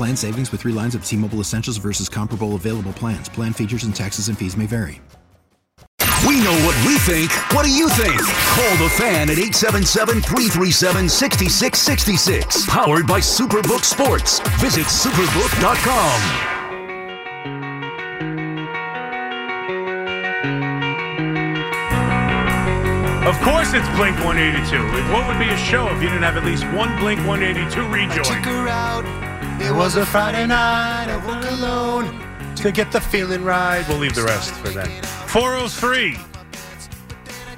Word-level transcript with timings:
Plan 0.00 0.16
savings 0.16 0.50
with 0.50 0.62
three 0.62 0.72
lines 0.72 0.94
of 0.94 1.04
T 1.04 1.14
Mobile 1.14 1.40
Essentials 1.40 1.76
versus 1.76 2.08
comparable 2.08 2.54
available 2.54 2.94
plans. 2.94 3.28
Plan 3.28 3.52
features 3.52 3.84
and 3.84 3.94
taxes 3.94 4.28
and 4.28 4.38
fees 4.38 4.56
may 4.56 4.64
vary. 4.64 5.02
We 6.26 6.40
know 6.40 6.56
what 6.64 6.74
we 6.86 6.96
think. 7.00 7.30
What 7.52 7.66
do 7.66 7.70
you 7.70 7.86
think? 7.90 8.16
Call 8.16 8.76
the 8.78 8.88
fan 8.96 9.28
at 9.28 9.36
877 9.36 10.22
337 10.22 11.06
6666. 11.06 12.64
Powered 12.64 13.06
by 13.06 13.20
Superbook 13.20 13.84
Sports. 13.84 14.40
Visit 14.56 14.86
superbook.com. 14.86 16.48
Of 23.28 23.36
course, 23.42 23.74
it's 23.74 23.88
Blink 24.00 24.16
182. 24.24 25.12
What 25.12 25.28
would 25.28 25.38
be 25.38 25.52
a 25.52 25.58
show 25.58 25.88
if 25.88 26.00
you 26.02 26.08
didn't 26.08 26.22
have 26.22 26.38
at 26.38 26.46
least 26.46 26.64
one 26.72 26.88
Blink 26.98 27.20
182 27.26 27.84
rejoin? 27.92 29.29
It 29.62 29.74
was 29.74 29.96
a 29.96 30.06
Friday 30.06 30.46
night. 30.46 31.08
I 31.08 31.16
woke 31.26 31.50
alone 31.50 32.54
to 32.56 32.72
get 32.72 32.90
the 32.90 33.00
feeling 33.00 33.44
right. 33.44 33.86
We'll 33.88 33.98
leave 33.98 34.14
the 34.14 34.22
rest 34.22 34.52
for 34.54 34.70
then. 34.70 34.88
403. 35.28 36.16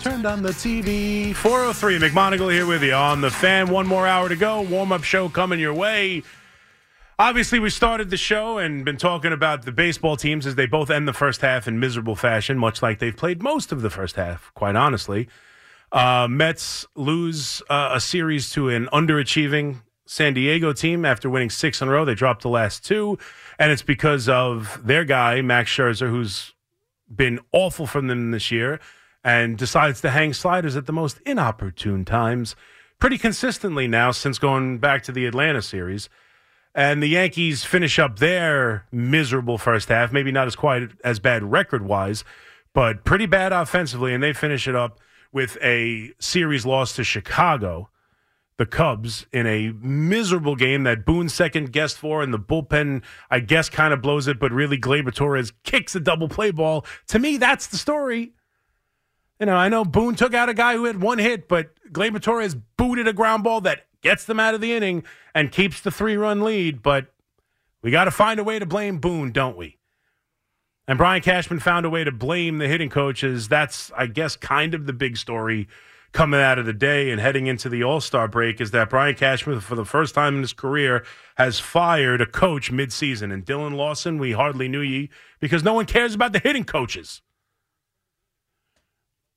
Turned 0.00 0.26
on 0.26 0.42
the 0.42 0.50
TV. 0.50 1.32
403. 1.32 1.98
McMonigle 2.00 2.52
here 2.52 2.66
with 2.66 2.82
you 2.82 2.92
on 2.92 3.20
the 3.20 3.30
fan. 3.30 3.70
One 3.70 3.86
more 3.86 4.06
hour 4.06 4.28
to 4.28 4.34
go. 4.34 4.62
Warm 4.62 4.90
up 4.90 5.04
show 5.04 5.28
coming 5.28 5.60
your 5.60 5.72
way. 5.72 6.24
Obviously, 7.20 7.60
we 7.60 7.70
started 7.70 8.10
the 8.10 8.16
show 8.16 8.58
and 8.58 8.84
been 8.84 8.96
talking 8.96 9.32
about 9.32 9.64
the 9.64 9.70
baseball 9.70 10.16
teams 10.16 10.44
as 10.44 10.56
they 10.56 10.66
both 10.66 10.90
end 10.90 11.06
the 11.06 11.12
first 11.12 11.40
half 11.40 11.68
in 11.68 11.78
miserable 11.78 12.16
fashion, 12.16 12.58
much 12.58 12.82
like 12.82 12.98
they've 12.98 13.16
played 13.16 13.44
most 13.44 13.70
of 13.70 13.80
the 13.80 13.90
first 13.90 14.16
half, 14.16 14.50
quite 14.54 14.74
honestly. 14.74 15.28
Uh, 15.92 16.26
Mets 16.28 16.84
lose 16.96 17.62
uh, 17.70 17.90
a 17.92 18.00
series 18.00 18.50
to 18.50 18.70
an 18.70 18.88
underachieving 18.92 19.82
San 20.12 20.34
Diego 20.34 20.74
team 20.74 21.06
after 21.06 21.30
winning 21.30 21.48
six 21.48 21.80
in 21.80 21.88
a 21.88 21.90
row. 21.90 22.04
They 22.04 22.14
dropped 22.14 22.42
the 22.42 22.50
last 22.50 22.84
two, 22.84 23.18
and 23.58 23.72
it's 23.72 23.80
because 23.80 24.28
of 24.28 24.78
their 24.84 25.06
guy, 25.06 25.40
Max 25.40 25.70
Scherzer, 25.70 26.10
who's 26.10 26.52
been 27.14 27.40
awful 27.50 27.86
for 27.86 28.02
them 28.02 28.30
this 28.30 28.50
year 28.50 28.78
and 29.24 29.56
decides 29.56 30.02
to 30.02 30.10
hang 30.10 30.34
sliders 30.34 30.76
at 30.76 30.84
the 30.84 30.92
most 30.92 31.18
inopportune 31.24 32.04
times 32.04 32.54
pretty 32.98 33.16
consistently 33.16 33.88
now 33.88 34.10
since 34.10 34.38
going 34.38 34.76
back 34.76 35.02
to 35.04 35.12
the 35.12 35.24
Atlanta 35.24 35.62
series. 35.62 36.10
And 36.74 37.02
the 37.02 37.08
Yankees 37.08 37.64
finish 37.64 37.98
up 37.98 38.18
their 38.18 38.84
miserable 38.92 39.56
first 39.56 39.88
half, 39.88 40.12
maybe 40.12 40.30
not 40.30 40.46
as 40.46 40.56
quite 40.56 40.90
as 41.02 41.20
bad 41.20 41.42
record 41.42 41.86
wise, 41.86 42.22
but 42.74 43.04
pretty 43.04 43.24
bad 43.24 43.52
offensively, 43.52 44.12
and 44.12 44.22
they 44.22 44.34
finish 44.34 44.68
it 44.68 44.76
up 44.76 45.00
with 45.32 45.56
a 45.62 46.12
series 46.18 46.66
loss 46.66 46.94
to 46.96 47.02
Chicago, 47.02 47.88
the 48.58 48.66
Cubs, 48.66 49.26
in 49.32 49.46
a 49.46 49.72
miserable 49.80 50.56
game 50.56 50.84
that 50.84 51.04
Boone 51.04 51.28
second 51.28 51.72
guessed 51.72 51.96
for, 51.96 52.22
and 52.22 52.32
the 52.32 52.38
bullpen, 52.38 53.02
I 53.30 53.40
guess, 53.40 53.68
kind 53.68 53.94
of 53.94 54.02
blows 54.02 54.28
it, 54.28 54.38
but 54.38 54.52
really 54.52 54.78
Gleyber 54.78 55.12
Torres 55.12 55.52
kicks 55.64 55.94
a 55.94 56.00
double 56.00 56.28
play 56.28 56.50
ball. 56.50 56.84
To 57.08 57.18
me, 57.18 57.38
that's 57.38 57.66
the 57.66 57.76
story. 57.76 58.32
You 59.40 59.46
know, 59.46 59.56
I 59.56 59.68
know 59.68 59.84
Boone 59.84 60.14
took 60.14 60.34
out 60.34 60.48
a 60.48 60.54
guy 60.54 60.74
who 60.74 60.84
had 60.84 61.02
one 61.02 61.18
hit, 61.18 61.48
but 61.48 61.70
Gleyber 61.90 62.22
Torres 62.22 62.54
booted 62.54 63.08
a 63.08 63.12
ground 63.12 63.42
ball 63.42 63.60
that 63.62 63.86
gets 64.02 64.24
them 64.24 64.38
out 64.38 64.54
of 64.54 64.60
the 64.60 64.72
inning 64.72 65.02
and 65.34 65.50
keeps 65.50 65.80
the 65.80 65.90
three 65.90 66.16
run 66.16 66.42
lead. 66.42 66.82
But 66.82 67.12
we 67.82 67.90
got 67.90 68.04
to 68.04 68.10
find 68.10 68.38
a 68.38 68.44
way 68.44 68.58
to 68.58 68.66
blame 68.66 68.98
Boone, 68.98 69.32
don't 69.32 69.56
we? 69.56 69.78
And 70.86 70.98
Brian 70.98 71.22
Cashman 71.22 71.60
found 71.60 71.86
a 71.86 71.90
way 71.90 72.04
to 72.04 72.12
blame 72.12 72.58
the 72.58 72.68
hitting 72.68 72.90
coaches. 72.90 73.48
That's, 73.48 73.90
I 73.96 74.06
guess, 74.06 74.36
kind 74.36 74.74
of 74.74 74.86
the 74.86 74.92
big 74.92 75.16
story 75.16 75.68
coming 76.12 76.40
out 76.40 76.58
of 76.58 76.66
the 76.66 76.72
day 76.72 77.10
and 77.10 77.20
heading 77.20 77.46
into 77.46 77.68
the 77.68 77.82
All 77.82 78.00
Star 78.00 78.28
break 78.28 78.60
is 78.60 78.70
that 78.72 78.90
Brian 78.90 79.14
Cashman, 79.14 79.60
for 79.60 79.74
the 79.74 79.84
first 79.84 80.14
time 80.14 80.36
in 80.36 80.42
his 80.42 80.52
career, 80.52 81.04
has 81.36 81.58
fired 81.58 82.20
a 82.20 82.26
coach 82.26 82.70
midseason. 82.70 83.32
And 83.32 83.44
Dillon 83.44 83.72
Lawson, 83.72 84.18
we 84.18 84.32
hardly 84.32 84.68
knew 84.68 84.80
ye 84.80 85.08
because 85.40 85.64
no 85.64 85.72
one 85.72 85.86
cares 85.86 86.14
about 86.14 86.32
the 86.32 86.38
hitting 86.38 86.64
coaches. 86.64 87.22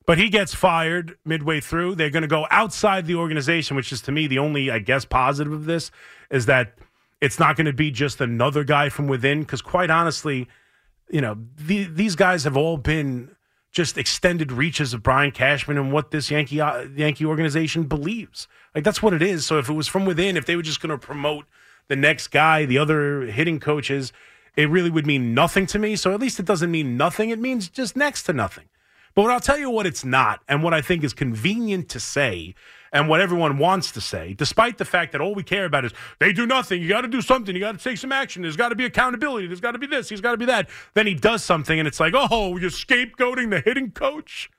But 0.05 0.17
he 0.19 0.29
gets 0.29 0.53
fired 0.53 1.17
midway 1.25 1.59
through. 1.61 1.95
They're 1.95 2.11
going 2.11 2.21
to 2.21 2.27
go 2.27 2.45
outside 2.51 3.07
the 3.07 3.15
organization, 3.15 3.75
which 3.75 3.91
is 3.91 4.01
to 4.01 4.11
me 4.11 4.27
the 4.27 4.37
only, 4.37 4.69
I 4.69 4.79
guess, 4.79 5.03
positive 5.03 5.51
of 5.51 5.65
this 5.65 5.89
is 6.29 6.45
that 6.45 6.77
it's 7.21 7.39
not 7.39 7.55
going 7.55 7.65
to 7.65 7.73
be 7.73 7.89
just 7.89 8.21
another 8.21 8.63
guy 8.63 8.89
from 8.89 9.07
within. 9.07 9.39
Because 9.39 9.63
quite 9.63 9.89
honestly, 9.89 10.47
you 11.09 11.21
know, 11.21 11.37
the, 11.57 11.85
these 11.85 12.15
guys 12.15 12.43
have 12.43 12.55
all 12.55 12.77
been 12.77 13.35
just 13.75 13.97
extended 13.97 14.53
reaches 14.53 14.93
of 14.93 15.03
Brian 15.03 15.31
Cashman 15.31 15.77
and 15.77 15.91
what 15.91 16.11
this 16.11 16.31
Yankee 16.31 16.61
uh, 16.61 16.85
Yankee 16.95 17.25
organization 17.25 17.83
believes. 17.83 18.47
Like 18.73 18.85
that's 18.85 19.03
what 19.03 19.13
it 19.13 19.21
is. 19.21 19.45
So 19.45 19.59
if 19.59 19.69
it 19.69 19.73
was 19.73 19.87
from 19.87 20.05
within, 20.05 20.37
if 20.37 20.45
they 20.45 20.55
were 20.55 20.61
just 20.61 20.81
going 20.81 20.97
to 20.97 20.97
promote 20.97 21.45
the 21.89 21.97
next 21.97 22.29
guy, 22.29 22.65
the 22.65 22.77
other 22.77 23.23
hitting 23.23 23.59
coaches, 23.59 24.13
it 24.55 24.69
really 24.69 24.89
would 24.89 25.05
mean 25.05 25.33
nothing 25.33 25.65
to 25.67 25.77
me. 25.77 25.97
So 25.97 26.13
at 26.13 26.21
least 26.21 26.39
it 26.39 26.45
doesn't 26.45 26.71
mean 26.71 26.95
nothing. 26.95 27.31
It 27.31 27.39
means 27.39 27.67
just 27.67 27.97
next 27.97 28.23
to 28.23 28.33
nothing. 28.33 28.65
But 29.13 29.23
what 29.23 29.31
I'll 29.31 29.41
tell 29.41 29.57
you 29.57 29.69
what 29.69 29.85
it's 29.85 30.05
not, 30.05 30.39
and 30.47 30.63
what 30.63 30.73
I 30.73 30.81
think 30.81 31.03
is 31.03 31.13
convenient 31.13 31.89
to 31.89 31.99
say, 31.99 32.55
and 32.91 33.09
what 33.09 33.21
everyone 33.21 33.57
wants 33.57 33.91
to 33.91 34.01
say, 34.01 34.33
despite 34.33 34.77
the 34.77 34.85
fact 34.85 35.11
that 35.11 35.21
all 35.21 35.35
we 35.35 35.43
care 35.43 35.65
about 35.65 35.85
is 35.85 35.93
they 36.19 36.33
do 36.33 36.45
nothing. 36.45 36.81
You 36.81 36.87
got 36.87 37.01
to 37.01 37.07
do 37.07 37.21
something. 37.21 37.53
You 37.55 37.61
got 37.61 37.77
to 37.77 37.83
take 37.83 37.97
some 37.97 38.11
action. 38.11 38.41
There's 38.41 38.57
got 38.57 38.69
to 38.69 38.75
be 38.75 38.85
accountability. 38.85 39.47
There's 39.47 39.61
got 39.61 39.71
to 39.71 39.79
be 39.79 39.87
this. 39.87 40.09
There's 40.09 40.21
got 40.21 40.31
to 40.31 40.37
be 40.37 40.45
that. 40.45 40.69
Then 40.93 41.07
he 41.07 41.13
does 41.13 41.43
something, 41.43 41.77
and 41.77 41.87
it's 41.87 41.99
like, 41.99 42.13
oh, 42.15 42.57
you're 42.57 42.69
scapegoating 42.69 43.49
the 43.49 43.61
hitting 43.61 43.91
coach. 43.91 44.49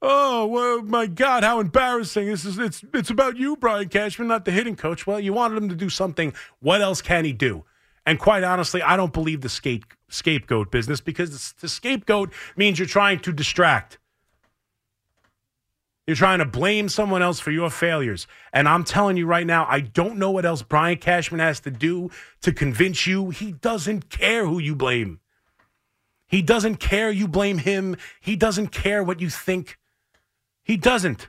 Oh 0.00 0.46
well, 0.46 0.82
my 0.82 1.06
God, 1.06 1.42
how 1.42 1.58
embarrassing! 1.58 2.26
This 2.26 2.44
is 2.44 2.56
it's 2.58 2.84
it's 2.94 3.10
about 3.10 3.36
you, 3.36 3.56
Brian 3.56 3.88
Cashman, 3.88 4.28
not 4.28 4.44
the 4.44 4.52
hitting 4.52 4.76
coach. 4.76 5.08
Well, 5.08 5.18
you 5.18 5.32
wanted 5.32 5.58
him 5.58 5.68
to 5.70 5.74
do 5.74 5.90
something. 5.90 6.32
What 6.60 6.80
else 6.80 7.02
can 7.02 7.24
he 7.24 7.32
do? 7.32 7.64
And 8.06 8.18
quite 8.18 8.44
honestly, 8.44 8.80
I 8.80 8.96
don't 8.96 9.12
believe 9.12 9.40
the 9.40 9.48
scape, 9.48 9.84
scapegoat 10.08 10.70
business 10.70 11.00
because 11.00 11.52
the 11.60 11.68
scapegoat 11.68 12.32
means 12.56 12.78
you're 12.78 12.86
trying 12.86 13.18
to 13.20 13.32
distract. 13.32 13.98
You're 16.08 16.16
trying 16.16 16.38
to 16.38 16.46
blame 16.46 16.88
someone 16.88 17.20
else 17.20 17.38
for 17.38 17.50
your 17.50 17.68
failures. 17.68 18.26
And 18.50 18.66
I'm 18.66 18.82
telling 18.82 19.18
you 19.18 19.26
right 19.26 19.46
now, 19.46 19.66
I 19.68 19.80
don't 19.80 20.16
know 20.16 20.30
what 20.30 20.46
else 20.46 20.62
Brian 20.62 20.96
Cashman 20.96 21.38
has 21.38 21.60
to 21.60 21.70
do 21.70 22.10
to 22.40 22.50
convince 22.50 23.06
you 23.06 23.28
he 23.28 23.52
doesn't 23.52 24.08
care 24.08 24.46
who 24.46 24.58
you 24.58 24.74
blame. 24.74 25.20
He 26.26 26.40
doesn't 26.40 26.76
care 26.76 27.10
you 27.10 27.28
blame 27.28 27.58
him. 27.58 27.94
He 28.22 28.36
doesn't 28.36 28.68
care 28.68 29.04
what 29.04 29.20
you 29.20 29.28
think. 29.28 29.76
He 30.62 30.78
doesn't. 30.78 31.28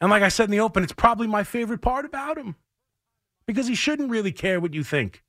And 0.00 0.10
like 0.10 0.24
I 0.24 0.28
said 0.28 0.46
in 0.46 0.50
the 0.50 0.58
open, 0.58 0.82
it's 0.82 0.92
probably 0.92 1.28
my 1.28 1.44
favorite 1.44 1.82
part 1.82 2.04
about 2.04 2.36
him 2.36 2.56
because 3.46 3.68
he 3.68 3.76
shouldn't 3.76 4.10
really 4.10 4.32
care 4.32 4.58
what 4.58 4.74
you 4.74 4.82
think. 4.82 5.22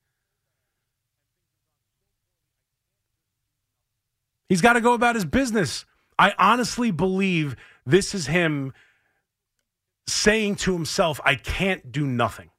He's 4.50 4.62
got 4.62 4.74
to 4.74 4.82
go 4.82 4.96
about 4.96 5.14
his 5.14 5.26
business. 5.26 5.86
I 6.18 6.34
honestly 6.38 6.92
believe 6.92 7.56
this 7.86 8.14
is 8.14 8.28
him 8.28 8.74
saying 10.08 10.56
to 10.56 10.74
himself, 10.74 11.20
I 11.24 11.36
can't 11.36 11.92
do 11.92 12.06
nothing. 12.06 12.50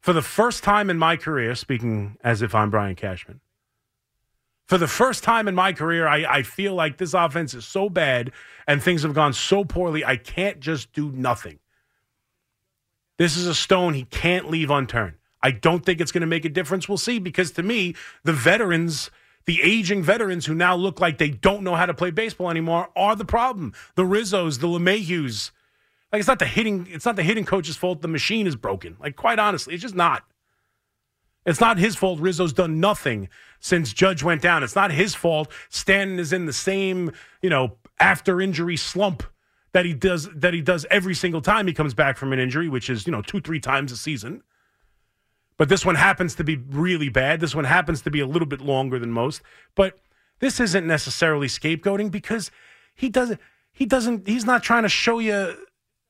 For 0.00 0.12
the 0.12 0.22
first 0.22 0.62
time 0.62 0.88
in 0.88 0.98
my 0.98 1.16
career, 1.16 1.54
speaking 1.54 2.16
as 2.22 2.42
if 2.42 2.54
I'm 2.54 2.70
Brian 2.70 2.94
Cashman, 2.94 3.40
for 4.66 4.78
the 4.78 4.88
first 4.88 5.22
time 5.22 5.46
in 5.46 5.54
my 5.54 5.72
career, 5.72 6.06
I, 6.06 6.38
I 6.38 6.42
feel 6.42 6.74
like 6.74 6.98
this 6.98 7.14
offense 7.14 7.54
is 7.54 7.64
so 7.64 7.88
bad 7.88 8.32
and 8.66 8.82
things 8.82 9.02
have 9.02 9.14
gone 9.14 9.32
so 9.32 9.64
poorly, 9.64 10.04
I 10.04 10.16
can't 10.16 10.60
just 10.60 10.92
do 10.92 11.10
nothing. 11.12 11.60
This 13.18 13.36
is 13.36 13.46
a 13.46 13.54
stone 13.54 13.94
he 13.94 14.04
can't 14.04 14.50
leave 14.50 14.70
unturned. 14.70 15.16
I 15.42 15.52
don't 15.52 15.84
think 15.84 16.00
it's 16.00 16.12
going 16.12 16.22
to 16.22 16.26
make 16.26 16.44
a 16.44 16.50
difference. 16.50 16.88
We'll 16.88 16.98
see 16.98 17.18
because 17.18 17.52
to 17.52 17.62
me, 17.62 17.94
the 18.24 18.32
veterans 18.32 19.10
The 19.46 19.62
aging 19.62 20.02
veterans 20.02 20.46
who 20.46 20.54
now 20.54 20.74
look 20.74 21.00
like 21.00 21.18
they 21.18 21.30
don't 21.30 21.62
know 21.62 21.76
how 21.76 21.86
to 21.86 21.94
play 21.94 22.10
baseball 22.10 22.50
anymore 22.50 22.90
are 22.96 23.14
the 23.14 23.24
problem. 23.24 23.72
The 23.94 24.02
Rizzos, 24.02 24.60
the 24.60 24.66
LeMahieus. 24.66 25.52
Like 26.12 26.20
it's 26.20 26.28
not 26.28 26.38
the 26.38 26.46
hitting, 26.46 26.86
it's 26.90 27.04
not 27.04 27.16
the 27.16 27.22
hitting 27.22 27.44
coach's 27.44 27.76
fault. 27.76 28.02
The 28.02 28.08
machine 28.08 28.46
is 28.46 28.56
broken. 28.56 28.96
Like 29.00 29.16
quite 29.16 29.38
honestly, 29.38 29.74
it's 29.74 29.82
just 29.82 29.94
not. 29.94 30.24
It's 31.44 31.60
not 31.60 31.78
his 31.78 31.94
fault. 31.94 32.18
Rizzo's 32.18 32.52
done 32.52 32.80
nothing 32.80 33.28
since 33.60 33.92
Judge 33.92 34.22
went 34.22 34.42
down. 34.42 34.64
It's 34.64 34.74
not 34.74 34.90
his 34.90 35.14
fault. 35.14 35.50
Stanton 35.68 36.18
is 36.18 36.32
in 36.32 36.46
the 36.46 36.52
same, 36.52 37.12
you 37.40 37.48
know, 37.48 37.76
after 38.00 38.40
injury 38.40 38.76
slump 38.76 39.22
that 39.72 39.84
he 39.84 39.94
does 39.94 40.28
that 40.34 40.54
he 40.54 40.60
does 40.60 40.86
every 40.90 41.14
single 41.14 41.40
time 41.40 41.66
he 41.66 41.72
comes 41.72 41.94
back 41.94 42.16
from 42.16 42.32
an 42.32 42.40
injury, 42.40 42.68
which 42.68 42.90
is 42.90 43.06
you 43.06 43.12
know 43.12 43.22
two 43.22 43.40
three 43.40 43.60
times 43.60 43.92
a 43.92 43.96
season. 43.96 44.42
But 45.58 45.68
this 45.68 45.86
one 45.86 45.94
happens 45.94 46.34
to 46.34 46.44
be 46.44 46.56
really 46.56 47.08
bad. 47.08 47.40
This 47.40 47.54
one 47.54 47.64
happens 47.64 48.02
to 48.02 48.10
be 48.10 48.20
a 48.20 48.26
little 48.26 48.46
bit 48.46 48.60
longer 48.60 48.98
than 48.98 49.10
most. 49.10 49.40
But 49.74 49.98
this 50.38 50.60
isn't 50.60 50.86
necessarily 50.86 51.46
scapegoating 51.46 52.10
because 52.10 52.50
he 52.94 53.08
doesn't. 53.08 53.40
He 53.72 53.86
doesn't. 53.86 54.26
He's 54.28 54.44
not 54.44 54.62
trying 54.62 54.82
to 54.82 54.88
show 54.88 55.18
you 55.18 55.54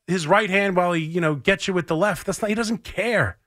his 0.05 0.27
right 0.27 0.49
hand 0.49 0.75
while 0.75 0.93
he 0.93 1.03
you 1.03 1.21
know 1.21 1.35
gets 1.35 1.67
you 1.67 1.73
with 1.73 1.87
the 1.87 1.95
left. 1.95 2.25
That's 2.25 2.41
not. 2.41 2.49
He 2.49 2.55
doesn't 2.55 2.83
care. 2.83 3.37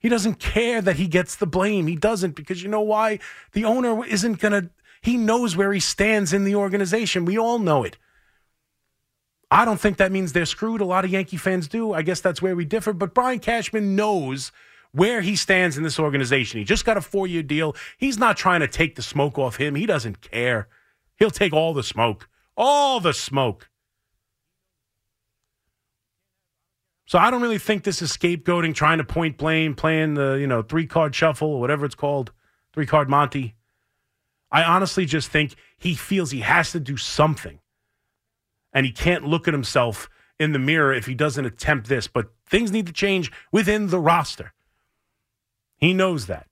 He 0.00 0.08
doesn't 0.08 0.38
care 0.38 0.80
that 0.80 0.96
he 0.96 1.06
gets 1.06 1.36
the 1.36 1.46
blame. 1.46 1.86
He 1.86 1.94
doesn't 1.94 2.34
because 2.34 2.62
you 2.62 2.70
know 2.70 2.80
why? 2.80 3.18
The 3.52 3.66
owner 3.66 4.04
isn't 4.04 4.40
going 4.40 4.52
to, 4.52 4.70
he 5.02 5.18
knows 5.18 5.56
where 5.56 5.74
he 5.74 5.80
stands 5.80 6.32
in 6.32 6.44
the 6.44 6.54
organization. 6.54 7.26
We 7.26 7.38
all 7.38 7.58
know 7.58 7.84
it. 7.84 7.98
I 9.50 9.66
don't 9.66 9.78
think 9.78 9.98
that 9.98 10.10
means 10.10 10.32
they're 10.32 10.46
screwed. 10.46 10.80
A 10.80 10.86
lot 10.86 11.04
of 11.04 11.10
Yankee 11.10 11.36
fans 11.36 11.68
do. 11.68 11.92
I 11.92 12.00
guess 12.00 12.22
that's 12.22 12.40
where 12.40 12.56
we 12.56 12.64
differ. 12.64 12.94
But 12.94 13.12
Brian 13.12 13.40
Cashman 13.40 13.94
knows 13.94 14.52
where 14.92 15.20
he 15.20 15.36
stands 15.36 15.76
in 15.76 15.82
this 15.82 15.98
organization. 15.98 16.58
He 16.58 16.64
just 16.64 16.84
got 16.84 16.96
a 16.96 17.00
four 17.00 17.26
year 17.26 17.42
deal. 17.42 17.76
He's 17.98 18.18
not 18.18 18.36
trying 18.36 18.60
to 18.60 18.68
take 18.68 18.96
the 18.96 19.02
smoke 19.02 19.38
off 19.38 19.56
him. 19.56 19.74
He 19.74 19.86
doesn't 19.86 20.20
care. 20.20 20.68
He'll 21.16 21.30
take 21.30 21.52
all 21.52 21.74
the 21.74 21.82
smoke, 21.82 22.28
all 22.56 23.00
the 23.00 23.12
smoke. 23.12 23.68
So 27.06 27.18
I 27.18 27.30
don't 27.30 27.42
really 27.42 27.58
think 27.58 27.82
this 27.82 28.02
is 28.02 28.16
scapegoating, 28.16 28.74
trying 28.74 28.98
to 28.98 29.04
point 29.04 29.36
blame, 29.36 29.74
playing 29.74 30.14
the 30.14 30.34
you 30.34 30.46
know 30.46 30.62
three 30.62 30.86
card 30.86 31.14
shuffle 31.14 31.48
or 31.48 31.60
whatever 31.60 31.84
it's 31.84 31.94
called, 31.94 32.32
three 32.72 32.86
card 32.86 33.08
Monty. 33.08 33.56
I 34.52 34.62
honestly 34.64 35.06
just 35.06 35.28
think 35.28 35.54
he 35.76 35.94
feels 35.94 36.30
he 36.30 36.40
has 36.40 36.72
to 36.72 36.80
do 36.80 36.96
something, 36.96 37.58
and 38.72 38.86
he 38.86 38.92
can't 38.92 39.24
look 39.24 39.46
at 39.46 39.54
himself 39.54 40.08
in 40.38 40.52
the 40.52 40.58
mirror 40.58 40.92
if 40.92 41.06
he 41.06 41.14
doesn't 41.14 41.44
attempt 41.44 41.88
this. 41.88 42.06
But 42.06 42.30
things 42.46 42.72
need 42.72 42.86
to 42.86 42.92
change 42.92 43.30
within 43.52 43.88
the 43.88 43.98
roster. 43.98 44.52
He 45.80 45.94
knows 45.94 46.26
that. 46.26 46.46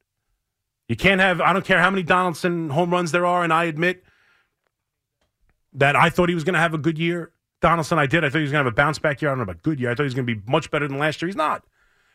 You 0.89 0.97
can't 0.97 1.21
have. 1.21 1.41
I 1.41 1.53
don't 1.53 1.65
care 1.65 1.81
how 1.81 1.91
many 1.91 2.03
Donaldson 2.03 2.71
home 2.71 2.91
runs 2.91 3.13
there 3.13 3.27
are, 3.27 3.45
and 3.45 3.53
I 3.53 3.65
admit 3.65 4.03
that 5.75 5.95
I 5.95 6.09
thought 6.09 6.31
he 6.31 6.35
was 6.35 6.45
going 6.45 6.55
to 6.55 6.61
have 6.61 6.73
a 6.73 6.79
good 6.79 6.99
year. 6.99 7.33
Donaldson, 7.61 7.99
I 7.99 8.07
did. 8.07 8.25
I 8.25 8.31
thought 8.31 8.39
he 8.39 8.43
was 8.43 8.53
going 8.53 8.65
to 8.65 8.69
have 8.69 8.73
a 8.73 8.77
bounce 8.77 8.99
back 8.99 9.21
year. 9.21 9.31
I 9.31 9.33
don't 9.33 9.39
know 9.39 9.51
about 9.51 9.63
good 9.63 9.79
year. 9.79 9.91
I 9.91 9.95
thought 9.95 10.05
he 10.05 10.07
was 10.07 10.15
going 10.15 10.27
to 10.27 10.35
be 10.35 10.41
much 10.51 10.71
better 10.71 10.89
than 10.89 10.99
last 10.99 11.21
year. 11.21 11.27
He's 11.27 11.37
not. 11.37 11.65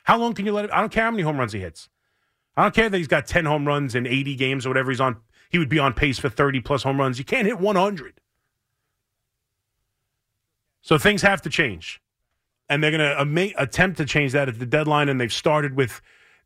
How 0.06 0.18
long 0.18 0.34
can 0.34 0.46
you 0.46 0.54
let 0.54 0.66
him? 0.66 0.72
I 0.74 0.80
don't 0.80 0.92
care 0.92 1.04
how 1.04 1.12
many 1.12 1.24
home 1.24 1.38
runs 1.38 1.54
he 1.54 1.60
hits. 1.60 1.90
I 2.58 2.64
don't 2.64 2.74
care 2.74 2.90
that 2.90 2.98
he's 2.98 3.08
got 3.08 3.28
10 3.28 3.46
home 3.46 3.68
runs 3.68 3.94
in 3.94 4.08
80 4.08 4.36
games 4.36 4.66
or 4.66 4.70
whatever 4.70 4.90
he's 4.90 5.02
on. 5.02 5.18
He 5.50 5.60
would 5.60 5.70
be 5.70 5.80
on 5.80 5.94
pace 5.94 6.18
for 6.18 6.30
30 6.30 6.62
plus 6.62 6.84
home 6.84 7.00
runs. 7.00 7.20
You 7.20 7.26
can't 7.26 7.46
hit 7.46 7.60
100. 7.60 8.22
So 10.82 10.98
things 10.98 11.22
have 11.22 11.42
to 11.44 11.50
change. 11.50 12.02
And 12.70 12.84
they're 12.84 12.92
going 12.92 13.28
to 13.28 13.62
attempt 13.62 13.98
to 13.98 14.06
change 14.06 14.32
that 14.32 14.50
at 14.50 14.60
the 14.60 14.66
deadline. 14.66 15.10
And 15.10 15.22
they've 15.22 15.32
started 15.32 15.76
with 15.76 16.02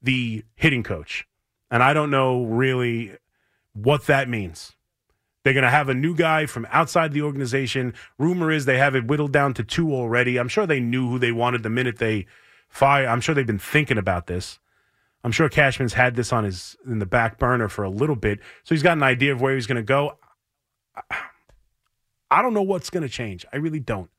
the 0.07 0.45
hitting 0.55 0.83
coach. 0.83 1.27
And 1.69 1.83
I 1.83 1.93
don't 1.93 2.09
know 2.09 2.45
really 2.45 3.11
what 3.73 4.07
that 4.07 4.29
means. 4.29 4.71
They're 5.43 5.53
going 5.53 5.65
to 5.65 5.69
have 5.69 5.89
a 5.89 5.93
new 5.93 6.15
guy 6.15 6.45
from 6.45 6.65
outside 6.71 7.11
the 7.11 7.23
organization. 7.23 7.93
Rumor 8.17 8.49
is 8.49 8.63
they 8.63 8.77
have 8.77 8.95
it 8.95 9.05
whittled 9.05 9.33
down 9.33 9.53
to 9.55 9.65
two 9.65 9.93
already. 9.93 10.39
I'm 10.39 10.47
sure 10.47 10.65
they 10.65 10.79
knew 10.79 11.09
who 11.09 11.19
they 11.19 11.33
wanted 11.33 11.63
the 11.63 11.69
minute 11.69 11.97
they 11.97 12.25
fire. 12.69 13.05
I'm 13.05 13.19
sure 13.19 13.35
they've 13.35 13.45
been 13.45 13.59
thinking 13.59 13.97
about 13.97 14.27
this. 14.27 14.59
I'm 15.25 15.33
sure 15.33 15.49
Cashman's 15.49 15.93
had 15.93 16.15
this 16.15 16.31
on 16.31 16.45
his 16.45 16.77
in 16.85 16.99
the 16.99 17.05
back 17.05 17.37
burner 17.37 17.67
for 17.67 17.83
a 17.83 17.89
little 17.89 18.15
bit, 18.15 18.39
so 18.63 18.73
he's 18.73 18.83
got 18.83 18.95
an 18.95 19.03
idea 19.03 19.33
of 19.33 19.41
where 19.41 19.55
he's 19.55 19.67
going 19.67 19.75
to 19.75 19.81
go. 19.83 20.17
I 22.31 22.41
don't 22.41 22.53
know 22.53 22.61
what's 22.61 22.89
going 22.89 23.03
to 23.03 23.09
change. 23.09 23.45
I 23.51 23.57
really 23.57 23.81
don't. 23.81 24.09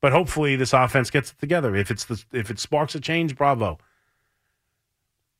But 0.00 0.12
hopefully 0.12 0.54
this 0.54 0.72
offense 0.72 1.10
gets 1.10 1.32
it 1.32 1.38
together. 1.40 1.74
If 1.74 1.90
it's 1.90 2.04
the, 2.04 2.22
if 2.32 2.50
it 2.52 2.60
sparks 2.60 2.94
a 2.94 3.00
change, 3.00 3.34
bravo. 3.34 3.78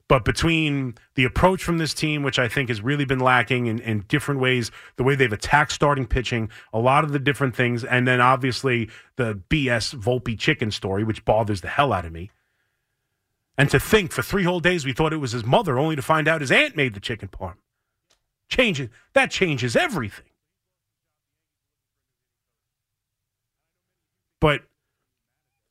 But 0.08 0.24
between 0.24 0.96
the 1.14 1.24
approach 1.24 1.64
from 1.64 1.78
this 1.78 1.94
team, 1.94 2.22
which 2.22 2.38
I 2.38 2.46
think 2.46 2.68
has 2.68 2.82
really 2.82 3.06
been 3.06 3.20
lacking 3.20 3.66
in, 3.66 3.78
in 3.78 4.04
different 4.06 4.40
ways, 4.40 4.70
the 4.96 5.02
way 5.02 5.14
they've 5.14 5.32
attacked 5.32 5.72
starting 5.72 6.06
pitching, 6.06 6.50
a 6.74 6.78
lot 6.78 7.04
of 7.04 7.12
the 7.12 7.18
different 7.18 7.56
things, 7.56 7.84
and 7.84 8.06
then 8.06 8.20
obviously 8.20 8.90
the 9.16 9.40
BS 9.48 9.94
Volpe 9.94 10.38
chicken 10.38 10.70
story, 10.70 11.04
which 11.04 11.24
bothers 11.24 11.62
the 11.62 11.68
hell 11.68 11.92
out 11.92 12.04
of 12.04 12.12
me. 12.12 12.30
And 13.56 13.70
to 13.70 13.80
think 13.80 14.12
for 14.12 14.22
three 14.22 14.42
whole 14.42 14.60
days 14.60 14.84
we 14.84 14.92
thought 14.92 15.12
it 15.12 15.18
was 15.18 15.32
his 15.32 15.44
mother, 15.44 15.78
only 15.78 15.96
to 15.96 16.02
find 16.02 16.28
out 16.28 16.42
his 16.42 16.52
aunt 16.52 16.76
made 16.76 16.92
the 16.92 17.00
chicken 17.00 17.28
parm. 17.28 17.54
Changes 18.50 18.90
that 19.14 19.30
changes 19.30 19.74
everything. 19.74 20.26
But 24.38 24.62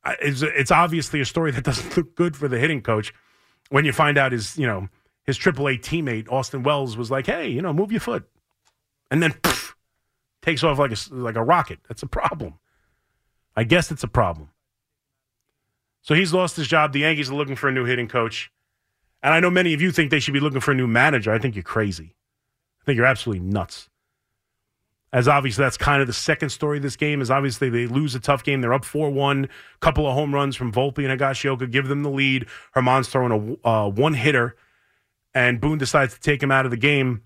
uh, 0.02 0.14
it's, 0.20 0.42
it's 0.42 0.72
obviously 0.72 1.20
a 1.20 1.24
story 1.24 1.52
that 1.52 1.62
doesn't 1.62 1.96
look 1.96 2.16
good 2.16 2.36
for 2.36 2.48
the 2.48 2.58
hitting 2.58 2.82
coach 2.82 3.14
when 3.70 3.84
you 3.84 3.92
find 3.92 4.18
out 4.18 4.32
his, 4.32 4.56
you 4.58 4.66
know, 4.66 4.88
his 5.24 5.38
AAA 5.38 5.80
teammate 5.80 6.30
Austin 6.30 6.62
Wells 6.62 6.96
was 6.96 7.10
like, 7.10 7.26
"Hey, 7.26 7.48
you 7.48 7.62
know, 7.62 7.72
move 7.72 7.90
your 7.90 8.00
foot," 8.00 8.28
and 9.10 9.22
then 9.22 9.34
takes 10.42 10.62
off 10.62 10.78
like 10.78 10.92
a 10.92 11.14
like 11.14 11.36
a 11.36 11.42
rocket. 11.42 11.80
That's 11.88 12.02
a 12.02 12.06
problem. 12.06 12.54
I 13.56 13.64
guess 13.64 13.90
it's 13.90 14.02
a 14.02 14.08
problem. 14.08 14.50
So 16.02 16.14
he's 16.14 16.34
lost 16.34 16.56
his 16.56 16.68
job. 16.68 16.92
The 16.92 17.00
Yankees 17.00 17.30
are 17.30 17.34
looking 17.34 17.56
for 17.56 17.68
a 17.68 17.72
new 17.72 17.84
hitting 17.84 18.08
coach, 18.08 18.50
and 19.22 19.32
I 19.32 19.40
know 19.40 19.50
many 19.50 19.72
of 19.72 19.80
you 19.80 19.90
think 19.90 20.10
they 20.10 20.20
should 20.20 20.34
be 20.34 20.40
looking 20.40 20.60
for 20.60 20.72
a 20.72 20.74
new 20.74 20.86
manager. 20.86 21.32
I 21.32 21.38
think 21.38 21.54
you're 21.54 21.62
crazy. 21.62 22.14
I 22.82 22.84
think 22.84 22.96
you're 22.96 23.06
absolutely 23.06 23.46
nuts. 23.46 23.88
As 25.14 25.28
obviously 25.28 25.62
that's 25.62 25.76
kind 25.76 26.00
of 26.00 26.08
the 26.08 26.12
second 26.12 26.50
story 26.50 26.78
of 26.78 26.82
this 26.82 26.96
game 26.96 27.22
is 27.22 27.30
obviously 27.30 27.70
they 27.70 27.86
lose 27.86 28.16
a 28.16 28.20
tough 28.20 28.42
game. 28.42 28.60
They're 28.60 28.74
up 28.74 28.84
4-1, 28.84 29.44
A 29.44 29.48
couple 29.78 30.08
of 30.08 30.14
home 30.14 30.34
runs 30.34 30.56
from 30.56 30.72
Volpe 30.72 31.08
and 31.08 31.18
Higashioka 31.18 31.70
give 31.70 31.86
them 31.86 32.02
the 32.02 32.10
lead. 32.10 32.46
Germán's 32.74 33.08
throwing 33.08 33.58
a 33.64 33.68
uh, 33.68 33.88
one 33.88 34.14
hitter, 34.14 34.56
and 35.32 35.60
Boone 35.60 35.78
decides 35.78 36.14
to 36.14 36.20
take 36.20 36.42
him 36.42 36.50
out 36.50 36.64
of 36.64 36.72
the 36.72 36.76
game 36.76 37.22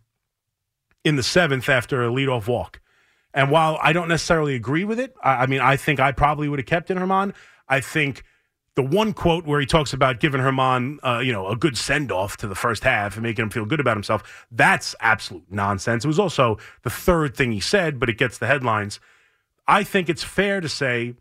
in 1.02 1.16
the 1.16 1.22
seventh 1.22 1.66
after 1.70 2.04
a 2.04 2.08
leadoff 2.08 2.46
walk. 2.46 2.80
And 3.32 3.50
while 3.50 3.78
I 3.82 3.94
don't 3.94 4.08
necessarily 4.08 4.54
agree 4.54 4.84
with 4.84 5.00
it, 5.00 5.14
I, 5.22 5.44
I 5.44 5.46
mean, 5.46 5.60
I 5.60 5.76
think 5.76 5.98
I 5.98 6.12
probably 6.12 6.48
would 6.48 6.58
have 6.58 6.66
kept 6.66 6.90
in 6.90 6.98
Germán. 6.98 7.34
I 7.68 7.80
think– 7.80 8.22
the 8.78 8.82
one 8.84 9.12
quote 9.12 9.44
where 9.44 9.58
he 9.58 9.66
talks 9.66 9.92
about 9.92 10.20
giving 10.20 10.40
Germán, 10.40 10.98
uh, 11.02 11.18
you 11.18 11.32
know, 11.32 11.48
a 11.48 11.56
good 11.56 11.76
send 11.76 12.12
off 12.12 12.36
to 12.36 12.46
the 12.46 12.54
first 12.54 12.84
half 12.84 13.14
and 13.14 13.24
making 13.24 13.42
him 13.42 13.50
feel 13.50 13.64
good 13.64 13.80
about 13.80 13.96
himself, 13.96 14.46
that's 14.52 14.94
absolute 15.00 15.42
nonsense. 15.50 16.04
It 16.04 16.06
was 16.06 16.20
also 16.20 16.58
the 16.84 16.90
third 16.90 17.36
thing 17.36 17.50
he 17.50 17.58
said, 17.58 17.98
but 17.98 18.08
it 18.08 18.16
gets 18.16 18.38
the 18.38 18.46
headlines. 18.46 19.00
I 19.66 19.82
think 19.82 20.08
it's 20.08 20.22
fair 20.22 20.60
to 20.60 20.68
say 20.68 21.14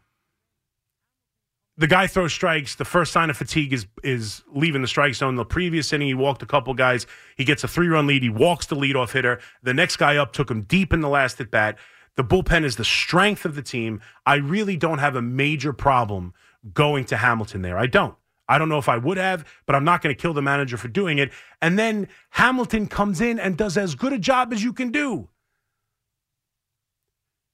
the 1.78 1.88
guy 1.88 2.06
throws 2.06 2.32
strikes. 2.32 2.76
The 2.76 2.86
first 2.86 3.12
sign 3.12 3.32
of 3.32 3.38
fatigue 3.38 3.74
is 3.74 3.88
is 4.04 4.44
leaving 4.54 4.84
the 4.84 4.88
strike 4.88 5.16
zone. 5.16 5.34
The 5.34 5.44
previous 5.44 5.92
inning, 5.92 6.10
he 6.10 6.14
walked 6.14 6.44
a 6.44 6.46
couple 6.46 6.76
guys. 6.76 7.08
He 7.38 7.44
gets 7.44 7.64
a 7.64 7.68
three 7.68 7.88
run 7.88 8.06
lead. 8.06 8.22
He 8.22 8.30
walks 8.30 8.68
the 8.68 8.76
leadoff 8.76 9.14
hitter. 9.14 9.40
The 9.64 9.74
next 9.74 9.98
guy 9.98 10.18
up 10.18 10.32
took 10.32 10.52
him 10.52 10.62
deep 10.62 10.94
in 10.94 11.02
the 11.02 11.10
last 11.10 11.42
at 11.42 11.50
bat. 11.50 11.80
The 12.18 12.24
bullpen 12.24 12.66
is 12.66 12.76
the 12.76 12.86
strength 12.86 13.46
of 13.46 13.56
the 13.56 13.64
team. 13.64 14.00
I 14.28 14.36
really 14.36 14.78
don't 14.78 15.00
have 15.00 15.16
a 15.16 15.24
major 15.24 15.74
problem 15.74 16.36
going 16.74 17.06
to 17.06 17.18
Hamilton 17.18 17.62
there. 17.62 17.78
I 17.78 17.88
don't. 17.88 18.16
I 18.50 18.58
don't 18.58 18.70
know 18.70 18.78
if 18.78 18.88
I 18.88 18.98
would 18.98 19.18
have, 19.18 19.46
but 19.66 19.76
I'm 19.76 19.84
not 19.84 20.02
going 20.02 20.16
to 20.16 20.22
kill 20.22 20.34
the 20.34 20.42
manager 20.42 20.78
for 20.78 20.88
doing 20.88 21.18
it. 21.18 21.32
And 21.62 21.78
then 21.78 22.08
Hamilton 22.32 22.88
comes 22.88 23.20
in 23.20 23.40
and 23.40 23.58
does 23.58 23.78
as 23.78 23.96
good 23.96 24.14
a 24.14 24.20
job 24.20 24.54
as 24.54 24.64
you 24.64 24.72
can 24.72 24.92
do. 24.92 25.30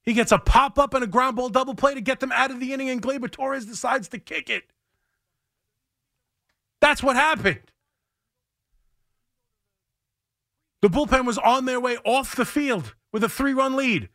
He 0.04 0.14
gets 0.14 0.32
a 0.32 0.38
pop 0.38 0.78
up 0.78 0.94
and 0.94 1.04
a 1.04 1.08
ground 1.08 1.38
ball 1.38 1.50
double 1.50 1.76
play 1.76 1.94
to 1.96 2.02
get 2.02 2.20
them 2.20 2.32
out 2.32 2.52
of 2.52 2.60
the 2.60 2.74
inning, 2.74 2.90
and 2.90 3.02
Gleyber 3.02 3.32
Torres 3.32 3.66
decides 3.66 4.10
to 4.10 4.20
kick 4.20 4.50
it. 4.50 4.66
That's 6.82 7.02
what 7.02 7.16
happened. 7.16 7.72
The 10.82 10.90
bullpen 10.90 11.26
was 11.26 11.38
on 11.38 11.64
their 11.64 11.80
way 11.80 11.98
off 12.04 12.36
the 12.36 12.44
field 12.44 12.94
with 13.14 13.24
a 13.24 13.30
three 13.30 13.54
run 13.54 13.78
lead. 13.78 14.10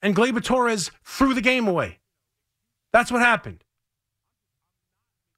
And 0.00 0.14
Gleyber 0.14 0.42
Torres 0.42 0.92
threw 1.02 1.34
the 1.34 1.40
game 1.40 1.66
away. 1.66 1.98
That's 2.94 3.10
what 3.10 3.22
happened. 3.22 3.64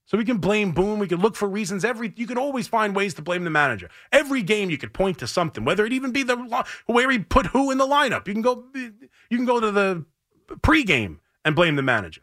So 0.04 0.18
we 0.18 0.26
can 0.26 0.36
blame 0.36 0.72
Boone. 0.72 0.98
We 0.98 1.08
can 1.08 1.20
look 1.20 1.36
for 1.36 1.48
reasons. 1.48 1.86
Every 1.86 2.12
you 2.14 2.26
can 2.26 2.36
always 2.36 2.68
find 2.68 2.94
ways 2.94 3.14
to 3.14 3.22
blame 3.22 3.44
the 3.44 3.50
manager. 3.50 3.88
Every 4.12 4.42
game 4.42 4.68
you 4.68 4.76
could 4.76 4.92
point 4.92 5.20
to 5.20 5.26
something, 5.26 5.64
whether 5.64 5.86
it 5.86 5.94
even 5.94 6.12
be 6.12 6.22
the 6.22 6.36
where 6.84 7.10
he 7.10 7.18
put 7.18 7.46
who 7.46 7.70
in 7.70 7.78
the 7.78 7.86
lineup. 7.86 8.28
You 8.28 8.34
can 8.34 8.42
go. 8.42 8.62
You 8.74 9.36
can 9.38 9.46
go 9.46 9.58
to 9.58 9.72
the 9.72 10.04
pregame 10.58 11.20
and 11.46 11.56
blame 11.56 11.76
the 11.76 11.82
manager. 11.82 12.20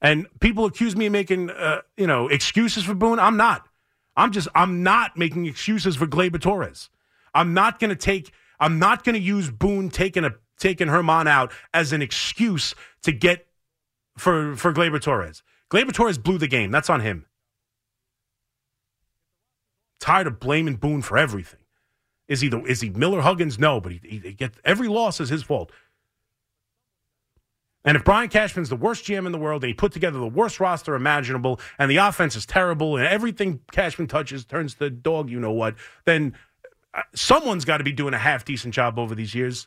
And 0.00 0.28
people 0.38 0.66
accuse 0.66 0.94
me 0.94 1.06
of 1.06 1.12
making, 1.12 1.50
uh, 1.50 1.80
you 1.96 2.06
know, 2.06 2.28
excuses 2.28 2.84
for 2.84 2.94
Boone. 2.94 3.18
I'm 3.18 3.36
not. 3.36 3.66
I'm 4.16 4.30
just 4.30 4.46
I'm 4.54 4.84
not 4.84 5.16
making 5.16 5.46
excuses 5.46 5.96
for 5.96 6.06
Gleyber 6.06 6.40
Torres. 6.40 6.90
I'm 7.34 7.54
not 7.54 7.80
going 7.80 7.90
to 7.90 7.96
take 7.96 8.30
I'm 8.60 8.78
not 8.78 9.02
going 9.02 9.14
to 9.14 9.20
use 9.20 9.50
Boone 9.50 9.90
taking 9.90 10.24
a 10.24 10.30
taking 10.60 10.86
Germán 10.86 11.26
out 11.26 11.52
as 11.74 11.92
an 11.92 12.02
excuse 12.02 12.74
to 13.02 13.10
get 13.10 13.46
for 14.16 14.54
for 14.54 14.72
Gleyber 14.72 15.00
Torres. 15.00 15.42
Gleyber 15.70 15.92
Torres 15.92 16.18
blew 16.18 16.38
the 16.38 16.48
game. 16.48 16.70
That's 16.70 16.90
on 16.90 17.00
him. 17.00 17.26
Tired 19.98 20.26
of 20.26 20.38
blaming 20.38 20.76
Boone 20.76 21.02
for 21.02 21.18
everything. 21.18 21.60
Is 22.28 22.40
he 22.40 22.48
the 22.48 22.62
is 22.62 22.80
he 22.80 22.90
Miller 22.90 23.22
Huggins? 23.22 23.58
No, 23.58 23.80
but 23.80 23.92
he, 23.92 24.00
he, 24.04 24.18
he 24.18 24.32
gets 24.32 24.58
every 24.64 24.86
loss 24.86 25.20
is 25.20 25.30
his 25.30 25.42
fault. 25.42 25.72
And 27.84 27.96
if 27.96 28.04
Brian 28.04 28.28
Cashman's 28.28 28.68
the 28.68 28.76
worst 28.76 29.06
GM 29.06 29.24
in 29.24 29.32
the 29.32 29.38
world 29.38 29.64
and 29.64 29.68
he 29.68 29.74
put 29.74 29.92
together 29.92 30.18
the 30.18 30.28
worst 30.28 30.60
roster 30.60 30.94
imaginable 30.94 31.58
and 31.78 31.90
the 31.90 31.96
offense 31.96 32.36
is 32.36 32.44
terrible 32.44 32.96
and 32.96 33.06
everything 33.06 33.60
Cashman 33.72 34.06
touches 34.06 34.44
turns 34.44 34.74
to 34.74 34.90
dog, 34.90 35.30
you 35.30 35.40
know 35.40 35.52
what, 35.52 35.76
then 36.04 36.34
uh, 36.92 37.02
someone's 37.14 37.64
got 37.64 37.78
to 37.78 37.84
be 37.84 37.92
doing 37.92 38.12
a 38.12 38.18
half 38.18 38.44
decent 38.44 38.74
job 38.74 38.98
over 38.98 39.14
these 39.14 39.34
years. 39.34 39.66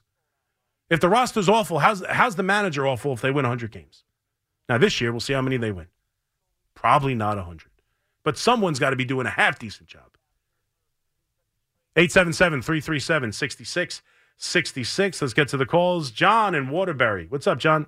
If 0.93 0.99
the 0.99 1.09
roster's 1.09 1.49
awful, 1.49 1.79
how's, 1.79 2.03
how's 2.07 2.35
the 2.35 2.43
manager 2.43 2.85
awful 2.85 3.13
if 3.13 3.21
they 3.21 3.31
win 3.31 3.45
100 3.45 3.71
games? 3.71 4.03
Now, 4.69 4.77
this 4.77 5.01
year, 5.01 5.11
we'll 5.11 5.21
see 5.21 5.33
how 5.33 5.41
many 5.41 5.57
they 5.57 5.71
win. 5.71 5.87
Probably 6.75 7.15
not 7.15 7.35
100. 7.35 7.71
But 8.23 8.37
someone's 8.37 8.77
got 8.77 8.91
to 8.91 8.95
be 8.95 9.03
doing 9.03 9.25
a 9.25 9.31
half 9.31 9.57
decent 9.57 9.89
job. 9.89 10.17
877 11.95 12.61
337 12.61 13.31
6666. 13.31 15.21
Let's 15.23 15.33
get 15.33 15.47
to 15.47 15.57
the 15.57 15.65
calls. 15.65 16.11
John 16.11 16.53
in 16.53 16.69
Waterbury. 16.69 17.25
What's 17.27 17.47
up, 17.47 17.57
John? 17.57 17.87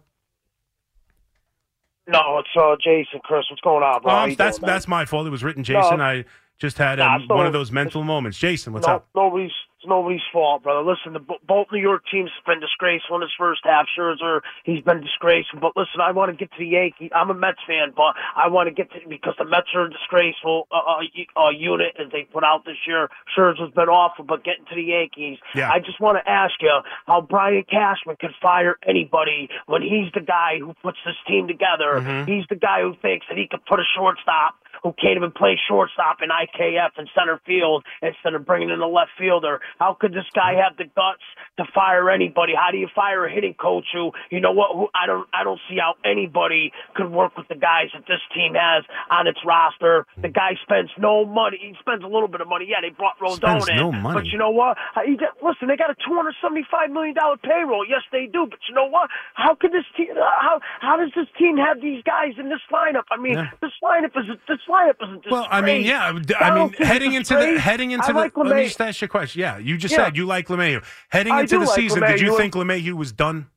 No, 2.08 2.40
it's 2.40 2.50
uh, 2.60 2.76
Jason, 2.84 3.20
Chris. 3.24 3.46
What's 3.52 3.62
going 3.62 3.84
on, 3.84 4.02
bro? 4.02 4.26
You 4.26 4.36
that's 4.36 4.58
doing, 4.58 4.66
that's 4.66 4.88
my 4.88 5.06
fault. 5.06 5.28
It 5.28 5.30
was 5.30 5.44
written 5.44 5.64
Jason. 5.64 6.00
No. 6.00 6.04
I 6.04 6.26
just 6.58 6.80
had 6.80 7.00
um, 7.00 7.22
it's 7.22 7.30
one 7.30 7.46
of 7.46 7.54
those 7.54 7.72
mental 7.72 8.04
moments. 8.04 8.40
Jason, 8.40 8.74
what's 8.74 8.88
no, 8.88 8.96
up? 8.96 9.08
Nobody's 9.16 9.52
it's 9.86 9.90
nobody's 9.90 10.26
fault, 10.34 10.64
brother. 10.64 10.82
Listen, 10.82 11.14
the, 11.14 11.20
both 11.48 11.68
New 11.72 11.80
York 11.80 12.04
teams 12.12 12.32
have 12.36 12.46
been 12.46 12.60
disgraceful 12.60 13.16
in 13.18 13.22
his 13.22 13.32
first 13.38 13.62
half. 13.64 13.86
Scherzer, 13.98 14.42
he's 14.64 14.82
been 14.84 15.02
disgraceful. 15.02 15.60
But 15.60 15.78
listen, 15.78 16.02
I 16.02 16.12
want 16.12 16.32
to 16.32 16.38
get 16.38 16.52
to 16.52 16.60
the 16.60 16.68
Yankees. 16.68 17.12
I'm 17.14 17.30
a 17.30 17.34
Mets 17.34 17.60
fan, 17.68 17.94
but 17.96 18.16
I 18.36 18.48
want 18.50 18.68
to 18.68 18.74
get 18.74 18.92
to 18.92 19.00
because 19.08 19.36
the 19.38 19.46
Mets 19.46 19.70
are 19.76 19.86
a 19.86 19.90
disgraceful 19.90 20.68
uh, 20.72 20.98
uh, 20.98 21.46
uh, 21.46 21.50
unit 21.50 21.96
as 22.00 22.12
they 22.12 22.24
put 22.32 22.44
out 22.44 22.66
this 22.66 22.78
year. 22.88 23.10
Scherzer's 23.38 23.74
been 23.74 23.90
awful, 23.90 24.26
but 24.26 24.44
getting 24.44 24.66
to 24.66 24.76
the 24.76 24.84
Yankees, 24.84 25.38
Yeah. 25.54 25.72
I 25.72 25.80
just 25.80 26.00
want 26.02 26.18
to 26.18 26.30
ask 26.30 26.54
you 26.62 26.74
how 27.06 27.22
Brian 27.22 27.64
Cashman 27.70 28.16
can 28.18 28.32
fire 28.42 28.78
anybody 28.88 29.50
when 29.68 29.82
he's 29.82 30.12
the 30.14 30.26
guy 30.26 30.58
who 30.60 30.74
puts 30.82 30.98
this 31.06 31.16
team 31.28 31.48
together. 31.48 32.02
Mm-hmm. 32.02 32.32
He's 32.32 32.46
the 32.50 32.56
guy 32.56 32.82
who 32.82 32.96
thinks 33.02 33.26
that 33.30 33.38
he 33.38 33.48
could 33.48 33.66
put 33.66 33.80
a 33.80 33.88
shortstop 33.96 34.56
who 34.86 34.94
can't 35.02 35.18
even 35.18 35.32
play 35.34 35.58
shortstop 35.68 36.22
in 36.22 36.30
IKF 36.30 36.94
in 37.02 37.08
center 37.18 37.42
field 37.44 37.84
instead 38.06 38.36
of 38.38 38.46
bringing 38.46 38.70
in 38.70 38.80
a 38.80 38.88
left 38.88 39.10
fielder. 39.18 39.60
How 39.80 39.98
could 40.00 40.14
this 40.14 40.30
guy 40.36 40.62
have 40.62 40.78
the 40.78 40.86
guts 40.86 41.26
to 41.58 41.66
fire 41.74 42.12
anybody? 42.12 42.54
How 42.54 42.70
do 42.70 42.78
you 42.78 42.88
fire 42.94 43.26
a 43.26 43.32
hitting 43.34 43.56
coach 43.56 43.86
who, 43.92 44.12
you 44.30 44.40
know 44.40 44.52
what, 44.52 44.78
who 44.78 44.86
I 44.94 45.08
don't 45.08 45.26
I 45.34 45.44
don't 45.44 45.60
see 45.68 45.78
how 45.82 45.96
anybody 46.06 46.72
could 46.94 47.10
work 47.10 47.36
with 47.36 47.48
the 47.48 47.56
guys 47.58 47.90
that 47.98 48.06
this 48.06 48.22
team 48.36 48.54
has 48.54 48.86
on 49.10 49.26
its 49.26 49.40
roster. 49.44 50.06
The 50.22 50.30
guy 50.30 50.54
spends 50.62 50.92
no 51.00 51.26
money. 51.26 51.58
He 51.60 51.74
spends 51.80 52.04
a 52.04 52.08
little 52.08 52.28
bit 52.30 52.42
of 52.42 52.48
money. 52.48 52.68
Yeah, 52.70 52.82
they 52.86 52.94
brought 52.94 53.18
Rodon 53.18 53.66
Spends 53.66 53.70
in. 53.70 53.78
no 53.78 53.92
money. 53.92 54.14
But 54.22 54.26
you 54.30 54.38
know 54.38 54.52
what? 54.52 54.78
He 55.04 55.18
listen, 55.42 55.68
they 55.68 55.78
got 55.82 55.90
a 55.90 55.98
$275 56.06 56.94
million 56.94 57.16
payroll. 57.42 57.82
Yes, 57.90 58.02
they 58.12 58.28
do. 58.32 58.46
But 58.46 58.60
you 58.70 58.76
know 58.76 58.86
what? 58.86 59.10
How 59.34 59.56
could 59.56 59.72
this 59.72 59.86
team, 59.98 60.14
uh, 60.14 60.22
how, 60.40 60.60
how 60.80 60.98
does 60.98 61.10
this 61.16 61.26
team 61.40 61.58
have 61.58 61.82
these 61.82 62.04
guys 62.04 62.38
in 62.38 62.50
this 62.50 62.62
lineup? 62.72 63.10
I 63.10 63.18
mean, 63.18 63.34
Yeah. 63.34 63.50
this 63.62 63.72
lineup 63.82 64.14
is, 64.18 64.26
this 64.48 64.60
lineup 64.70 64.75
a 64.84 64.94
disgrace. 64.94 65.32
Well, 65.32 65.48
I 65.50 65.62
mean, 65.62 65.84
yeah. 65.84 66.20
I 66.40 66.56
mean, 66.56 66.74
heading 66.74 67.14
into 67.14 67.34
the 67.36 67.60
heading 67.60 67.92
into 67.92 68.06
I 68.06 68.12
the. 68.14 68.20
like 68.20 68.38
let 68.38 68.56
me 68.56 68.66
just 68.66 68.80
ask 68.82 69.02
you 69.02 69.06
a 69.06 69.10
question. 69.10 69.40
Yeah, 69.42 69.58
you 69.58 69.78
just 69.78 69.92
Yeah. 69.94 70.06
said 70.06 70.18
you 70.18 70.26
like 70.26 70.48
LeMahieu. 70.48 70.84
Heading 71.10 71.34
I 71.34 71.42
into 71.42 71.60
the 71.60 71.66
like 71.66 71.76
season, 71.76 72.02
did 72.02 72.20
you 72.22 72.38
think 72.38 72.54
LeMahieu 72.54 72.94
was 72.94 73.12
done? 73.12 73.48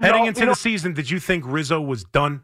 Heading 0.00 0.22
No, 0.22 0.28
into 0.28 0.40
the 0.40 0.46
know- 0.46 0.54
season, 0.54 0.92
did 0.94 1.10
you 1.10 1.18
think 1.20 1.44
Rizzo 1.46 1.80
was 1.80 2.04
done? 2.04 2.42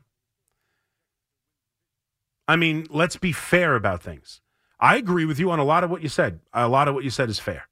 I 2.46 2.56
mean, 2.56 2.86
let's 2.90 3.16
be 3.16 3.32
fair 3.32 3.74
about 3.74 4.02
things. 4.02 4.40
I 4.80 4.96
agree 4.96 5.24
with 5.24 5.38
you 5.38 5.50
on 5.50 5.58
a 5.58 5.64
lot 5.64 5.82
of 5.84 5.90
what 5.90 6.02
you 6.02 6.08
said. 6.08 6.40
A 6.52 6.68
lot 6.68 6.88
of 6.88 6.94
what 6.94 7.04
you 7.04 7.10
said 7.10 7.30
is 7.30 7.38
fair. 7.38 7.68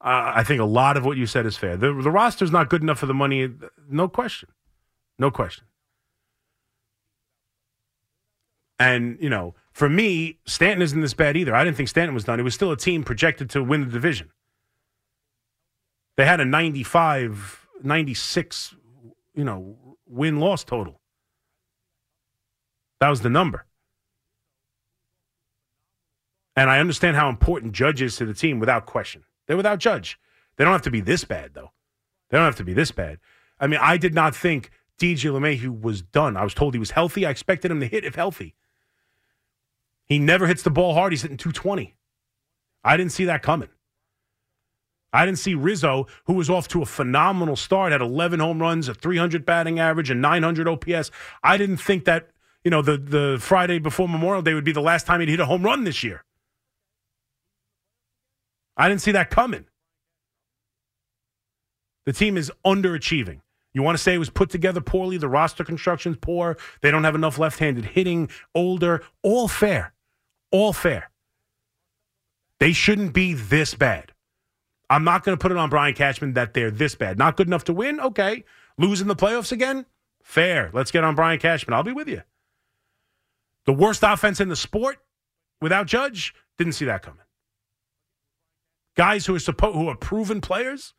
Uh, 0.00 0.32
I 0.34 0.42
think 0.42 0.60
a 0.60 0.64
lot 0.64 0.96
of 0.96 1.04
what 1.04 1.16
you 1.18 1.26
said 1.26 1.44
is 1.46 1.56
fair. 1.56 1.76
The, 1.76 1.92
the 1.92 2.10
roster's 2.10 2.50
not 2.50 2.70
good 2.70 2.82
enough 2.82 2.98
for 2.98 3.06
the 3.06 3.14
money. 3.14 3.52
No 3.88 4.08
question. 4.08 4.48
No 5.18 5.30
question. 5.30 5.64
And, 8.80 9.18
you 9.20 9.28
know, 9.28 9.54
for 9.72 9.90
me, 9.90 10.38
Stanton 10.46 10.80
isn't 10.80 11.02
this 11.02 11.12
bad 11.12 11.36
either. 11.36 11.54
I 11.54 11.62
didn't 11.62 11.76
think 11.76 11.90
Stanton 11.90 12.14
was 12.14 12.24
done. 12.24 12.40
It 12.40 12.44
was 12.44 12.54
still 12.54 12.72
a 12.72 12.76
team 12.78 13.04
projected 13.04 13.50
to 13.50 13.62
win 13.62 13.82
the 13.82 13.90
division. 13.92 14.30
They 16.16 16.24
had 16.24 16.40
a 16.40 16.46
95, 16.46 17.66
96, 17.82 18.74
you 19.34 19.44
know, 19.44 19.76
win 20.06 20.40
loss 20.40 20.64
total. 20.64 20.98
That 23.00 23.10
was 23.10 23.20
the 23.20 23.28
number. 23.28 23.66
And 26.56 26.70
I 26.70 26.80
understand 26.80 27.16
how 27.16 27.28
important 27.28 27.72
Judge 27.72 28.00
is 28.00 28.16
to 28.16 28.24
the 28.24 28.34
team 28.34 28.60
without 28.60 28.86
question. 28.86 29.24
They're 29.46 29.58
without 29.58 29.78
Judge. 29.78 30.18
They 30.56 30.64
don't 30.64 30.72
have 30.72 30.82
to 30.82 30.90
be 30.90 31.00
this 31.00 31.24
bad, 31.24 31.52
though. 31.52 31.70
They 32.30 32.38
don't 32.38 32.46
have 32.46 32.56
to 32.56 32.64
be 32.64 32.72
this 32.72 32.92
bad. 32.92 33.18
I 33.58 33.66
mean, 33.66 33.80
I 33.82 33.98
did 33.98 34.14
not 34.14 34.34
think 34.34 34.70
DJ 34.98 35.30
LeMahieu 35.30 35.82
was 35.82 36.00
done. 36.00 36.38
I 36.38 36.44
was 36.44 36.54
told 36.54 36.74
he 36.74 36.80
was 36.80 36.92
healthy. 36.92 37.26
I 37.26 37.30
expected 37.30 37.70
him 37.70 37.80
to 37.80 37.86
hit 37.86 38.04
if 38.04 38.14
healthy. 38.14 38.54
He 40.10 40.18
never 40.18 40.48
hits 40.48 40.62
the 40.64 40.70
ball 40.70 40.92
hard. 40.92 41.12
He's 41.12 41.22
hitting 41.22 41.36
220. 41.36 41.94
I 42.82 42.96
didn't 42.96 43.12
see 43.12 43.26
that 43.26 43.42
coming. 43.42 43.68
I 45.12 45.24
didn't 45.24 45.38
see 45.38 45.54
Rizzo, 45.54 46.08
who 46.24 46.34
was 46.34 46.50
off 46.50 46.66
to 46.68 46.82
a 46.82 46.86
phenomenal 46.86 47.54
start, 47.54 47.92
had 47.92 48.00
11 48.00 48.40
home 48.40 48.60
runs, 48.60 48.88
a 48.88 48.94
300 48.94 49.46
batting 49.46 49.78
average, 49.78 50.10
and 50.10 50.20
900 50.20 50.68
OPS. 50.68 51.12
I 51.44 51.56
didn't 51.56 51.78
think 51.78 52.04
that, 52.06 52.28
you 52.64 52.72
know, 52.72 52.82
the, 52.82 52.96
the 52.96 53.38
Friday 53.40 53.78
before 53.78 54.08
Memorial 54.08 54.42
Day 54.42 54.52
would 54.52 54.64
be 54.64 54.72
the 54.72 54.80
last 54.80 55.06
time 55.06 55.20
he'd 55.20 55.28
hit 55.28 55.40
a 55.40 55.46
home 55.46 55.62
run 55.62 55.84
this 55.84 56.02
year. 56.02 56.24
I 58.76 58.88
didn't 58.88 59.02
see 59.02 59.12
that 59.12 59.30
coming. 59.30 59.66
The 62.04 62.12
team 62.12 62.36
is 62.36 62.50
underachieving. 62.66 63.42
You 63.72 63.84
want 63.84 63.96
to 63.96 64.02
say 64.02 64.14
it 64.14 64.18
was 64.18 64.30
put 64.30 64.50
together 64.50 64.80
poorly? 64.80 65.18
The 65.18 65.28
roster 65.28 65.62
construction's 65.62 66.16
poor. 66.20 66.56
They 66.82 66.90
don't 66.90 67.04
have 67.04 67.14
enough 67.14 67.38
left 67.38 67.60
handed 67.60 67.84
hitting, 67.84 68.28
older. 68.56 69.04
All 69.22 69.46
fair. 69.46 69.92
All 70.50 70.72
fair. 70.72 71.10
They 72.58 72.72
shouldn't 72.72 73.12
be 73.12 73.34
this 73.34 73.74
bad. 73.74 74.12
I'm 74.90 75.04
not 75.04 75.24
going 75.24 75.36
to 75.36 75.40
put 75.40 75.52
it 75.52 75.56
on 75.56 75.70
Brian 75.70 75.94
Cashman 75.94 76.34
that 76.34 76.52
they're 76.52 76.70
this 76.70 76.94
bad. 76.94 77.16
Not 77.16 77.36
good 77.36 77.46
enough 77.46 77.64
to 77.64 77.72
win? 77.72 78.00
Okay. 78.00 78.44
Losing 78.76 79.06
the 79.06 79.16
playoffs 79.16 79.52
again? 79.52 79.86
Fair. 80.22 80.70
Let's 80.72 80.90
get 80.90 81.04
on 81.04 81.14
Brian 81.14 81.38
Cashman. 81.38 81.74
I'll 81.74 81.82
be 81.82 81.92
with 81.92 82.08
you. 82.08 82.22
The 83.66 83.72
worst 83.72 84.02
offense 84.02 84.40
in 84.40 84.48
the 84.48 84.56
sport 84.56 84.98
without 85.60 85.86
Judge? 85.86 86.34
Didn't 86.58 86.72
see 86.72 86.86
that 86.86 87.02
coming. 87.02 87.20
Guys 88.96 89.26
who 89.26 89.34
are 89.34 89.40
supposed 89.40 89.76
who 89.76 89.88
are 89.88 89.96
proven 89.96 90.40
players, 90.40 90.94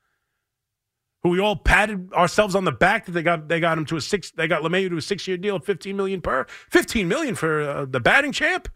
who 1.23 1.29
we 1.29 1.39
all 1.39 1.57
patted 1.57 2.13
ourselves 2.13 2.55
on 2.55 2.63
the 2.63 2.71
back 2.71 3.05
that 3.05 3.11
they 3.11 3.21
got 3.21 3.47
they 3.49 3.59
got 3.59 3.77
him 3.77 3.85
to 3.85 3.97
a 3.97 4.01
six 4.01 4.31
they 4.31 4.47
got 4.47 4.63
LeMahieu 4.63 4.89
to 4.89 4.97
a 4.97 5.01
six 5.01 5.27
year 5.27 5.37
deal 5.37 5.59
fifteen 5.59 5.97
million 5.97 6.21
per 6.21 6.45
fifteen 6.69 7.07
million 7.07 7.35
for 7.35 7.61
uh, 7.61 7.85
the 7.85 7.99
batting 7.99 8.31
champ. 8.31 8.69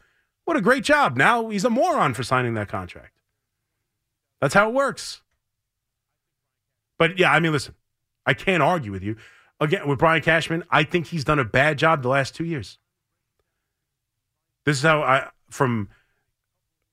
What 0.45 0.57
a 0.57 0.61
great 0.61 0.83
job! 0.83 1.17
Now 1.17 1.49
he's 1.49 1.65
a 1.65 1.69
moron 1.69 2.13
for 2.13 2.23
signing 2.23 2.53
that 2.53 2.69
contract. 2.69 3.19
That's 4.39 4.53
how 4.53 4.69
it 4.69 4.73
works. 4.73 5.21
But 6.97 7.17
yeah, 7.19 7.31
I 7.31 7.39
mean, 7.39 7.51
listen, 7.51 7.75
I 8.25 8.33
can't 8.33 8.63
argue 8.63 8.91
with 8.91 9.03
you. 9.03 9.17
Again, 9.59 9.87
with 9.87 9.99
Brian 9.99 10.21
Cashman, 10.21 10.63
I 10.69 10.83
think 10.83 11.07
he's 11.07 11.23
done 11.23 11.39
a 11.39 11.45
bad 11.45 11.77
job 11.77 12.03
the 12.03 12.09
last 12.09 12.35
two 12.35 12.45
years. 12.45 12.77
This 14.65 14.77
is 14.77 14.83
how 14.83 15.01
I 15.01 15.29
from 15.49 15.89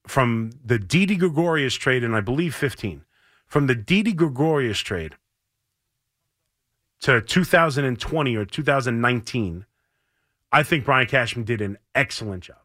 from 0.06 0.52
the 0.64 0.78
Didi 0.78 1.16
Gregorius 1.16 1.74
trade, 1.74 2.02
and 2.02 2.16
I 2.16 2.20
believe 2.20 2.54
15, 2.54 3.04
from 3.46 3.66
the 3.66 3.74
Didi 3.74 4.12
Gregorius 4.12 4.80
trade 4.80 5.14
to 7.00 7.20
2020 7.20 8.36
or 8.36 8.44
2019, 8.44 9.66
I 10.50 10.62
think 10.62 10.84
Brian 10.84 11.06
Cashman 11.06 11.44
did 11.44 11.60
an 11.60 11.78
excellent 11.94 12.44
job. 12.44 12.61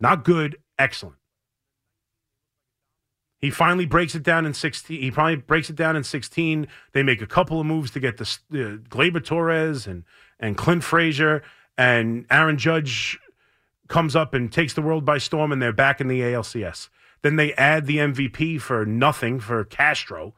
Not 0.00 0.24
good, 0.24 0.56
excellent. 0.78 1.16
He 3.40 3.50
finally 3.50 3.86
breaks 3.86 4.14
it 4.14 4.22
down 4.22 4.44
in 4.44 4.52
16. 4.52 5.00
He 5.00 5.10
probably 5.10 5.36
breaks 5.36 5.70
it 5.70 5.76
down 5.76 5.96
in 5.96 6.04
16. 6.04 6.66
They 6.92 7.02
make 7.02 7.22
a 7.22 7.26
couple 7.26 7.58
of 7.58 7.66
moves 7.66 7.90
to 7.92 8.00
get 8.00 8.18
the 8.18 8.24
uh, 8.24 8.88
Gleyber 8.88 9.24
Torres 9.24 9.86
and, 9.86 10.04
and 10.38 10.56
Clint 10.56 10.84
Frazier, 10.84 11.42
and 11.78 12.26
Aaron 12.30 12.58
Judge 12.58 13.18
comes 13.88 14.14
up 14.14 14.34
and 14.34 14.52
takes 14.52 14.74
the 14.74 14.82
world 14.82 15.04
by 15.04 15.18
storm, 15.18 15.52
and 15.52 15.60
they're 15.60 15.72
back 15.72 16.00
in 16.00 16.08
the 16.08 16.20
ALCS. 16.20 16.90
Then 17.22 17.36
they 17.36 17.54
add 17.54 17.86
the 17.86 17.98
MVP 17.98 18.60
for 18.60 18.84
nothing 18.84 19.40
for 19.40 19.64
Castro, 19.64 20.34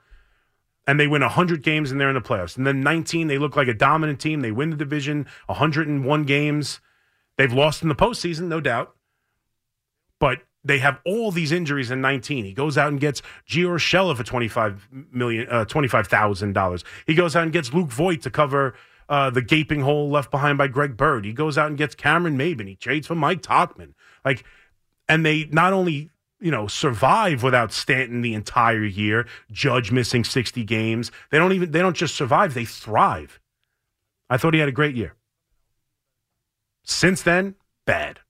and 0.86 0.98
they 0.98 1.08
win 1.08 1.22
100 1.22 1.62
games, 1.62 1.90
and 1.90 2.00
they're 2.00 2.08
in 2.08 2.14
the 2.14 2.20
playoffs. 2.20 2.56
And 2.56 2.66
then 2.66 2.80
19, 2.80 3.26
they 3.26 3.38
look 3.38 3.56
like 3.56 3.68
a 3.68 3.74
dominant 3.74 4.20
team. 4.20 4.40
They 4.40 4.52
win 4.52 4.70
the 4.70 4.76
division, 4.76 5.26
101 5.46 6.22
games. 6.24 6.80
They've 7.36 7.52
lost 7.52 7.82
in 7.82 7.88
the 7.88 7.94
postseason, 7.94 8.42
no 8.42 8.60
doubt. 8.60 8.94
But 10.22 10.38
they 10.62 10.78
have 10.78 11.00
all 11.04 11.32
these 11.32 11.50
injuries 11.50 11.90
in 11.90 12.00
19. 12.00 12.44
He 12.44 12.52
goes 12.52 12.78
out 12.78 12.92
and 12.92 13.00
gets 13.00 13.22
Gio 13.48 13.70
Urshela 13.70 14.16
for 14.16 14.22
25 14.22 14.88
million, 15.10 15.48
uh, 15.50 15.64
$25,000. 15.64 16.84
He 17.08 17.16
goes 17.16 17.34
out 17.34 17.42
and 17.42 17.52
gets 17.52 17.74
Luke 17.74 17.90
Voit 17.90 18.22
to 18.22 18.30
cover 18.30 18.74
uh, 19.08 19.30
the 19.30 19.42
gaping 19.42 19.80
hole 19.80 20.10
left 20.10 20.30
behind 20.30 20.58
by 20.58 20.68
Greg 20.68 20.96
Bird. 20.96 21.24
He 21.24 21.32
goes 21.32 21.58
out 21.58 21.66
and 21.66 21.76
gets 21.76 21.96
Cameron 21.96 22.38
Maybin. 22.38 22.68
He 22.68 22.76
trades 22.76 23.08
for 23.08 23.16
Mike 23.16 23.42
Tauchman. 23.42 23.94
Like, 24.24 24.44
and 25.08 25.26
they 25.26 25.46
not 25.50 25.72
only 25.72 26.10
you 26.40 26.52
know 26.52 26.68
survive 26.68 27.42
without 27.42 27.72
Stanton 27.72 28.20
the 28.20 28.34
entire 28.34 28.84
year, 28.84 29.26
Judge 29.50 29.90
missing 29.90 30.22
60 30.22 30.62
games. 30.62 31.10
They 31.32 31.38
don't 31.38 31.52
even 31.52 31.72
they 31.72 31.80
don't 31.80 31.96
just 31.96 32.14
survive, 32.14 32.54
they 32.54 32.64
thrive. 32.64 33.40
I 34.30 34.36
thought 34.36 34.54
he 34.54 34.60
had 34.60 34.68
a 34.68 34.72
great 34.72 34.94
year. 34.94 35.16
Since 36.84 37.22
then, 37.22 37.56
bad. 37.86 38.20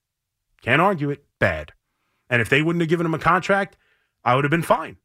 Can't 0.63 0.81
argue 0.81 1.11
it, 1.11 1.23
bad. 1.37 1.73
And 2.29 2.41
if 2.41 2.49
they 2.49 2.61
wouldn't 2.61 2.81
have 2.81 2.89
given 2.89 3.05
him 3.05 3.13
a 3.13 3.19
contract, 3.19 3.77
I 4.23 4.35
would 4.35 4.43
have 4.43 4.51
been 4.51 4.63
fine. 4.63 4.97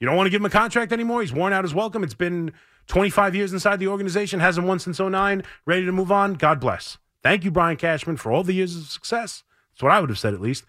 You 0.00 0.06
don't 0.06 0.16
want 0.16 0.26
to 0.26 0.30
give 0.30 0.40
him 0.40 0.46
a 0.46 0.50
contract 0.50 0.92
anymore. 0.92 1.22
He's 1.22 1.32
worn 1.32 1.52
out 1.52 1.64
his 1.64 1.74
welcome. 1.74 2.04
It's 2.04 2.14
been 2.14 2.52
25 2.88 3.34
years 3.34 3.52
inside 3.52 3.80
the 3.80 3.88
organization, 3.88 4.40
hasn't 4.40 4.66
won 4.66 4.78
since 4.78 5.00
09, 5.00 5.42
ready 5.64 5.86
to 5.86 5.92
move 5.92 6.12
on. 6.12 6.34
God 6.34 6.60
bless. 6.60 6.98
Thank 7.22 7.44
you, 7.44 7.50
Brian 7.50 7.76
Cashman, 7.76 8.16
for 8.18 8.30
all 8.30 8.44
the 8.44 8.52
years 8.52 8.76
of 8.76 8.84
success. 8.84 9.42
That's 9.72 9.82
what 9.82 9.92
I 9.92 10.00
would 10.00 10.10
have 10.10 10.18
said, 10.18 10.34
at 10.34 10.40
least. 10.40 10.64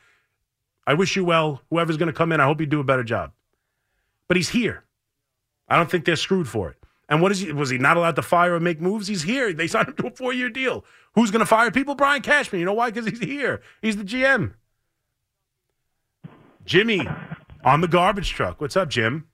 I 0.86 0.94
wish 0.94 1.16
you 1.16 1.26
well. 1.26 1.62
Whoever's 1.70 1.98
going 1.98 2.08
to 2.08 2.14
come 2.14 2.32
in, 2.32 2.40
I 2.40 2.46
hope 2.46 2.62
you 2.62 2.66
do 2.66 2.80
a 2.80 2.86
better 2.86 3.04
job. 3.04 3.34
But 4.28 4.38
he's 4.38 4.50
here. 4.50 4.86
I 5.68 5.76
don't 5.76 5.92
think 5.92 6.06
they're 6.06 6.16
screwed 6.16 6.48
for 6.48 6.70
it. 6.70 6.78
And 7.10 7.22
what 7.22 7.32
is 7.32 7.40
he? 7.40 7.52
Was 7.52 7.70
he 7.70 7.78
not 7.78 7.98
allowed 7.98 8.16
to 8.18 8.22
fire 8.22 8.56
or 8.56 8.60
make 8.60 8.82
moves? 8.82 9.08
He's 9.08 9.24
here. 9.24 9.54
They 9.54 9.68
signed 9.68 9.90
him 9.90 9.96
to 9.96 10.08
a 10.08 10.12
four 10.12 10.34
year 10.34 10.50
deal. 10.50 10.84
Who's 11.16 11.32
going 11.32 11.40
to 11.40 11.46
fire 11.46 11.72
people? 11.72 11.96
Brian 11.96 12.22
Cashman. 12.22 12.60
You 12.60 12.66
know 12.66 12.74
why? 12.74 12.90
Because 12.90 13.06
he's 13.06 13.20
here. 13.20 13.62
He's 13.82 13.98
the 13.98 14.04
GM. 14.04 14.54
Jimmy 16.68 17.02
on 17.64 17.82
the 17.82 17.88
garbage 17.88 18.30
truck. 18.32 18.62
What's 18.62 18.76
up, 18.76 18.90
Jim? 18.90 19.26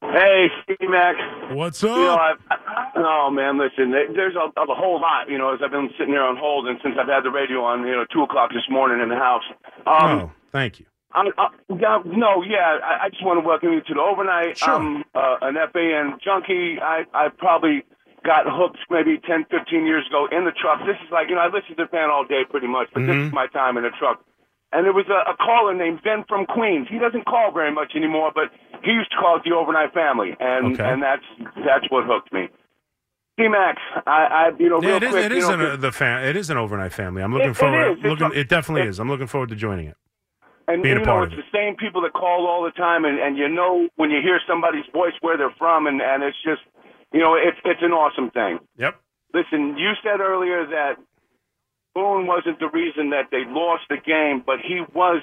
Hey, 0.00 0.46
Steve 0.64 0.88
Mac. 0.88 1.16
What's 1.52 1.82
up? 1.84 1.96
You 1.96 2.04
know, 2.04 3.26
oh 3.26 3.30
man, 3.30 3.58
listen. 3.58 3.90
There's 3.90 4.34
a, 4.36 4.48
a 4.60 4.74
whole 4.74 5.00
lot. 5.00 5.28
You 5.28 5.36
know, 5.38 5.52
as 5.52 5.60
I've 5.64 5.70
been 5.72 5.90
sitting 5.98 6.14
here 6.14 6.22
on 6.22 6.36
hold, 6.36 6.66
and 6.68 6.78
since 6.82 6.94
I've 6.98 7.08
had 7.08 7.24
the 7.24 7.30
radio 7.30 7.62
on, 7.64 7.86
you 7.86 7.92
know, 7.92 8.04
two 8.12 8.22
o'clock 8.22 8.50
this 8.50 8.64
morning 8.70 9.00
in 9.02 9.08
the 9.08 9.16
house. 9.16 9.42
Um, 9.86 10.30
oh, 10.30 10.32
thank 10.52 10.80
you. 10.80 10.86
I'm, 11.14 11.26
uh, 11.36 11.48
no, 11.68 12.42
yeah, 12.42 12.78
I, 12.82 13.06
I 13.06 13.08
just 13.10 13.22
want 13.24 13.42
to 13.42 13.46
welcome 13.46 13.72
you 13.72 13.80
to 13.82 13.94
the 13.94 14.00
overnight. 14.00 14.56
Sure. 14.56 14.70
I'm 14.74 15.04
uh, 15.14 15.36
an 15.42 15.56
FAN 15.72 16.18
junkie. 16.24 16.78
I, 16.80 17.04
I 17.12 17.28
probably 17.36 17.84
got 18.24 18.46
hooked 18.46 18.78
maybe 18.88 19.18
10, 19.26 19.44
15 19.50 19.84
years 19.86 20.06
ago 20.08 20.26
in 20.32 20.44
the 20.46 20.52
truck. 20.52 20.80
This 20.86 20.96
is 21.04 21.10
like, 21.12 21.28
you 21.28 21.34
know, 21.34 21.42
I 21.42 21.46
listen 21.52 21.76
to 21.76 21.84
the 21.84 21.88
fan 21.90 22.08
all 22.08 22.24
day 22.24 22.42
pretty 22.48 22.66
much, 22.68 22.88
but 22.94 23.00
this 23.00 23.10
Mhm. 23.12 23.26
is 23.28 23.32
my 23.32 23.46
time 23.48 23.76
in 23.76 23.82
the 23.82 23.90
truck. 23.98 24.24
And 24.72 24.84
there 24.86 24.92
was 24.94 25.04
a, 25.08 25.30
a 25.30 25.36
caller 25.36 25.74
named 25.74 26.00
Ben 26.02 26.24
from 26.28 26.46
Queens. 26.46 26.88
He 26.90 26.98
doesn't 26.98 27.26
call 27.26 27.52
very 27.52 27.72
much 27.72 27.92
anymore, 27.94 28.32
but 28.34 28.44
he 28.82 28.92
used 28.92 29.10
to 29.12 29.16
call 29.18 29.36
it 29.36 29.42
the 29.44 29.54
overnight 29.54 29.92
family, 29.92 30.34
and 30.40 30.74
Okay. 30.74 30.82
and 30.88 31.02
that's 31.02 31.24
that's 31.66 31.84
what 31.90 32.04
hooked 32.06 32.32
me. 32.32 32.48
D 33.38 33.48
Max, 33.48 33.80
I, 34.06 34.48
I 34.48 34.50
you 34.58 34.68
know 34.68 34.80
Yeah, 34.82 34.88
real 34.88 34.96
it 34.96 35.02
is. 35.04 35.10
quick, 35.10 35.24
It 35.26 35.32
is 35.32 35.48
know, 35.48 35.54
an, 35.54 35.60
uh, 35.72 35.76
the 35.76 35.92
fan. 35.92 36.24
It 36.24 36.36
is 36.36 36.48
an 36.50 36.56
overnight 36.58 36.92
family. 36.92 37.22
I'm 37.22 37.32
looking 37.32 37.48
It- 37.48 37.50
it 37.52 37.56
forward. 37.56 37.92
It's 37.92 38.02
looking, 38.02 38.30
it 38.38 38.48
definitely 38.48 38.82
it- 38.82 38.88
is. 38.88 38.98
I'm 38.98 39.08
looking 39.08 39.26
forward 39.26 39.50
to 39.50 39.56
joining 39.56 39.86
it. 39.88 39.96
And 40.68 40.82
being 40.82 40.96
a 40.96 41.00
you 41.00 41.04
part 41.04 41.30
know, 41.30 41.36
it's 41.36 41.42
the 41.50 41.56
same 41.58 41.76
people 41.76 42.00
that 42.02 42.12
call 42.12 42.46
all 42.46 42.62
the 42.62 42.70
time, 42.70 43.04
and, 43.04 43.18
and 43.18 43.36
you 43.36 43.48
know 43.48 43.88
when 43.96 44.10
you 44.10 44.20
hear 44.22 44.38
somebody's 44.46 44.84
voice 44.92 45.12
where 45.20 45.36
they're 45.36 45.54
from, 45.58 45.86
and, 45.86 46.00
and 46.00 46.22
it's 46.22 46.36
just, 46.44 46.62
you 47.12 47.20
know, 47.20 47.34
it's 47.34 47.58
it's 47.64 47.82
an 47.82 47.92
awesome 47.92 48.30
thing. 48.30 48.58
Yep. 48.78 48.94
Listen, 49.34 49.76
you 49.76 49.92
said 50.02 50.20
earlier 50.20 50.64
that 50.66 50.96
Boone 51.94 52.26
wasn't 52.26 52.58
the 52.58 52.68
reason 52.68 53.10
that 53.10 53.28
they 53.30 53.44
lost 53.46 53.84
the 53.90 53.96
game, 53.98 54.42
but 54.44 54.56
he 54.60 54.80
was 54.94 55.22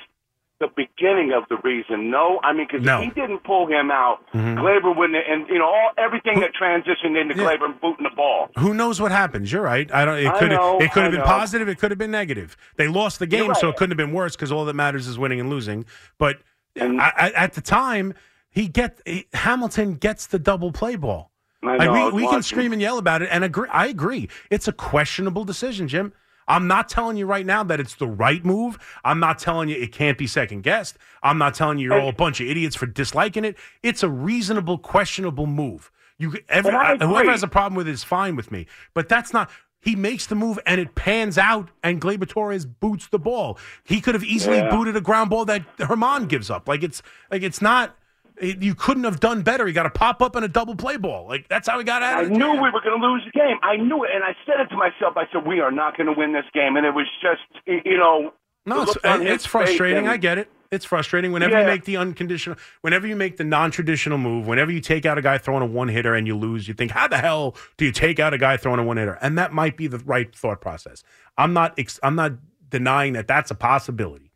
the 0.59 0.67
beginning 0.75 1.31
of 1.31 1.43
the 1.49 1.55
reason. 1.63 2.11
No, 2.11 2.39
I 2.43 2.51
mean, 2.51 2.67
because 2.69 2.85
No. 2.85 2.99
he 3.01 3.09
didn't 3.11 3.39
pull 3.45 3.65
him 3.67 3.89
out, 3.89 4.19
Mhm. 4.35 4.57
Gleyber 4.57 4.93
wouldn't, 4.95 5.17
and 5.25 5.47
you 5.47 5.57
know, 5.57 5.65
all 5.65 5.91
everything 5.97 6.41
that 6.41 6.51
transitioned 6.53 7.19
into 7.19 7.33
Yeah. 7.35 7.43
Gleyber 7.55 7.79
booting 7.79 8.03
the 8.03 8.13
ball. 8.15 8.49
Who 8.57 8.73
knows 8.73 8.99
what 9.01 9.11
happens? 9.11 9.51
You're 9.53 9.61
right. 9.61 9.89
I 9.93 10.03
don't. 10.03 10.17
It 10.17 10.33
could. 10.35 10.51
It 10.51 10.91
could 10.91 11.03
have 11.03 11.11
been 11.13 11.21
know. 11.21 11.25
positive. 11.25 11.69
It 11.69 11.79
could 11.79 11.91
have 11.91 11.97
been 11.97 12.11
negative. 12.11 12.57
They 12.75 12.87
lost 12.89 13.19
the 13.19 13.27
game, 13.27 13.55
so 13.55 13.69
it 13.69 13.77
couldn't 13.77 13.91
have 13.91 14.05
been 14.05 14.13
worse 14.13 14.35
because 14.35 14.51
all 14.51 14.65
that 14.65 14.75
matters 14.75 15.07
is 15.07 15.17
winning 15.17 15.39
and 15.39 15.49
losing. 15.49 15.85
But 16.17 16.39
I, 16.79 17.11
I, 17.17 17.29
at 17.35 17.53
the 17.53 17.61
time, 17.61 18.13
he 18.51 18.67
get 18.67 18.99
he, 19.05 19.27
Hamilton 19.33 19.95
gets 19.95 20.27
the 20.27 20.39
double 20.39 20.71
play 20.73 20.97
ball. 20.97 21.31
I 21.63 21.77
Like 21.77 21.79
know, 21.87 21.93
I 21.93 22.09
we, 22.09 22.23
we 22.23 22.27
can 22.29 22.41
scream 22.43 22.73
and 22.73 22.81
yell 22.81 22.97
about 22.97 23.21
it, 23.21 23.29
and 23.31 23.43
agree. 23.45 23.69
I 23.71 23.87
agree. 23.87 24.27
It's 24.49 24.67
a 24.67 24.73
questionable 24.73 25.45
decision, 25.45 25.87
Jim. 25.87 26.11
I'm 26.49 26.67
not 26.67 26.89
telling 26.89 27.15
you 27.15 27.25
right 27.27 27.45
now 27.45 27.63
that 27.63 27.79
it's 27.79 27.95
the 27.95 28.07
right 28.07 28.43
move. 28.43 28.77
I'm 29.05 29.19
not 29.21 29.39
telling 29.39 29.69
you 29.69 29.75
it 29.77 29.93
can't 29.93 30.17
be 30.17 30.27
second 30.27 30.63
guessed. 30.63 30.97
I'm 31.23 31.37
not 31.37 31.53
telling 31.53 31.77
you 31.77 31.89
you're 31.91 32.01
all 32.01 32.09
a 32.09 32.13
bunch 32.13 32.41
of 32.41 32.47
idiots 32.47 32.75
for 32.75 32.87
disliking 32.87 33.45
it. 33.45 33.55
It's 33.83 34.03
a 34.03 34.09
reasonable, 34.09 34.77
questionable 34.79 35.45
move. 35.47 35.91
You 36.17 36.35
every, 36.49 36.71
whoever 36.71 37.31
has 37.31 37.43
a 37.43 37.47
problem 37.47 37.75
with 37.75 37.87
it 37.87 37.91
is 37.91 38.03
fine 38.03 38.35
with 38.35 38.51
me, 38.51 38.65
but 38.93 39.07
that's 39.07 39.31
not. 39.31 39.49
He 39.81 39.95
makes 39.95 40.25
the 40.25 40.35
move 40.35 40.59
and 40.65 40.81
it 40.81 40.93
pans 40.95 41.37
out, 41.37 41.69
and 41.83 42.01
Gleyber 42.01 42.27
Torres 42.27 42.65
boots 42.65 43.07
the 43.07 43.19
ball. 43.19 43.57
He 43.85 44.01
could 44.01 44.13
have 44.15 44.25
easily 44.25 44.57
Yeah. 44.57 44.69
booted 44.69 44.97
a 44.97 45.01
ground 45.01 45.29
ball 45.29 45.45
that 45.45 45.77
Germán 45.77 46.27
gives 46.27 46.49
up. 46.49 46.67
Like 46.67 46.83
it's 46.83 47.01
like 47.31 47.43
it's 47.43 47.61
not. 47.61 47.95
You 48.41 48.75
couldn't 48.75 49.03
have 49.03 49.19
done 49.19 49.41
better. 49.41 49.67
He 49.67 49.73
got 49.73 49.85
a 49.85 49.89
pop 49.89 50.21
up 50.21 50.35
and 50.35 50.45
a 50.45 50.47
double 50.47 50.75
play 50.75 50.97
ball. 50.97 51.27
Like 51.27 51.47
that's 51.47 51.67
how 51.67 51.77
he 51.77 51.83
got 51.83 52.01
out 52.01 52.19
I 52.19 52.21
of 52.23 52.31
it. 52.31 52.37
knew 52.37 52.51
we 52.53 52.69
were 52.71 52.81
going 52.81 52.99
to 52.99 53.05
lose 53.07 53.23
the 53.25 53.31
game. 53.31 53.57
I 53.63 53.77
knew 53.77 54.03
it, 54.03 54.11
and 54.13 54.23
I 54.23 54.35
said 54.45 54.59
it 54.59 54.67
to 54.69 54.77
myself. 54.77 55.17
I 55.17 55.25
said, 55.31 55.45
"We 55.45 55.59
are 55.59 55.71
not 55.71 55.97
going 55.97 56.07
to 56.07 56.13
win 56.13 56.33
this 56.33 56.45
game," 56.53 56.77
and 56.77 56.85
it 56.85 56.93
was 56.93 57.07
just, 57.21 57.41
you 57.67 57.97
know, 57.97 58.33
No, 58.65 58.81
eh, 58.81 58.85
it's, 58.85 58.95
his 59.03 59.31
it's 59.33 59.45
frustrating. 59.45 60.03
face 60.05 60.11
I 60.13 60.17
get 60.17 60.37
it. 60.37 60.49
It's 60.71 60.85
frustrating 60.85 61.31
whenever 61.31 61.59
you 61.59 61.65
make 61.65 61.85
the 61.85 61.97
unconditional, 61.97 62.55
whenever 62.81 63.07
you 63.07 63.15
make 63.15 63.37
the 63.37 63.43
non-traditional 63.43 64.19
move, 64.19 64.45
whenever 64.45 64.71
you 64.71 64.81
take 64.81 65.03
out 65.03 65.17
a 65.17 65.21
guy 65.23 65.39
throwing 65.39 65.63
a 65.63 65.65
one 65.65 65.87
hitter 65.87 66.13
and 66.13 66.27
you 66.27 66.37
lose, 66.37 66.67
you 66.67 66.75
think, 66.75 66.91
how 66.91 67.07
the 67.07 67.17
hell 67.17 67.55
do 67.77 67.85
you 67.85 67.91
take 67.91 68.19
out 68.19 68.35
a 68.35 68.37
guy 68.37 68.55
throwing 68.55 68.79
a 68.79 68.83
one 68.83 68.97
hitter? 68.97 69.17
And 69.19 69.35
that 69.39 69.51
might 69.51 69.77
be 69.77 69.87
the 69.87 69.97
right 69.97 70.33
thought 70.35 70.61
process. 70.61 71.03
I'm 71.39 71.53
not, 71.53 71.79
I'm 72.03 72.13
not 72.13 72.33
denying 72.69 73.13
that 73.13 73.27
that's 73.27 73.49
a 73.49 73.55
possibility. 73.55 74.28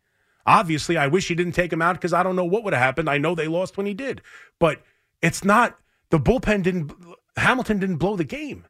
Obviously, 0.46 0.96
I 0.96 1.06
wish 1.06 1.28
he 1.28 1.34
didn't 1.34 1.54
take 1.54 1.72
him 1.72 1.82
out 1.82 1.94
because 1.94 2.12
I 2.12 2.22
don't 2.22 2.36
know 2.36 2.44
what 2.44 2.64
would 2.64 2.74
have 2.74 2.82
happened. 2.82 3.08
I 3.08 3.18
know 3.18 3.34
they 3.34 3.48
lost 3.48 3.76
when 3.76 3.86
he 3.86 3.94
did, 3.94 4.20
but 4.58 4.82
it's 5.22 5.44
not 5.44 5.78
the 6.10 6.18
bullpen 6.18 6.62
didn't. 6.62 6.92
Hamilton 7.36 7.78
didn't 7.78 7.96
blow 7.96 8.16
the 8.16 8.24
game. 8.24 8.66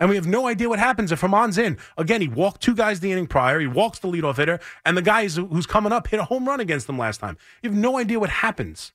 And 0.00 0.08
we 0.08 0.16
have 0.16 0.26
no 0.26 0.46
idea 0.46 0.68
what 0.68 0.78
happens 0.78 1.10
if 1.10 1.20
Germán's 1.20 1.58
in. 1.58 1.76
Again, 1.96 2.20
he 2.20 2.28
walked 2.28 2.62
two 2.62 2.74
guys 2.74 3.00
the 3.00 3.10
inning 3.10 3.26
prior. 3.26 3.58
He 3.58 3.66
walks 3.66 3.98
the 3.98 4.08
leadoff 4.08 4.36
hitter, 4.36 4.60
and 4.84 4.96
the 4.96 5.02
guy 5.02 5.26
who's- 5.26 5.66
coming 5.66 5.92
up 5.92 6.06
hit 6.06 6.20
a 6.20 6.24
home 6.24 6.46
run 6.48 6.60
against 6.60 6.86
them 6.86 6.98
last 6.98 7.18
time. 7.18 7.36
You 7.62 7.70
have 7.70 7.78
no 7.78 7.98
idea 7.98 8.20
what 8.20 8.30
happens. 8.30 8.92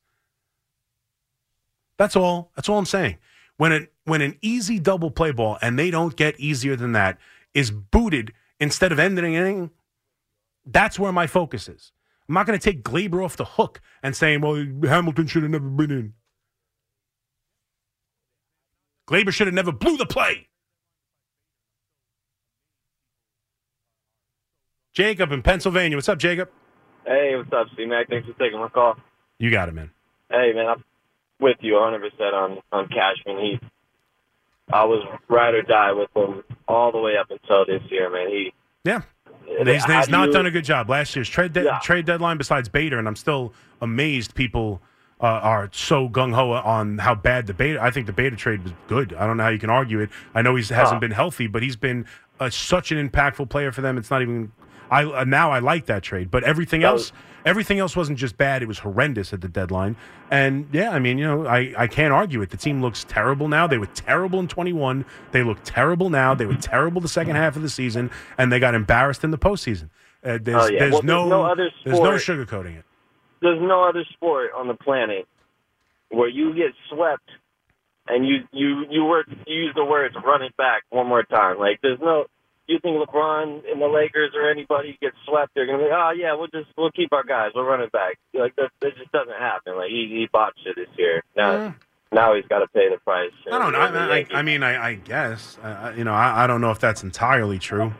That's 1.97 2.15
all. 2.15 2.51
That's 2.55 2.69
all 2.69 2.79
I'm 2.79 2.85
saying. 2.85 3.17
When 3.57 3.71
an 3.71 3.87
when 4.05 4.21
an 4.21 4.37
easy 4.41 4.79
double 4.79 5.11
play 5.11 5.31
ball, 5.31 5.57
and 5.61 5.77
they 5.77 5.91
don't 5.91 6.15
get 6.15 6.39
easier 6.39 6.75
than 6.75 6.93
that, 6.93 7.17
is 7.53 7.69
booted 7.69 8.33
instead 8.59 8.91
of 8.91 8.99
ending 8.99 9.25
an 9.25 9.33
inning, 9.33 9.71
that's 10.65 10.97
where 10.99 11.11
my 11.11 11.27
focus 11.27 11.67
is. 11.67 11.91
I'm 12.27 12.35
not 12.35 12.45
going 12.45 12.57
to 12.57 12.63
take 12.63 12.83
Gleyber 12.83 13.23
off 13.23 13.35
the 13.35 13.45
hook 13.45 13.81
and 14.01 14.15
saying, 14.15 14.41
well, 14.41 14.55
Hamilton 14.83 15.27
should 15.27 15.43
have 15.43 15.51
never 15.51 15.67
been 15.69 15.91
in. 15.91 16.13
Gleyber 19.07 19.31
should 19.31 19.47
have 19.47 19.53
never 19.53 19.71
blew 19.71 19.97
the 19.97 20.05
play. 20.05 20.47
Jacob 24.93 25.31
in 25.31 25.41
Pennsylvania. 25.41 25.97
What's 25.97 26.07
up, 26.07 26.19
Jacob? 26.19 26.49
Hey, 27.05 27.35
what's 27.35 27.51
up, 27.51 27.67
C 27.75 27.85
Mac? 27.85 28.07
Thanks 28.07 28.27
for 28.27 28.33
taking 28.33 28.59
my 28.59 28.69
call. 28.69 28.95
You 29.39 29.51
got 29.51 29.67
it, 29.67 29.73
man. 29.73 29.91
Hey, 30.29 30.53
man, 30.53 30.67
I'm 30.67 30.83
with 31.39 31.57
you 31.61 31.73
100 31.73 31.99
percent 32.11 32.33
on 32.33 32.59
on 32.71 32.87
Cashman. 32.87 33.37
He, 33.39 33.59
I 34.71 34.85
was 34.85 35.05
ride 35.27 35.55
or 35.55 35.63
die 35.63 35.91
with 35.91 36.09
him 36.15 36.43
all 36.67 36.91
the 36.91 36.99
way 36.99 37.17
up 37.17 37.29
until 37.29 37.65
this 37.65 37.81
year, 37.89 38.09
man. 38.09 38.29
He, 38.29 38.53
Yeah. 38.85 39.01
And 39.59 39.67
He's, 39.69 39.83
he's 39.85 40.09
not 40.09 40.27
you- 40.27 40.33
done 40.33 40.45
a 40.45 40.51
good 40.51 40.65
job. 40.65 40.89
Last 40.89 41.15
year's 41.15 41.29
trade 41.29 41.53
de- 41.53 41.63
Yeah. 41.63 41.79
trade 41.79 42.05
deadline, 42.05 42.37
besides 42.37 42.69
Bader, 42.69 42.97
and 42.99 43.07
I'm 43.07 43.15
still 43.15 43.53
amazed 43.81 44.35
people 44.35 44.81
uh, 45.21 45.25
are 45.27 45.69
so 45.71 46.09
gung 46.09 46.33
ho 46.33 46.51
on 46.51 46.97
how 46.97 47.15
bad 47.15 47.47
the 47.47 47.53
Bader. 47.53 47.79
I 47.81 47.91
think 47.91 48.07
the 48.07 48.13
Bader 48.13 48.35
trade 48.35 48.63
was 48.63 48.73
good. 48.87 49.13
I 49.13 49.25
don't 49.25 49.37
know 49.37 49.43
how 49.43 49.49
you 49.49 49.59
can 49.59 49.69
argue 49.69 49.99
it. 49.99 50.09
I 50.35 50.41
know 50.41 50.55
he 50.55 50.61
hasn't 50.63 50.87
Huh. 50.95 50.99
been 50.99 51.11
healthy, 51.11 51.47
but 51.47 51.63
he's 51.63 51.75
been 51.77 52.05
uh, 52.39 52.49
such 52.49 52.91
an 52.91 53.09
impactful 53.09 53.49
player 53.49 53.71
for 53.71 53.81
them. 53.81 53.97
It's 53.97 54.09
not 54.11 54.21
even. 54.21 54.51
I 54.91 55.03
uh, 55.03 55.23
now 55.23 55.51
I 55.51 55.59
like 55.59 55.85
that 55.87 56.03
trade, 56.03 56.29
but 56.31 56.43
everything 56.43 56.83
else, 56.83 57.11
everything 57.45 57.79
else 57.79 57.95
wasn't 57.95 58.17
just 58.19 58.37
bad. 58.37 58.61
It 58.61 58.67
was 58.67 58.79
horrendous 58.79 59.33
at 59.33 59.41
the 59.41 59.47
deadline. 59.47 59.95
And 60.31 60.67
yeah, 60.71 60.91
I 60.91 60.99
mean, 60.99 61.17
you 61.17 61.25
know, 61.25 61.45
I, 61.47 61.73
I 61.77 61.87
can't 61.87 62.13
argue 62.13 62.41
it. 62.41 62.49
The 62.49 62.57
team 62.57 62.81
looks 62.81 63.03
terrible 63.07 63.47
now. 63.47 63.67
They 63.67 63.77
were 63.77 63.87
terrible 63.87 64.39
in 64.39 64.47
21. 64.47 65.05
They 65.31 65.43
look 65.43 65.59
terrible 65.63 66.09
now. 66.09 66.33
They 66.33 66.45
were 66.45 66.55
terrible 66.55 67.01
the 67.01 67.07
second 67.07 67.35
half 67.35 67.55
of 67.55 67.61
the 67.61 67.69
season, 67.69 68.11
and 68.37 68.51
they 68.51 68.59
got 68.59 68.75
embarrassed 68.75 69.23
in 69.23 69.31
the 69.31 69.37
postseason. 69.37 69.89
Uh, 70.23 70.37
there's 70.41 70.63
Oh, 70.63 70.67
yeah. 70.67 70.79
there's, 70.79 70.93
Well, 70.93 71.01
no, 71.03 71.19
there's 71.21 71.29
no 71.29 71.43
other 71.45 71.69
sport, 71.81 71.85
there's 71.85 72.27
no 72.27 72.33
sugarcoating 72.35 72.77
it. 72.77 72.85
there's 73.41 73.61
no 73.61 73.83
other 73.83 74.03
sport 74.13 74.51
on 74.55 74.67
the 74.67 74.73
planet 74.75 75.27
where 76.09 76.29
you 76.29 76.53
get 76.55 76.71
swept 76.89 77.29
and 78.07 78.25
you 78.27 78.39
you 78.51 78.85
you 78.89 79.03
work 79.05 79.27
you 79.47 79.55
use 79.63 79.73
the 79.75 79.83
words 79.83 80.15
run 80.25 80.41
it 80.41 80.55
back 80.57 80.83
one 80.89 81.07
more 81.07 81.23
time. 81.23 81.57
Like 81.57 81.79
there's 81.81 81.99
no 81.99 82.25
you 82.67 82.79
think 82.79 82.97
LeBron 82.97 83.69
and 83.71 83.81
the 83.81 83.87
Lakers 83.87 84.31
or 84.35 84.49
anybody 84.49 84.97
gets 85.01 85.15
swept, 85.25 85.53
they're 85.55 85.65
gonna 85.65 85.79
be, 85.79 85.89
oh 85.91 86.11
yeah, 86.15 86.33
we'll 86.33 86.47
just 86.47 86.67
we'll 86.77 86.91
keep 86.91 87.11
our 87.13 87.23
guys, 87.23 87.51
we'll 87.55 87.65
run 87.65 87.81
it 87.81 87.91
back. 87.91 88.17
Like 88.33 88.55
that, 88.55 88.71
that 88.81 88.95
just 88.97 89.11
doesn't 89.11 89.37
happen. 89.37 89.75
Like 89.75 89.89
he 89.89 90.07
he 90.09 90.27
botched 90.31 90.65
it 90.65 90.75
this 90.75 90.87
year. 90.97 91.23
Now 91.35 91.75
now 92.11 92.35
he's 92.35 92.45
got 92.47 92.59
to 92.59 92.67
pay 92.67 92.89
the 92.89 92.97
price. 92.97 93.31
I 93.51 93.57
don't 93.57 93.71
know. 93.71 93.79
I, 93.79 94.17
I, 94.19 94.25
I 94.33 94.41
mean, 94.43 94.61
I, 94.63 94.89
I 94.89 94.93
guess 94.95 95.57
I, 95.63 95.71
I- 95.71 95.93
you 95.95 96.03
know. 96.03 96.13
I, 96.13 96.43
I 96.43 96.47
don't 96.47 96.61
know 96.61 96.71
if 96.71 96.79
that's 96.79 97.03
entirely 97.03 97.57
true. 97.59 97.93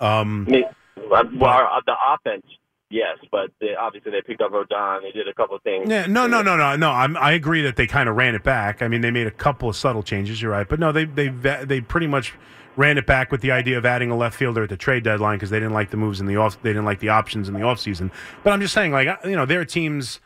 Um, 0.00 0.44
mean, 0.46 0.64
uh, 0.96 1.24
well, 1.38 1.68
uh, 1.72 1.80
the 1.86 1.94
offense, 2.12 2.44
yes, 2.90 3.16
but 3.30 3.50
they, 3.60 3.74
obviously 3.74 4.10
they 4.10 4.22
picked 4.22 4.42
up 4.42 4.50
Rodon. 4.50 5.02
They 5.02 5.12
did 5.12 5.28
a 5.28 5.34
couple 5.34 5.54
of 5.56 5.62
things. 5.62 5.88
Yeah, 5.88 6.06
no, 6.06 6.26
no, 6.26 6.42
no, 6.42 6.56
no, 6.56 6.74
no. 6.74 6.90
I'm, 6.90 7.16
I 7.16 7.32
agree 7.32 7.62
that 7.62 7.76
they 7.76 7.86
kind 7.86 8.08
of 8.08 8.16
ran 8.16 8.34
it 8.34 8.42
back. 8.42 8.82
I 8.82 8.88
mean, 8.88 9.00
they 9.02 9.12
made 9.12 9.28
a 9.28 9.30
couple 9.32 9.68
of 9.68 9.76
subtle 9.76 10.02
changes. 10.02 10.42
You're 10.42 10.50
right, 10.50 10.68
but 10.68 10.80
no, 10.80 10.90
they 10.90 11.04
they 11.04 11.28
they 11.28 11.80
pretty 11.80 12.08
much 12.08 12.34
ran 12.76 12.98
it 12.98 13.06
back 13.06 13.30
with 13.30 13.40
the 13.40 13.50
idea 13.52 13.78
of 13.78 13.86
adding 13.86 14.10
a 14.10 14.16
left 14.16 14.36
fielder 14.36 14.62
at 14.64 14.68
the 14.68 14.76
trade 14.76 15.04
deadline 15.04 15.36
because 15.38 15.50
they 15.50 15.58
didn't 15.60 15.74
like 15.74 15.90
the 15.90 15.96
moves 15.96 16.20
in 16.20 16.26
the 16.26 16.36
off. 16.36 16.60
They 16.62 16.70
didn't 16.70 16.84
like 16.84 17.00
the 17.00 17.08
options 17.10 17.48
in 17.48 17.54
the 17.54 17.60
offseason. 17.60 18.10
But 18.42 18.52
I'm 18.52 18.60
just 18.60 18.74
saying, 18.74 18.92
like 18.92 19.08
you 19.24 19.36
know, 19.36 19.46
there 19.46 19.60
are 19.60 19.64
teams, 19.64 20.20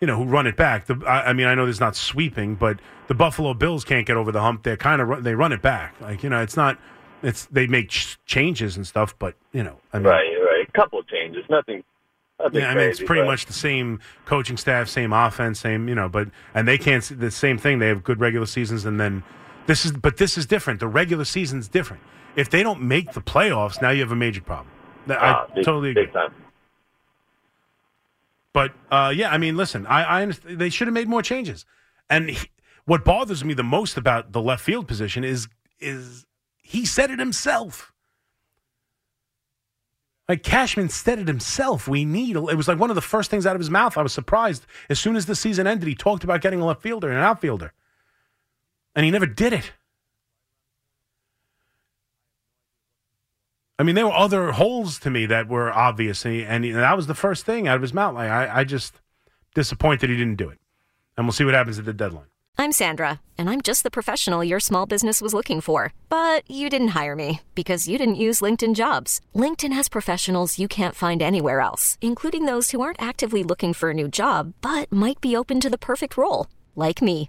you 0.00 0.06
know, 0.06 0.16
who 0.16 0.24
run 0.24 0.46
it 0.46 0.56
back. 0.56 0.86
The, 0.86 1.02
I, 1.06 1.30
I 1.30 1.32
mean, 1.32 1.46
I 1.46 1.54
know 1.54 1.64
there's 1.64 1.80
not 1.80 1.96
sweeping, 1.96 2.54
but 2.56 2.78
the 3.06 3.14
Buffalo 3.14 3.54
Bills 3.54 3.84
can't 3.84 4.06
get 4.06 4.16
over 4.16 4.30
the 4.32 4.40
hump. 4.40 4.62
They're 4.64 4.76
kind 4.76 5.00
of 5.00 5.24
they 5.24 5.34
run 5.34 5.52
it 5.52 5.62
back. 5.62 5.94
Like 6.00 6.22
you 6.22 6.30
know, 6.30 6.42
it's 6.42 6.56
not. 6.56 6.78
It's 7.22 7.46
they 7.46 7.66
make 7.66 7.88
ch- 7.88 8.18
changes 8.26 8.76
and 8.76 8.86
stuff, 8.86 9.18
but 9.18 9.34
you 9.52 9.62
know, 9.62 9.78
I 9.94 9.98
mean, 9.98 10.06
Right, 10.08 10.28
right. 10.50 10.68
A 10.68 10.72
couple 10.72 10.98
of 10.98 11.08
changes, 11.08 11.42
nothing. 11.48 11.82
nothing 12.38 12.60
yeah, 12.60 12.70
I 12.70 12.74
mean 12.74 12.90
it's 12.90 13.02
pretty 13.02 13.22
but- 13.22 13.28
much 13.28 13.46
the 13.46 13.54
same 13.54 13.98
coaching 14.26 14.58
staff, 14.58 14.88
same 14.90 15.14
offense, 15.14 15.58
same 15.60 15.88
you 15.88 15.94
know, 15.94 16.08
but 16.10 16.28
and 16.54 16.68
they 16.68 16.76
can't 16.76 17.02
the 17.18 17.30
same 17.30 17.56
thing. 17.56 17.78
They 17.78 17.88
have 17.88 18.04
good 18.04 18.20
regular 18.20 18.44
seasons, 18.44 18.84
and 18.84 19.00
then 19.00 19.22
this 19.66 19.84
is 19.84 19.92
but 19.92 20.16
this 20.16 20.36
is 20.38 20.46
different. 20.46 20.80
The 20.80 20.88
regular 20.88 21.24
season's 21.24 21.68
different. 21.68 22.02
If 22.36 22.50
they 22.50 22.62
don't 22.62 22.82
make 22.82 23.12
the 23.12 23.20
playoffs, 23.20 23.80
now 23.80 23.90
you 23.90 24.00
have 24.00 24.12
a 24.12 24.16
major 24.16 24.40
problem. 24.40 24.68
That- 25.06 25.18
Ah, 25.20 25.46
I 25.50 25.54
big- 25.54 25.64
totally 25.64 25.90
agree. 25.90 26.04
big 26.06 26.12
time. 26.12 26.34
But 28.52 28.72
uh, 28.90 29.12
yeah, 29.14 29.30
I 29.30 29.38
mean, 29.38 29.56
listen, 29.56 29.86
I, 29.86 30.22
I 30.22 30.26
they 30.44 30.70
should 30.70 30.86
have 30.86 30.94
made 30.94 31.08
more 31.08 31.22
changes. 31.22 31.64
And 32.08 32.30
he, 32.30 32.48
what 32.84 33.04
bothers 33.04 33.44
me 33.44 33.54
the 33.54 33.64
most 33.64 33.96
about 33.96 34.32
the 34.32 34.40
left 34.40 34.62
field 34.64 34.86
position 34.86 35.24
is 35.24 35.48
is 35.80 36.24
he 36.62 36.86
said 36.86 37.10
it 37.10 37.18
himself. 37.18 37.92
Like 40.28 40.42
Cashman 40.42 40.88
said 40.88 41.18
it 41.18 41.28
himself. 41.28 41.86
We 41.86 42.04
need. 42.06 42.36
It 42.36 42.56
was 42.56 42.66
like 42.68 42.78
one 42.78 42.90
of 42.90 42.96
the 42.96 43.02
first 43.02 43.30
things 43.30 43.44
out 43.44 43.56
of 43.56 43.60
his 43.60 43.68
mouth. 43.70 43.98
I 43.98 44.02
was 44.02 44.12
surprised. 44.12 44.64
As 44.88 44.98
soon 44.98 45.16
as 45.16 45.26
the 45.26 45.34
season 45.34 45.66
ended, 45.66 45.86
he 45.86 45.94
talked 45.94 46.24
about 46.24 46.40
getting 46.40 46.60
a 46.62 46.66
left 46.66 46.80
fielder 46.80 47.08
and 47.08 47.18
an 47.18 47.24
outfielder, 47.24 47.72
and 48.94 49.04
he 49.04 49.10
never 49.10 49.26
did 49.26 49.52
it. 49.52 49.72
I 53.78 53.82
mean, 53.82 53.96
there 53.96 54.06
were 54.06 54.12
other 54.12 54.52
holes 54.52 55.00
to 55.00 55.10
me 55.10 55.26
that 55.26 55.48
were 55.48 55.72
obvious, 55.72 56.24
and, 56.24 56.64
that 56.64 56.96
was 56.96 57.08
the 57.08 57.14
first 57.14 57.44
thing 57.44 57.66
out 57.66 57.76
of 57.76 57.82
his 57.82 57.92
mouth. 57.92 58.14
Like, 58.14 58.30
I, 58.30 58.60
I 58.60 58.64
just 58.64 59.00
disappointed 59.54 60.10
he 60.10 60.16
didn't 60.16 60.36
do 60.36 60.48
it, 60.48 60.58
and 61.16 61.26
we'll 61.26 61.32
see 61.32 61.44
what 61.44 61.54
happens 61.54 61.78
at 61.78 61.84
the 61.84 61.92
deadline. 61.92 62.26
I'm 62.56 62.70
Sandra, 62.70 63.20
and 63.36 63.50
I'm 63.50 63.62
just 63.62 63.82
the 63.82 63.90
professional 63.90 64.44
your 64.44 64.60
small 64.60 64.86
business 64.86 65.20
was 65.20 65.34
looking 65.34 65.60
for. 65.60 65.92
But 66.08 66.48
you 66.48 66.70
didn't 66.70 66.94
hire 66.94 67.16
me 67.16 67.40
because 67.56 67.88
you 67.88 67.98
didn't 67.98 68.14
use 68.26 68.40
LinkedIn 68.40 68.76
jobs. 68.76 69.20
LinkedIn 69.34 69.72
has 69.72 69.88
professionals 69.88 70.58
you 70.58 70.68
can't 70.68 70.94
find 70.94 71.20
anywhere 71.20 71.60
else, 71.60 71.98
including 72.00 72.46
those 72.46 72.70
who 72.70 72.80
aren't 72.80 73.02
actively 73.02 73.42
looking 73.42 73.72
for 73.72 73.90
a 73.90 73.94
new 73.94 74.06
job 74.06 74.54
but 74.60 74.90
might 74.92 75.20
be 75.20 75.36
open 75.36 75.58
to 75.60 75.70
the 75.70 75.78
perfect 75.78 76.16
role, 76.16 76.46
like 76.76 77.02
me. 77.02 77.28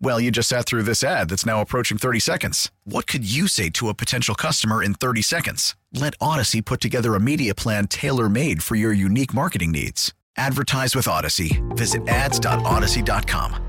Well, 0.00 0.20
you 0.20 0.30
just 0.30 0.50
sat 0.50 0.66
through 0.66 0.82
this 0.82 1.02
ad 1.02 1.30
that's 1.30 1.46
now 1.46 1.60
approaching 1.60 1.98
30 1.98 2.20
seconds. 2.20 2.70
What 2.84 3.06
could 3.06 3.30
you 3.30 3.48
say 3.48 3.70
to 3.70 3.88
a 3.88 3.94
potential 3.94 4.34
customer 4.34 4.82
in 4.82 4.94
30 4.94 5.22
seconds? 5.22 5.74
Let 5.92 6.18
Audacy 6.18 6.64
put 6.64 6.80
together 6.80 7.14
a 7.14 7.20
media 7.20 7.54
plan 7.54 7.86
tailor 7.86 8.28
made 8.28 8.62
for 8.62 8.74
your 8.74 8.92
unique 8.92 9.32
marketing 9.32 9.72
needs. 9.72 10.12
Advertise 10.36 10.94
with 10.94 11.06
Audacy. 11.06 11.62
Visit 11.76 12.06
ads.audacy.com. 12.08 13.62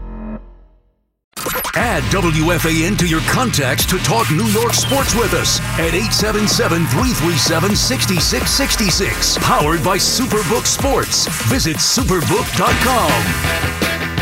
Add 1.75 2.01
WFAN 2.11 2.97
to 2.97 3.07
your 3.07 3.21
contacts 3.29 3.85
to 3.85 3.99
talk 3.99 4.29
New 4.31 4.47
York 4.47 4.73
sports 4.73 5.13
with 5.13 5.33
us 5.33 5.59
at 5.79 5.93
877 5.93 6.87
337 6.87 7.75
6666. 7.75 9.37
Powered 9.37 9.83
by 9.83 9.97
Superbook 9.97 10.65
Sports. 10.65 11.27
Visit 11.47 11.77
superbook.com. 11.77 14.16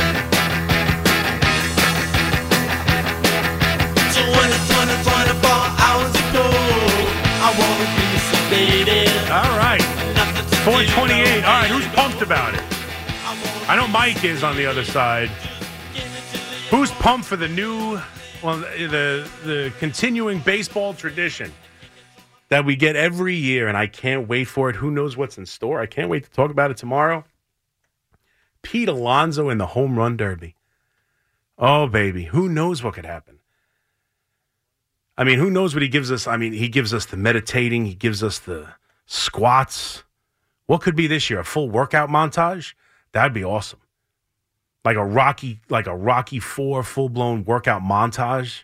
428. 10.66 11.44
All 11.44 11.62
right, 11.62 11.70
who's 11.70 11.86
pumped 11.90 12.24
about 12.24 12.56
it? 12.56 12.64
I 13.70 13.76
know 13.76 13.88
Mike 13.88 14.24
is 14.24 14.44
on 14.44 14.56
the 14.56 14.66
other 14.66 14.84
side. 14.84 15.30
Who's 16.72 16.90
pumped 16.94 17.28
for 17.28 17.36
the 17.36 17.48
new, 17.48 18.02
well, 18.42 18.58
the 18.58 19.30
the 19.44 19.72
continuing 19.78 20.40
baseball 20.40 20.96
tradition 20.96 21.54
that 22.50 22.66
we 22.66 22.76
get 22.76 22.96
every 22.96 23.36
year, 23.36 23.68
and 23.68 23.78
I 23.78 23.86
can't 23.86 24.28
wait 24.28 24.46
for 24.46 24.72
it. 24.72 24.76
Who 24.76 24.90
knows 24.90 25.16
what's 25.16 25.38
in 25.38 25.46
store? 25.46 25.82
I 25.82 25.86
can't 25.86 26.10
wait 26.10 26.24
to 26.24 26.32
talk 26.32 26.50
about 26.50 26.72
it 26.72 26.78
tomorrow. 26.78 27.26
Pete 28.64 28.90
Alonso 28.90 29.50
in 29.50 29.60
the 29.60 29.68
home 29.68 30.00
run 30.00 30.18
derby. 30.18 30.56
Oh 31.60 31.86
baby, 31.86 32.24
who 32.24 32.50
knows 32.50 32.82
what 32.82 32.96
could 32.96 33.06
happen? 33.06 33.38
I 35.16 35.26
mean, 35.26 35.38
who 35.38 35.52
knows 35.52 35.76
what 35.76 35.84
he 35.84 35.90
gives 35.90 36.12
us? 36.12 36.26
I 36.26 36.38
mean, 36.38 36.54
he 36.54 36.70
gives 36.70 36.92
us 36.92 37.06
the 37.06 37.18
meditating, 37.18 37.86
he 37.86 37.94
gives 37.94 38.24
us 38.24 38.40
the 38.40 38.70
squats. 39.06 40.02
What 40.66 40.82
could 40.82 40.96
be 40.96 41.08
this 41.08 41.30
year? 41.30 41.40
A 41.40 41.44
full 41.44 41.70
workout 41.70 42.10
montage? 42.10 42.74
That'd 43.12 43.34
be 43.34 43.44
awesome. 43.44 43.80
Like 44.84 44.98
a 44.98 45.06
Rocky, 45.06 45.62
like 45.70 45.88
a 45.88 45.96
Rocky 45.96 46.40
Four 46.40 46.84
full 46.84 47.10
blown 47.10 47.44
workout 47.46 47.82
montage. 47.82 48.64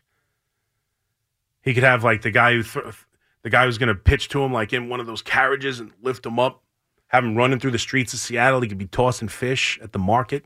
He 1.62 1.74
could 1.74 1.84
have 1.84 2.04
like 2.04 2.22
the 2.22 2.32
guy 2.32 2.54
who, 2.54 2.64
th- 2.64 3.06
the 3.44 3.50
guy 3.50 3.66
who's 3.66 3.78
going 3.78 3.90
to 3.90 3.96
pitch 3.96 4.30
to 4.30 4.44
him, 4.44 4.52
like 4.52 4.74
in 4.74 4.90
one 4.90 5.00
of 5.00 5.08
those 5.08 5.22
carriages 5.22 5.80
and 5.80 5.92
lift 6.02 6.26
him 6.26 6.40
up, 6.40 6.64
have 7.08 7.24
him 7.24 7.36
running 7.36 7.60
through 7.60 7.72
the 7.72 7.80
streets 7.80 8.14
of 8.14 8.20
Seattle. 8.20 8.62
He 8.62 8.68
could 8.68 8.78
be 8.78 8.88
tossing 8.88 9.28
fish 9.28 9.80
at 9.82 9.92
the 9.92 10.00
market. 10.00 10.46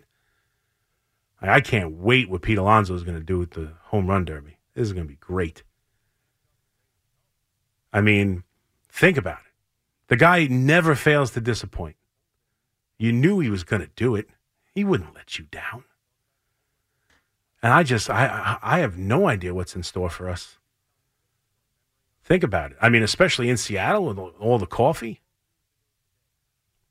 I 1.41 1.56
I 1.56 1.62
can't 1.62 1.94
wait 1.94 2.30
what 2.30 2.41
Pete 2.41 2.58
Alonso 2.58 2.94
is 2.96 3.04
going 3.04 3.18
to 3.18 3.24
do 3.24 3.38
with 3.38 3.52
the 3.52 3.74
home 3.84 4.08
run 4.08 4.26
derby. 4.26 4.58
This 4.74 4.84
is 4.84 4.94
going 4.94 5.06
to 5.06 5.10
be 5.10 5.18
great. 5.18 5.63
I 7.94 8.02
mean, 8.02 8.44
think 8.89 9.18
about 9.18 9.39
it. 9.39 9.55
The 10.08 10.15
guy 10.15 10.48
never 10.48 10.96
fails 10.96 11.32
to 11.32 11.41
disappoint. 11.41 11.96
You 12.98 13.12
knew 13.12 13.39
he 13.39 13.50
was 13.50 13.63
going 13.63 13.82
to 13.82 13.89
do 13.96 14.15
it. 14.15 14.30
He 14.74 14.84
wouldn't 14.84 15.15
let 15.15 15.38
you 15.38 15.46
down. 15.46 15.84
And 17.63 17.74
I 17.74 17.84
just, 17.84 18.10
I, 18.10 18.58
I 18.62 18.80
have 18.80 18.98
no 18.98 19.28
idea 19.28 19.54
what's 19.54 19.76
in 19.76 19.84
store 19.84 20.10
for 20.10 20.30
us. 20.30 20.58
Think 22.24 22.44
about 22.44 22.72
it. 22.72 22.78
I 22.82 22.89
mean, 22.89 23.04
especially 23.04 23.50
in 23.50 23.58
Seattle 23.58 24.06
with 24.06 24.18
all 24.18 24.60
the 24.60 24.65
coffee. 24.65 25.22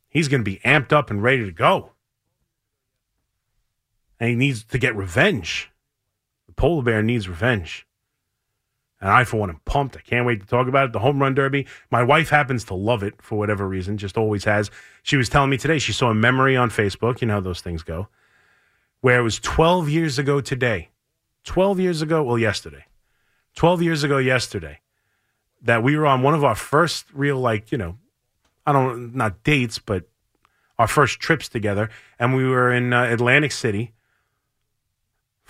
He's 0.08 0.28
going 0.28 0.40
to 0.40 0.50
be 0.50 0.60
amped 0.64 0.92
up 0.92 1.10
and 1.10 1.22
ready 1.22 1.44
to 1.44 1.52
go. 1.52 1.92
And 4.20 4.30
he 4.30 4.36
needs 4.36 4.64
to 4.64 4.78
get 4.78 4.96
revenge. 4.96 5.70
The 6.46 6.52
polar 6.52 6.82
bear 6.82 7.02
needs 7.02 7.28
revenge. 7.28 7.86
And 9.04 9.12
I, 9.12 9.24
for 9.24 9.36
one, 9.36 9.50
am 9.50 9.60
pumped. 9.66 9.98
I 9.98 10.00
can't 10.00 10.24
wait 10.24 10.40
to 10.40 10.46
talk 10.46 10.66
about 10.66 10.86
it. 10.86 10.92
The 10.94 10.98
home 10.98 11.20
run 11.20 11.34
derby. 11.34 11.66
My 11.90 12.02
wife 12.02 12.30
happens 12.30 12.64
to 12.64 12.74
love 12.74 13.02
it 13.02 13.20
for 13.20 13.36
whatever 13.36 13.68
reason, 13.68 13.98
just 13.98 14.16
always 14.16 14.44
has. 14.44 14.70
She 15.02 15.18
was 15.18 15.28
telling 15.28 15.50
me 15.50 15.58
today 15.58 15.78
she 15.78 15.92
saw 15.92 16.08
a 16.08 16.14
memory 16.14 16.56
on 16.56 16.70
Facebook. 16.70 17.20
You 17.20 17.26
know 17.26 17.34
how 17.34 17.40
those 17.40 17.60
things 17.60 17.82
go, 17.82 18.08
where 19.02 19.20
it 19.20 19.22
was 19.22 19.38
12 19.40 19.90
years 19.90 20.18
ago 20.18 20.40
today. 20.40 20.88
12 21.44 21.80
years 21.80 22.00
ago, 22.00 22.22
well, 22.22 22.38
yesterday. 22.38 22.86
12 23.56 23.82
years 23.82 24.04
ago, 24.04 24.16
yesterday, 24.16 24.80
that 25.60 25.82
we 25.82 25.98
were 25.98 26.06
on 26.06 26.22
one 26.22 26.32
of 26.32 26.42
our 26.42 26.54
first 26.54 27.04
real, 27.12 27.36
like, 27.36 27.70
you 27.70 27.76
know, 27.76 27.98
I 28.64 28.72
don't, 28.72 29.14
not 29.14 29.42
dates, 29.44 29.78
but 29.78 30.08
our 30.78 30.88
first 30.88 31.20
trips 31.20 31.50
together. 31.50 31.90
And 32.18 32.34
we 32.34 32.48
were 32.48 32.72
in 32.72 32.94
uh, 32.94 33.02
Atlantic 33.02 33.52
City 33.52 33.92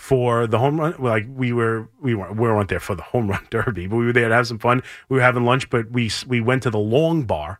for 0.04 0.46
the 0.46 0.58
home 0.58 0.78
run. 0.78 0.94
Like 0.98 1.24
we 1.34 1.54
were, 1.54 1.88
we 1.98 2.14
weren't, 2.14 2.36
we 2.36 2.42
weren't 2.42 2.68
there 2.68 2.78
for 2.78 2.94
the 2.94 3.02
home 3.02 3.30
run 3.30 3.46
derby, 3.50 3.86
but 3.86 3.96
we 3.96 4.04
were 4.04 4.12
there 4.12 4.28
to 4.28 4.34
have 4.34 4.46
some 4.46 4.58
fun. 4.58 4.82
We 5.08 5.16
were 5.16 5.22
having 5.22 5.46
lunch, 5.46 5.70
but 5.70 5.90
we 5.90 6.10
we 6.26 6.42
went 6.42 6.62
to 6.64 6.70
the 6.70 6.78
Long 6.78 7.22
Bar 7.22 7.58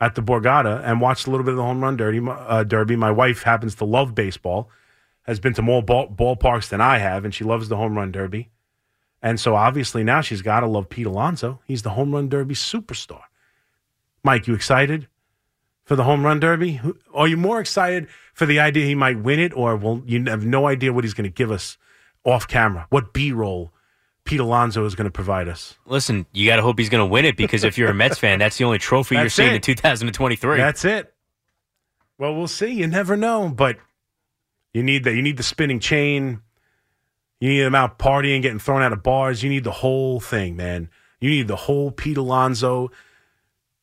at 0.00 0.14
the 0.14 0.22
Borgata 0.22 0.82
and 0.82 1.02
watched 1.02 1.26
a 1.26 1.30
little 1.30 1.44
bit 1.44 1.50
of 1.50 1.58
the 1.58 1.62
home 1.62 1.82
run 1.82 1.98
derby. 1.98 2.20
Uh, 2.26 2.64
derby. 2.64 2.96
My 2.96 3.10
wife 3.10 3.42
happens 3.42 3.74
to 3.76 3.84
love 3.84 4.14
baseball, 4.14 4.70
has 5.24 5.38
been 5.38 5.52
to 5.54 5.62
more 5.62 5.82
ball, 5.82 6.08
ballparks 6.08 6.70
than 6.70 6.80
I 6.80 6.98
have, 6.98 7.22
and 7.22 7.34
she 7.34 7.44
loves 7.44 7.68
the 7.68 7.76
home 7.76 7.98
run 7.98 8.10
derby. 8.10 8.48
And 9.20 9.38
so 9.38 9.54
obviously 9.54 10.02
now 10.02 10.22
she's 10.22 10.40
got 10.40 10.60
to 10.60 10.66
love 10.66 10.88
Pete 10.88 11.06
Alonso. 11.06 11.60
He's 11.66 11.82
the 11.82 11.90
home 11.90 12.14
run 12.14 12.30
derby 12.30 12.54
superstar. 12.54 13.24
Mike, 14.22 14.46
you 14.46 14.54
excited 14.54 15.06
for 15.84 15.96
the 15.96 16.04
home 16.04 16.24
run 16.24 16.40
derby? 16.40 16.80
Are 17.14 17.28
you 17.28 17.36
more 17.36 17.60
excited 17.60 18.08
for 18.32 18.46
the 18.46 18.58
idea 18.58 18.86
he 18.86 18.94
might 18.94 19.18
win 19.20 19.38
it, 19.38 19.54
or 19.54 19.76
will 19.76 20.02
you 20.06 20.24
have 20.24 20.44
no 20.44 20.66
idea 20.66 20.92
what 20.92 21.04
he's 21.04 21.14
going 21.14 21.30
to 21.30 21.34
give 21.34 21.50
us 21.50 21.76
off 22.24 22.48
camera? 22.48 22.86
What 22.90 23.12
B 23.12 23.32
roll 23.32 23.72
Pete 24.24 24.40
Alonso 24.40 24.84
is 24.86 24.94
going 24.94 25.04
to 25.04 25.10
provide 25.10 25.48
us? 25.48 25.76
Listen, 25.86 26.26
you 26.32 26.46
got 26.46 26.56
to 26.56 26.62
hope 26.62 26.78
he's 26.78 26.88
going 26.88 27.06
to 27.06 27.10
win 27.10 27.24
it 27.24 27.36
because 27.36 27.62
if 27.64 27.76
you're 27.76 27.90
a 27.90 27.94
Mets 27.94 28.18
fan, 28.18 28.38
that's 28.38 28.56
the 28.56 28.64
only 28.64 28.78
trophy 28.78 29.16
you're 29.16 29.28
seeing 29.28 29.52
it. 29.52 29.56
in 29.56 29.60
2023. 29.60 30.56
That's 30.56 30.84
it. 30.84 31.12
Well, 32.18 32.34
we'll 32.34 32.48
see. 32.48 32.72
You 32.72 32.86
never 32.86 33.16
know, 33.16 33.48
but 33.50 33.76
you 34.72 34.82
need 34.82 35.04
the 35.04 35.14
you 35.14 35.22
need 35.22 35.36
the 35.36 35.42
spinning 35.42 35.80
chain. 35.80 36.40
You 37.40 37.50
need 37.50 37.60
them 37.60 37.74
out 37.74 37.98
partying, 37.98 38.40
getting 38.40 38.58
thrown 38.58 38.82
out 38.82 38.92
of 38.92 39.02
bars. 39.02 39.42
You 39.42 39.50
need 39.50 39.64
the 39.64 39.72
whole 39.72 40.20
thing, 40.20 40.56
man. 40.56 40.88
You 41.20 41.28
need 41.28 41.48
the 41.48 41.56
whole 41.56 41.90
Pete 41.90 42.16
Alonso 42.16 42.90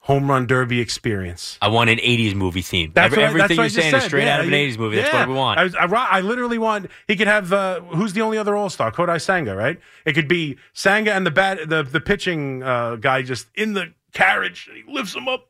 home 0.06 0.30
run 0.30 0.48
derby 0.48 0.80
experience. 0.80 1.58
I 1.62 1.68
want 1.68 1.90
an 1.90 1.98
80s 2.00 2.34
movie 2.34 2.62
theme. 2.64 2.92
That's 2.94 3.14
Every- 3.14 3.20
what, 3.24 3.30
everything 3.30 3.58
that's 3.58 3.76
what 3.76 3.84
you're 3.84 3.92
saying 3.92 3.96
is 3.96 4.04
straight 4.06 4.24
Yeah, 4.26 4.34
out 4.36 4.40
of 4.42 4.48
an 4.48 4.54
you- 4.54 4.68
80s 4.68 4.78
movie. 4.78 4.96
That's 4.98 5.14
yeah. 5.14 5.20
what 5.20 5.30
we 5.30 5.36
want. 5.36 5.60
I, 5.60 5.86
I, 5.86 6.18
I 6.18 6.22
literally 6.22 6.58
want. 6.58 6.88
He 7.08 7.16
could 7.16 7.28
have. 7.28 7.54
Uh, 7.54 7.82
who's 7.82 8.14
the 8.14 8.22
only 8.22 8.38
other 8.38 8.56
All 8.56 8.70
Star? 8.70 8.92
Kodai 8.92 9.22
Senga, 9.22 9.56
right? 9.56 9.80
It 10.06 10.14
could 10.14 10.28
be 10.28 10.58
Sanga 10.74 11.14
and 11.14 11.26
the 11.26 11.32
bat, 11.32 11.70
the 11.70 11.84
the 11.84 12.02
pitching 12.02 12.64
uh, 12.64 12.96
guy 12.96 13.22
just 13.22 13.48
in 13.56 13.74
the 13.74 13.94
carriage. 14.14 14.68
And 14.68 14.78
he 14.84 14.92
lifts 14.92 15.16
him 15.16 15.28
up. 15.28 15.48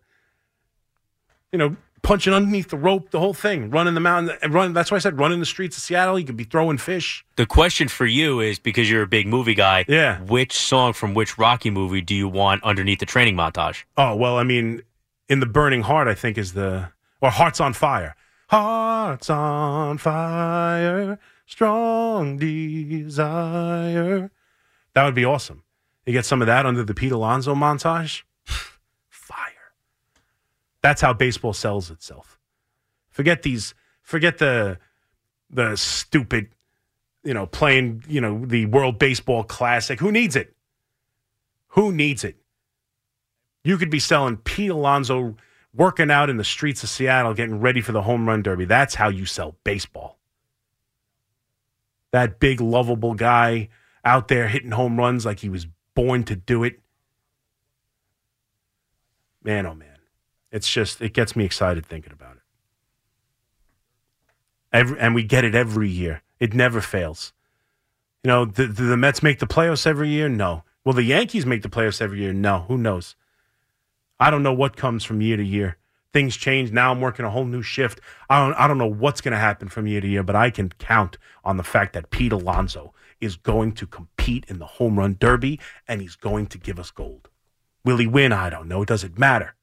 You 1.52 1.60
know, 1.60 1.76
punching 2.04 2.34
underneath 2.34 2.70
the 2.70 2.78
rope, 2.78 3.12
the 3.12 3.20
whole 3.20 3.34
thing, 3.34 3.70
running 3.70 3.94
the 3.94 4.00
mountain, 4.00 4.36
and 4.42 4.54
run. 4.54 4.74
That's 4.74 4.90
why 4.92 4.98
I 4.98 5.00
said 5.00 5.20
running 5.20 5.40
the 5.40 5.46
streets 5.46 5.78
of 5.78 5.84
Seattle. 5.84 6.18
You 6.20 6.26
could 6.26 6.38
be 6.38 6.44
throwing 6.44 6.78
fish. 6.78 7.24
the 7.36 7.46
question 7.46 7.88
for 7.88 8.06
you 8.06 8.40
is 8.40 8.60
because 8.60 8.90
you're 8.90 9.04
a 9.04 9.08
big 9.08 9.28
movie 9.28 9.54
guy. 9.56 9.86
Yeah. 9.88 10.20
Which 10.22 10.54
song 10.54 10.94
from 10.94 11.14
which 11.14 11.38
Rocky 11.38 11.70
movie 11.70 12.02
do 12.02 12.16
you 12.16 12.28
want 12.28 12.64
underneath 12.64 13.00
the 13.00 13.06
training 13.06 13.36
montage? 13.36 13.84
Oh 13.98 14.16
well, 14.16 14.38
I 14.38 14.44
mean, 14.44 14.82
in 15.30 15.40
the 15.40 15.46
burning 15.46 15.82
heart, 15.84 16.08
I 16.08 16.14
think 16.14 16.38
is 16.38 16.54
the 16.54 16.90
or 17.22 17.30
hearts 17.30 17.60
on 17.62 17.74
fire. 17.74 18.16
Hearts 18.50 19.30
on 19.30 19.98
fire, 19.98 21.20
strong 21.46 22.38
desire. 22.38 24.32
That 24.94 25.06
would 25.06 25.16
be 25.16 25.24
awesome. 25.26 25.64
You 26.06 26.14
get 26.14 26.26
some 26.26 26.42
of 26.42 26.48
that 26.48 26.66
under 26.66 26.84
the 26.84 26.94
Pete 26.94 27.12
Alonso 27.12 27.56
montage. 27.56 28.24
That's 30.82 31.02
how 31.02 31.14
baseball 31.14 31.54
sells 31.54 31.92
itself. 31.92 32.40
Forget 33.10 33.44
these. 33.44 33.74
Forget 34.02 34.38
the 34.40 34.80
the 35.50 35.76
stupid, 35.76 36.50
you 37.24 37.34
know, 37.34 37.46
playing 37.46 38.04
you 38.08 38.22
know 38.22 38.46
the 38.46 38.66
World 38.66 38.98
Baseball 38.98 39.44
Classic. 39.44 40.00
Who 40.00 40.12
needs 40.12 40.36
it? 40.36 40.56
Who 41.70 41.92
needs 41.92 42.24
it? 42.24 42.38
You 43.64 43.78
could 43.78 43.92
be 43.92 44.00
selling 44.00 44.38
Pete 44.38 44.72
Alonso 44.72 45.36
working 45.74 46.12
out 46.12 46.30
in 46.30 46.38
the 46.38 46.44
streets 46.44 46.84
of 46.84 46.90
Seattle, 46.90 47.34
getting 47.34 47.60
ready 47.60 47.82
for 47.82 47.92
the 47.92 48.02
home 48.02 48.28
run 48.28 48.42
derby. 48.42 48.66
That's 48.66 48.96
how 48.96 49.10
you 49.10 49.26
sell 49.26 49.56
baseball. 49.64 50.18
That 52.12 52.40
big, 52.40 52.60
lovable 52.60 53.14
guy 53.14 53.70
out 54.04 54.28
there 54.28 54.48
hitting 54.48 54.72
home 54.72 54.98
runs 54.98 55.26
like 55.26 55.40
he 55.40 55.50
was 55.50 55.68
born 55.94 56.24
to 56.26 56.36
do 56.36 56.64
it. 56.64 56.80
Man, 59.44 59.66
oh 59.66 59.76
man. 59.76 59.91
It's 60.52 60.70
just, 60.70 61.02
it 61.02 61.14
gets 61.14 61.36
me 61.36 61.46
excited 61.46 61.86
thinking 61.86 62.14
about 62.14 62.36
it. 62.36 62.42
Every, 64.74 65.00
and 65.00 65.16
we 65.16 65.24
get 65.24 65.44
it 65.44 65.56
every 65.56 65.90
year. 65.90 66.22
It 66.40 66.54
never 66.54 66.82
fails. 66.82 67.34
You 68.24 68.30
know, 68.30 68.46
do, 68.46 68.68
do 68.68 68.88
the 68.88 68.98
Mets 68.98 69.24
make 69.24 69.40
the 69.40 69.48
playoffs 69.48 69.88
every 69.88 70.10
year? 70.10 70.30
No. 70.30 70.64
Will 70.84 70.94
the 70.94 71.04
Yankees 71.04 71.46
make 71.46 71.62
the 71.62 71.70
playoffs 71.70 72.02
every 72.02 72.20
year? 72.20 72.34
No. 72.34 72.60
Who 72.68 72.78
knows? 72.78 73.16
I 74.20 74.30
don't 74.30 74.44
know 74.44 74.54
what 74.54 74.78
comes 74.78 75.04
from 75.04 75.22
year 75.22 75.38
to 75.38 75.44
year. 75.44 75.78
Things 76.14 76.36
change. 76.36 76.72
Now 76.72 76.92
I'm 76.92 77.02
working 77.02 77.26
a 77.26 77.30
whole 77.30 77.46
new 77.46 77.62
shift. 77.62 78.02
I 78.30 78.46
don't, 78.46 78.54
I 78.56 78.68
don't 78.68 78.78
know 78.78 78.86
what's 78.86 79.22
going 79.22 79.32
to 79.32 79.38
happen 79.38 79.70
from 79.70 79.88
year 79.88 80.02
to 80.02 80.08
year, 80.08 80.24
but 80.24 80.36
I 80.36 80.50
can 80.50 80.70
count 80.78 81.18
on 81.44 81.58
the 81.58 81.64
fact 81.64 81.94
that 81.94 82.10
Pete 82.10 82.34
Alonso 82.34 82.94
is 83.22 83.36
going 83.36 83.72
to 83.74 83.88
compete 83.88 84.46
in 84.48 84.60
the 84.60 84.66
home 84.66 85.00
run 85.00 85.16
derby 85.20 85.60
and 85.88 86.02
he's 86.02 86.16
going 86.16 86.48
to 86.48 86.58
give 86.58 86.80
us 86.80 86.92
gold. 86.92 87.30
Will 87.86 87.98
he 87.98 88.08
win? 88.08 88.34
I 88.34 88.50
don't 88.50 88.68
know. 88.68 88.82
It 88.82 88.90
Does 88.90 89.04
it 89.04 89.18
matter? 89.18 89.56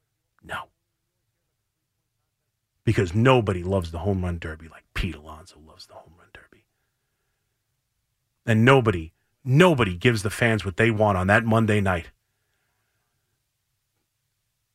Because 2.88 3.14
nobody 3.14 3.62
loves 3.62 3.90
the 3.90 3.98
home 3.98 4.24
run 4.24 4.38
derby 4.38 4.66
like 4.66 4.84
Pete 4.94 5.14
Alonso 5.14 5.56
loves 5.68 5.86
the 5.86 5.92
home 5.92 6.14
run 6.18 6.28
derby. 6.32 6.64
And 8.46 8.64
nobody, 8.64 9.12
nobody 9.44 9.94
gives 9.94 10.22
the 10.22 10.30
fans 10.30 10.64
what 10.64 10.78
they 10.78 10.90
want 10.90 11.18
on 11.18 11.26
that 11.26 11.44
Monday 11.44 11.82
night. 11.82 12.12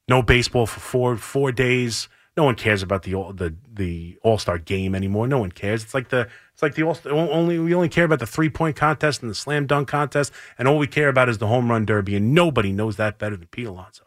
No 0.07 0.21
baseball 0.21 0.67
for 0.67 0.79
four 0.79 1.17
four 1.17 1.51
days. 1.51 2.07
No 2.37 2.43
one 2.43 2.53
cares 2.53 2.83
about 2.83 3.01
the 3.01 3.13
the 3.33 3.55
the 3.67 4.19
All 4.21 4.37
Star 4.37 4.59
game 4.59 4.93
anymore. 4.93 5.25
No 5.25 5.39
one 5.39 5.51
cares. 5.51 5.83
It's 5.83 5.95
like 5.95 6.09
the 6.09 6.29
it's 6.53 6.61
like 6.61 6.75
the 6.75 6.83
all 6.83 6.95
only 7.09 7.57
we 7.57 7.73
only 7.73 7.89
care 7.89 8.05
about 8.05 8.19
the 8.19 8.27
three 8.27 8.51
point 8.51 8.75
contest 8.75 9.23
and 9.23 9.31
the 9.31 9.33
slam 9.33 9.65
dunk 9.65 9.87
contest, 9.87 10.31
and 10.59 10.67
all 10.67 10.77
we 10.77 10.85
care 10.85 11.09
about 11.09 11.29
is 11.29 11.39
the 11.39 11.47
home 11.47 11.71
run 11.71 11.83
derby. 11.83 12.15
And 12.15 12.35
nobody 12.35 12.71
knows 12.71 12.95
that 12.97 13.17
better 13.17 13.35
than 13.35 13.47
Pete 13.47 13.65
Alonso. 13.65 14.03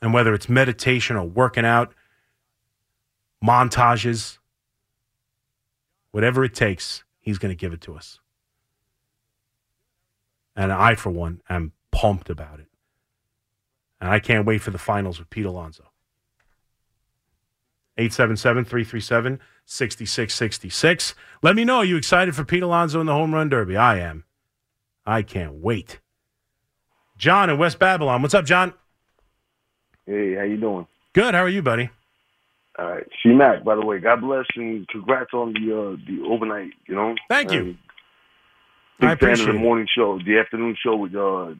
And 0.00 0.14
whether 0.14 0.32
it's 0.32 0.48
meditation 0.48 1.16
or 1.16 1.24
working 1.24 1.64
out, 1.64 1.92
montages, 3.44 4.38
whatever 6.10 6.44
it 6.44 6.54
takes, 6.54 7.04
he's 7.20 7.38
going 7.38 7.50
to 7.50 7.56
give 7.56 7.72
it 7.72 7.80
to 7.82 7.94
us. 7.94 8.18
And 10.56 10.72
I, 10.72 10.94
for 10.94 11.10
one, 11.10 11.40
am 11.48 11.72
pumped 11.90 12.28
about 12.28 12.60
it. 12.60 12.66
And 14.00 14.10
I 14.10 14.18
can't 14.18 14.46
wait 14.46 14.60
for 14.62 14.70
the 14.70 14.78
finals 14.78 15.18
with 15.18 15.30
Pete 15.30 15.46
Alonso. 15.46 15.84
877 17.98 18.64
337 18.64 19.40
6666. 19.66 21.14
Let 21.42 21.54
me 21.54 21.64
know. 21.64 21.76
Are 21.76 21.84
you 21.84 21.96
excited 21.96 22.34
for 22.34 22.44
Pete 22.44 22.62
Alonso 22.62 23.00
in 23.00 23.06
the 23.06 23.12
home 23.12 23.34
run 23.34 23.48
derby? 23.48 23.76
I 23.76 23.98
am. 23.98 24.24
I 25.04 25.22
can't 25.22 25.54
wait. 25.54 26.00
John 27.16 27.50
in 27.50 27.58
West 27.58 27.78
Babylon. 27.78 28.22
What's 28.22 28.34
up, 28.34 28.46
John? 28.46 28.72
Hey, 30.06 30.34
how 30.34 30.42
you 30.42 30.56
doing? 30.56 30.86
Good. 31.12 31.34
How 31.34 31.42
are 31.42 31.48
you, 31.48 31.62
buddy? 31.62 31.90
All 32.78 32.90
right, 32.90 33.04
C 33.22 33.30
Mac. 33.30 33.64
By 33.64 33.74
the 33.74 33.84
way, 33.84 33.98
God 33.98 34.20
bless 34.20 34.46
and 34.56 34.86
congrats 34.88 35.32
on 35.34 35.52
the 35.52 35.60
uh, 35.72 35.96
the 36.06 36.22
overnight. 36.26 36.70
You 36.86 36.94
know, 36.94 37.14
Thank 37.28 37.52
you. 37.52 37.60
Um, 37.60 37.78
Big 39.00 39.08
I 39.08 39.16
fan 39.16 39.40
of 39.40 39.46
the 39.46 39.52
morning 39.54 39.86
show, 39.96 40.18
the 40.18 40.38
afternoon 40.38 40.76
show 40.82 40.94
with 40.94 41.14
uh, 41.14 41.54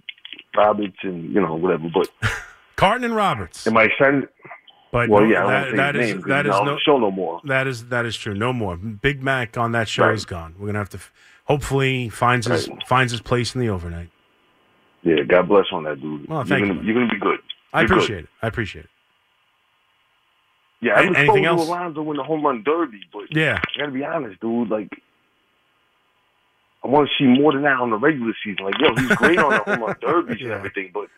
Roberts 0.56 0.96
and 1.02 1.32
you 1.32 1.40
know 1.40 1.54
whatever. 1.54 1.88
But 1.92 2.10
Carton 2.76 3.04
and 3.04 3.16
Roberts. 3.16 3.66
am 3.66 3.76
I 3.76 3.84
excited? 3.84 4.28
But 4.92 5.08
well, 5.08 5.22
no, 5.24 5.28
yeah, 5.30 5.46
I 5.46 5.50
that, 5.70 5.76
that 5.76 5.96
is 5.96 6.10
name 6.14 6.22
that 6.28 6.46
is 6.46 6.50
no 6.52 6.76
show 6.84 6.98
no 6.98 7.10
more. 7.10 7.40
That 7.44 7.66
is 7.66 7.86
that 7.86 8.04
is 8.06 8.16
true. 8.16 8.34
No 8.34 8.52
more. 8.52 8.76
Big 8.76 9.22
Mac 9.22 9.56
on 9.56 9.72
that 9.72 9.88
show 9.88 10.06
Right. 10.06 10.14
is 10.14 10.24
gone. 10.24 10.54
We're 10.58 10.66
gonna 10.66 10.78
have 10.80 10.90
to 10.90 10.96
f- 10.98 11.12
hopefully 11.44 12.08
finds 12.08 12.46
his 12.46 12.68
finds 12.86 13.12
his 13.12 13.20
place 13.20 13.54
in 13.54 13.60
the 13.60 13.68
overnight. 13.68 14.10
Yeah, 15.02 15.22
God 15.26 15.48
bless 15.48 15.66
on 15.72 15.84
that 15.84 16.00
dude. 16.00 16.28
Well, 16.28 16.38
you're 16.40 16.44
thank 16.46 16.66
gonna, 16.68 16.80
you. 16.80 16.86
You're 16.86 16.94
gonna 16.94 17.12
be 17.12 17.18
good. 17.20 17.38
I 17.72 17.80
You're 17.80 17.88
good. 17.88 17.96
appreciate 17.98 18.24
it. 18.24 18.30
I 18.42 18.48
appreciate 18.48 18.84
it. 18.84 18.90
Yeah, 20.82 20.94
I 20.94 21.06
was 21.08 21.16
anything 21.16 21.44
else? 21.44 21.64
to 21.64 21.70
Alonso 21.70 22.02
win 22.02 22.16
the 22.16 22.22
home 22.24 22.44
run 22.44 22.62
derby, 22.64 23.02
but 23.12 23.34
Yeah. 23.34 23.60
I 23.62 23.78
gotta 23.78 23.92
be 23.92 24.04
honest, 24.04 24.40
dude. 24.40 24.70
Like, 24.70 24.88
I 26.82 26.88
want 26.88 27.08
to 27.08 27.14
see 27.22 27.28
more 27.40 27.52
than 27.52 27.62
that 27.62 27.76
on 27.78 27.90
the 27.90 27.96
regular 27.98 28.32
season. 28.42 28.64
Like, 28.64 28.78
yo, 28.80 28.94
he's 28.94 29.14
great 29.16 29.38
on 29.38 29.50
the 29.50 29.58
home 29.58 29.82
run 29.82 29.96
derbies 30.00 30.40
and 30.40 30.52
everything, 30.52 30.90
but 30.94 31.08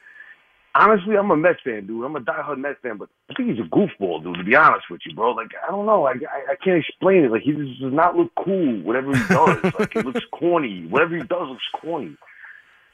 honestly, 0.75 1.16
I'm 1.16 1.31
a 1.31 1.37
Mets 1.37 1.61
fan, 1.62 1.87
dude. 1.87 2.05
I'm 2.05 2.16
a 2.16 2.20
diehard 2.20 2.59
Mets 2.59 2.81
fan, 2.83 2.96
but 2.96 3.09
I 3.31 3.35
think 3.35 3.51
he's 3.51 3.61
a 3.61 3.68
goofball, 3.68 4.25
dude. 4.25 4.38
To 4.38 4.42
be 4.44 4.57
honest 4.57 4.90
with 4.90 5.03
you, 5.07 5.14
bro. 5.14 5.31
Like, 5.33 5.51
I 5.66 5.70
don't 5.70 5.87
know. 5.87 6.07
I 6.07 6.12
I, 6.12 6.53
I 6.53 6.57
can't 6.64 6.79
explain 6.85 7.22
it. 7.25 7.31
Like, 7.31 7.42
he 7.42 7.53
just 7.53 7.81
does 7.81 7.92
not 7.92 8.16
look 8.16 8.33
cool. 8.37 8.81
Whatever 8.83 9.16
he 9.16 9.22
does, 9.29 9.62
like, 9.79 9.94
it 9.94 10.05
looks 10.05 10.25
corny. 10.33 10.87
Whatever 10.87 11.14
he 11.16 11.22
does 11.22 11.48
looks 11.48 11.68
corny. 11.81 12.16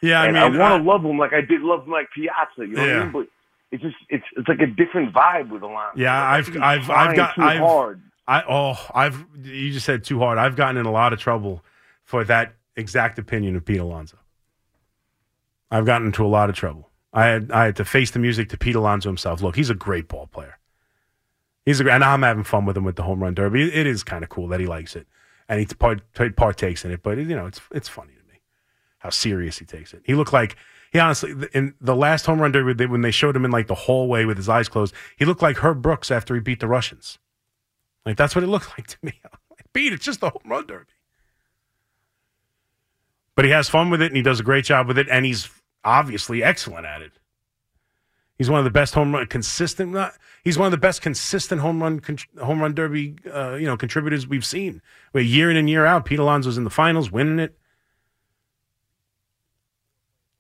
Yeah, 0.02 0.20
I 0.20 0.26
and 0.26 0.34
mean, 0.34 0.42
I 0.42 0.58
want 0.70 0.84
to 0.84 0.88
love 0.88 1.02
him 1.04 1.18
like 1.18 1.32
I 1.32 1.40
did 1.40 1.62
love 1.62 1.84
him 1.86 1.90
like 1.92 2.08
Piazza. 2.14 2.58
You 2.58 2.66
know 2.68 2.82
what 2.82 2.88
Yeah. 2.88 3.00
I 3.00 3.02
mean? 3.04 3.12
But 3.12 3.26
it's 3.70 3.82
just 3.82 3.96
it's 4.08 4.24
it's 4.36 4.48
like 4.48 4.60
a 4.60 4.66
different 4.66 5.12
vibe 5.12 5.50
with 5.50 5.62
Alonso. 5.62 5.98
Yeah, 6.00 6.20
I've 6.20 6.56
I've 6.56 6.90
I've 6.90 7.16
got 7.16 7.34
too 7.34 7.42
I've 7.42 7.58
hard. 7.58 8.02
I 8.26 8.42
oh 8.48 8.86
I've 8.94 9.24
you 9.42 9.72
just 9.72 9.86
said 9.86 10.04
too 10.04 10.18
hard. 10.18 10.38
I've 10.38 10.56
gotten 10.56 10.76
in 10.76 10.86
a 10.86 10.92
lot 10.92 11.12
of 11.12 11.18
trouble 11.18 11.64
for 12.04 12.24
that 12.24 12.54
exact 12.76 13.18
opinion 13.18 13.56
of 13.56 13.64
Pete 13.64 13.80
Alonso. 13.80 14.18
I've 15.70 15.84
gotten 15.84 16.06
into 16.06 16.24
a 16.24 16.28
lot 16.28 16.48
of 16.48 16.56
trouble. 16.56 16.90
I 17.12 17.26
had 17.26 17.50
I 17.50 17.64
had 17.66 17.76
to 17.76 17.84
face 17.84 18.10
the 18.10 18.18
music 18.18 18.48
to 18.50 18.58
Pete 18.58 18.76
Alonso 18.76 19.08
himself. 19.08 19.42
Look, 19.42 19.56
he's 19.56 19.70
a 19.70 19.74
great 19.74 20.08
ball 20.08 20.26
player. 20.26 20.58
He's 21.64 21.80
a 21.80 21.82
great, 21.82 21.94
and 21.94 22.04
I'm 22.04 22.22
having 22.22 22.44
fun 22.44 22.64
with 22.64 22.76
him 22.76 22.84
with 22.84 22.96
the 22.96 23.02
home 23.02 23.22
run 23.22 23.34
derby. 23.34 23.62
It 23.62 23.86
is 23.86 24.02
kind 24.02 24.24
of 24.24 24.30
cool 24.30 24.48
that 24.48 24.60
he 24.60 24.66
likes 24.66 24.96
it 24.96 25.06
and 25.48 25.60
he 25.60 25.66
part, 25.66 26.02
partakes 26.36 26.84
in 26.84 26.90
it. 26.90 27.02
But 27.02 27.18
you 27.18 27.24
know, 27.24 27.46
it's 27.46 27.60
it's 27.72 27.88
funny 27.88 28.12
to 28.12 28.32
me 28.32 28.40
how 28.98 29.10
serious 29.10 29.58
he 29.58 29.64
takes 29.64 29.92
it. 29.94 30.02
He 30.04 30.14
looked 30.14 30.32
like 30.32 30.56
he 30.92 30.98
honestly 30.98 31.34
in 31.52 31.74
the 31.80 31.96
last 31.96 32.26
home 32.26 32.40
run 32.40 32.52
derby 32.52 32.86
when 32.86 33.02
they 33.02 33.10
showed 33.10 33.36
him 33.36 33.44
in 33.44 33.50
like 33.50 33.66
the 33.66 33.74
hallway 33.74 34.24
with 34.24 34.36
his 34.36 34.48
eyes 34.48 34.68
closed. 34.68 34.94
He 35.16 35.24
looked 35.24 35.42
like 35.42 35.58
Herb 35.58 35.82
Brooks 35.82 36.10
after 36.10 36.34
he 36.34 36.40
beat 36.40 36.60
the 36.60 36.68
Russians. 36.68 37.18
Like 38.06 38.16
that's 38.16 38.34
what 38.34 38.44
it 38.44 38.48
looked 38.48 38.68
like 38.78 38.86
to 38.86 38.96
me. 39.02 39.20
Like, 39.50 39.72
Pete, 39.72 39.92
it's 39.92 40.04
just 40.04 40.20
the 40.20 40.30
home 40.30 40.42
run 40.46 40.66
derby. 40.66 40.92
But 43.34 43.44
he 43.44 43.50
has 43.52 43.68
fun 43.68 43.90
with 43.90 44.02
it 44.02 44.06
and 44.06 44.16
he 44.16 44.22
does 44.22 44.40
a 44.40 44.44
great 44.44 44.64
job 44.64 44.88
with 44.88 44.98
it, 44.98 45.06
and 45.08 45.24
he's 45.24 45.48
obviously 45.84 46.42
excellent 46.42 46.86
at 46.86 47.02
it. 47.02 47.12
He's 48.36 48.50
one 48.50 48.58
of 48.58 48.64
the 48.64 48.70
best 48.70 48.94
home 48.94 49.14
run 49.14 49.26
consistent. 49.26 49.92
Not, 49.92 50.14
he's 50.42 50.58
one 50.58 50.66
of 50.66 50.72
the 50.72 50.78
best 50.78 51.02
consistent 51.02 51.60
home 51.60 51.82
run 51.82 52.00
con, 52.00 52.18
home 52.42 52.60
run 52.60 52.74
derby 52.74 53.16
uh, 53.32 53.54
you 53.54 53.66
know 53.66 53.76
contributors 53.76 54.26
we've 54.26 54.44
seen. 54.44 54.80
Where 55.12 55.22
year 55.22 55.50
in 55.50 55.56
and 55.56 55.68
year 55.68 55.86
out, 55.86 56.04
Pete 56.04 56.18
Alonso's 56.18 56.56
in 56.56 56.64
the 56.64 56.70
finals, 56.70 57.10
winning 57.12 57.38
it. 57.38 57.58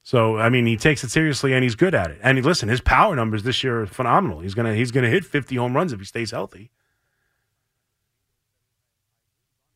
So 0.08 0.38
I 0.38 0.48
mean, 0.48 0.64
he 0.64 0.78
takes 0.78 1.04
it 1.04 1.10
seriously 1.10 1.52
and 1.52 1.62
he's 1.62 1.74
good 1.74 1.94
at 1.94 2.10
it. 2.10 2.18
And 2.22 2.38
he, 2.38 2.42
listen, 2.42 2.70
his 2.70 2.80
power 2.80 3.14
numbers 3.14 3.42
this 3.42 3.62
year 3.62 3.82
are 3.82 3.86
phenomenal. 3.86 4.40
He's 4.40 4.54
gonna 4.54 4.74
he's 4.74 4.90
gonna 4.90 5.10
hit 5.10 5.22
fifty 5.22 5.56
home 5.56 5.76
runs 5.76 5.92
if 5.92 5.98
he 5.98 6.06
stays 6.06 6.30
healthy. 6.30 6.70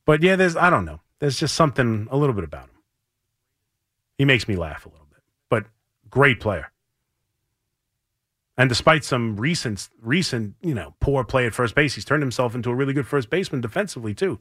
But 0.07 0.23
yeah, 0.23 0.37
there's 0.37 0.57
I 0.57 0.71
don't 0.71 0.87
know. 0.87 1.01
There's 1.18 1.38
just 1.38 1.55
something 1.55 2.09
a 2.11 2.16
little 2.16 2.35
bit 2.35 2.45
about 2.45 2.64
him. 2.64 2.79
He 4.16 4.25
makes 4.25 4.49
me 4.49 4.57
laugh 4.57 4.87
a 4.87 4.88
little 4.88 5.07
bit. 5.11 5.21
But 5.51 5.66
great 6.09 6.40
player. 6.40 6.73
And 8.57 8.71
despite 8.71 9.05
some 9.05 9.37
recent 9.37 9.90
recent, 10.01 10.55
you 10.62 10.73
know, 10.73 10.95
poor 10.99 11.25
play 11.25 11.45
at 11.45 11.53
first 11.53 11.75
base, 11.75 11.95
he's 11.95 12.07
turned 12.07 12.23
himself 12.23 12.55
into 12.55 12.71
a 12.71 12.75
really 12.75 12.95
good 12.95 13.07
first 13.07 13.29
baseman 13.29 13.61
defensively 13.61 14.14
too. 14.14 14.40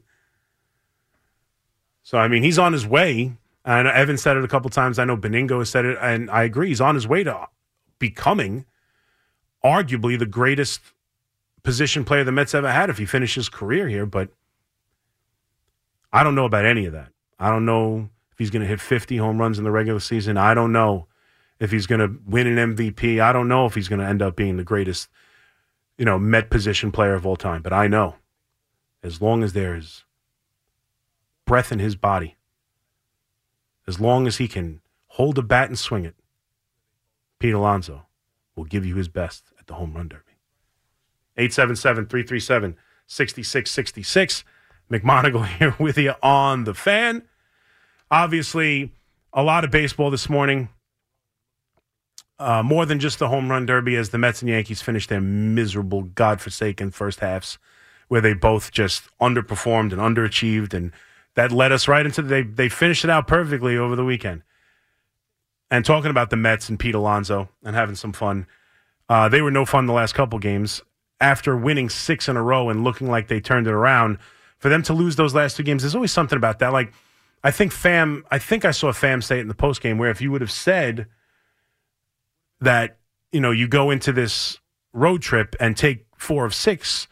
So 2.02 2.16
I 2.16 2.28
mean, 2.28 2.42
he's 2.42 2.58
on 2.58 2.72
his 2.72 2.86
way. 2.86 3.36
And 3.64 3.86
Evan 3.86 4.18
said 4.18 4.36
it 4.36 4.44
a 4.44 4.48
couple 4.48 4.70
times. 4.70 4.98
I 4.98 5.04
know 5.04 5.16
Benigno 5.16 5.60
has 5.60 5.70
said 5.70 5.84
it, 5.84 5.96
and 6.00 6.30
I 6.30 6.42
agree. 6.42 6.68
He's 6.68 6.80
on 6.80 6.94
his 6.94 7.06
way 7.06 7.22
to 7.22 7.46
becoming 7.98 8.66
arguably 9.64 10.18
the 10.18 10.26
greatest 10.26 10.80
position 11.62 12.04
player 12.04 12.24
the 12.24 12.32
Mets 12.32 12.54
ever 12.54 12.70
had 12.72 12.90
if 12.90 12.98
he 12.98 13.06
finishes 13.06 13.46
his 13.46 13.48
career 13.48 13.88
here. 13.88 14.06
But 14.06 14.30
I 16.12 16.24
don't 16.24 16.34
know 16.34 16.44
about 16.44 16.64
any 16.64 16.86
of 16.86 16.92
that. 16.92 17.10
I 17.38 17.50
don't 17.50 17.64
know 17.64 18.10
if 18.32 18.38
he's 18.38 18.50
going 18.50 18.62
to 18.62 18.68
hit 18.68 18.80
50 18.80 19.16
home 19.16 19.38
runs 19.38 19.58
in 19.58 19.64
the 19.64 19.70
regular 19.70 20.00
season. 20.00 20.36
I 20.36 20.54
don't 20.54 20.72
know 20.72 21.06
if 21.60 21.70
he's 21.70 21.86
going 21.86 22.00
to 22.00 22.20
win 22.26 22.46
an 22.46 22.74
MVP. 22.74 23.20
I 23.20 23.32
don't 23.32 23.48
know 23.48 23.66
if 23.66 23.74
he's 23.74 23.88
going 23.88 24.00
to 24.00 24.06
end 24.06 24.22
up 24.22 24.34
being 24.34 24.56
the 24.56 24.64
greatest, 24.64 25.08
you 25.96 26.04
know, 26.04 26.18
Met 26.18 26.50
position 26.50 26.90
player 26.90 27.14
of 27.14 27.24
all 27.24 27.36
time. 27.36 27.62
But 27.62 27.72
I 27.72 27.86
know 27.86 28.16
as 29.02 29.22
long 29.22 29.44
as 29.44 29.52
there's 29.52 30.04
breath 31.44 31.70
in 31.70 31.78
his 31.78 31.94
body, 31.94 32.36
as 33.86 34.00
long 34.00 34.26
as 34.26 34.36
he 34.36 34.48
can 34.48 34.80
hold 35.08 35.38
a 35.38 35.42
bat 35.42 35.68
and 35.68 35.78
swing 35.78 36.04
it, 36.04 36.14
Pete 37.38 37.54
Alonso 37.54 38.06
will 38.54 38.64
give 38.64 38.86
you 38.86 38.94
his 38.94 39.08
best 39.08 39.44
at 39.58 39.66
the 39.66 39.74
home 39.74 39.94
run 39.94 40.08
derby. 40.08 40.32
877 41.36 42.06
337 42.06 42.76
6666. 43.06 44.44
McMonigle 44.90 45.46
here 45.58 45.74
with 45.78 45.98
you 45.98 46.14
on 46.22 46.64
the 46.64 46.74
fan. 46.74 47.22
Obviously, 48.10 48.92
a 49.32 49.42
lot 49.42 49.64
of 49.64 49.70
baseball 49.70 50.10
this 50.10 50.28
morning. 50.28 50.68
Uh, 52.38 52.62
more 52.62 52.84
than 52.84 52.98
just 52.98 53.18
the 53.18 53.28
home 53.28 53.50
run 53.50 53.66
derby, 53.66 53.94
as 53.96 54.10
the 54.10 54.18
Mets 54.18 54.42
and 54.42 54.50
Yankees 54.50 54.82
finished 54.82 55.08
their 55.08 55.20
miserable, 55.20 56.02
godforsaken 56.02 56.90
first 56.90 57.20
halves, 57.20 57.56
where 58.08 58.20
they 58.20 58.34
both 58.34 58.72
just 58.72 59.04
underperformed 59.20 59.92
and 59.92 60.00
underachieved, 60.00 60.74
and 60.74 60.92
that 61.34 61.52
led 61.52 61.72
us 61.72 61.88
right 61.88 62.04
into 62.04 62.22
they 62.22 62.42
they 62.42 62.68
finished 62.68 63.04
it 63.04 63.10
out 63.10 63.26
perfectly 63.26 63.76
over 63.76 63.96
the 63.96 64.04
weekend. 64.04 64.42
And 65.70 65.84
talking 65.84 66.10
about 66.10 66.30
the 66.30 66.36
Mets 66.36 66.68
and 66.68 66.78
Pete 66.78 66.94
Alonso 66.94 67.48
and 67.64 67.74
having 67.74 67.94
some 67.94 68.12
fun, 68.12 68.46
uh, 69.08 69.28
they 69.28 69.40
were 69.40 69.50
no 69.50 69.64
fun 69.64 69.86
the 69.86 69.94
last 69.94 70.14
couple 70.14 70.38
games. 70.38 70.82
After 71.20 71.56
winning 71.56 71.88
six 71.88 72.28
in 72.28 72.36
a 72.36 72.42
row 72.42 72.68
and 72.68 72.84
looking 72.84 73.08
like 73.08 73.28
they 73.28 73.40
turned 73.40 73.66
it 73.66 73.72
around, 73.72 74.18
for 74.58 74.68
them 74.68 74.82
to 74.82 74.92
lose 74.92 75.16
those 75.16 75.34
last 75.34 75.56
two 75.56 75.62
games, 75.62 75.82
there's 75.82 75.94
always 75.94 76.12
something 76.12 76.36
about 76.36 76.58
that. 76.58 76.72
Like 76.72 76.92
I 77.42 77.50
think 77.50 77.72
Fam, 77.72 78.24
I 78.30 78.38
think 78.38 78.64
I 78.64 78.70
saw 78.70 78.92
Fam 78.92 79.22
say 79.22 79.38
it 79.38 79.42
in 79.42 79.48
the 79.48 79.54
post 79.54 79.80
game 79.80 79.98
where 79.98 80.10
if 80.10 80.20
you 80.20 80.30
would 80.30 80.40
have 80.40 80.50
said 80.50 81.06
that 82.60 82.98
you 83.32 83.40
know 83.40 83.50
you 83.50 83.66
go 83.66 83.90
into 83.90 84.12
this 84.12 84.58
road 84.92 85.22
trip 85.22 85.56
and 85.58 85.76
take 85.76 86.06
four 86.16 86.44
of 86.44 86.54
six 86.54 87.08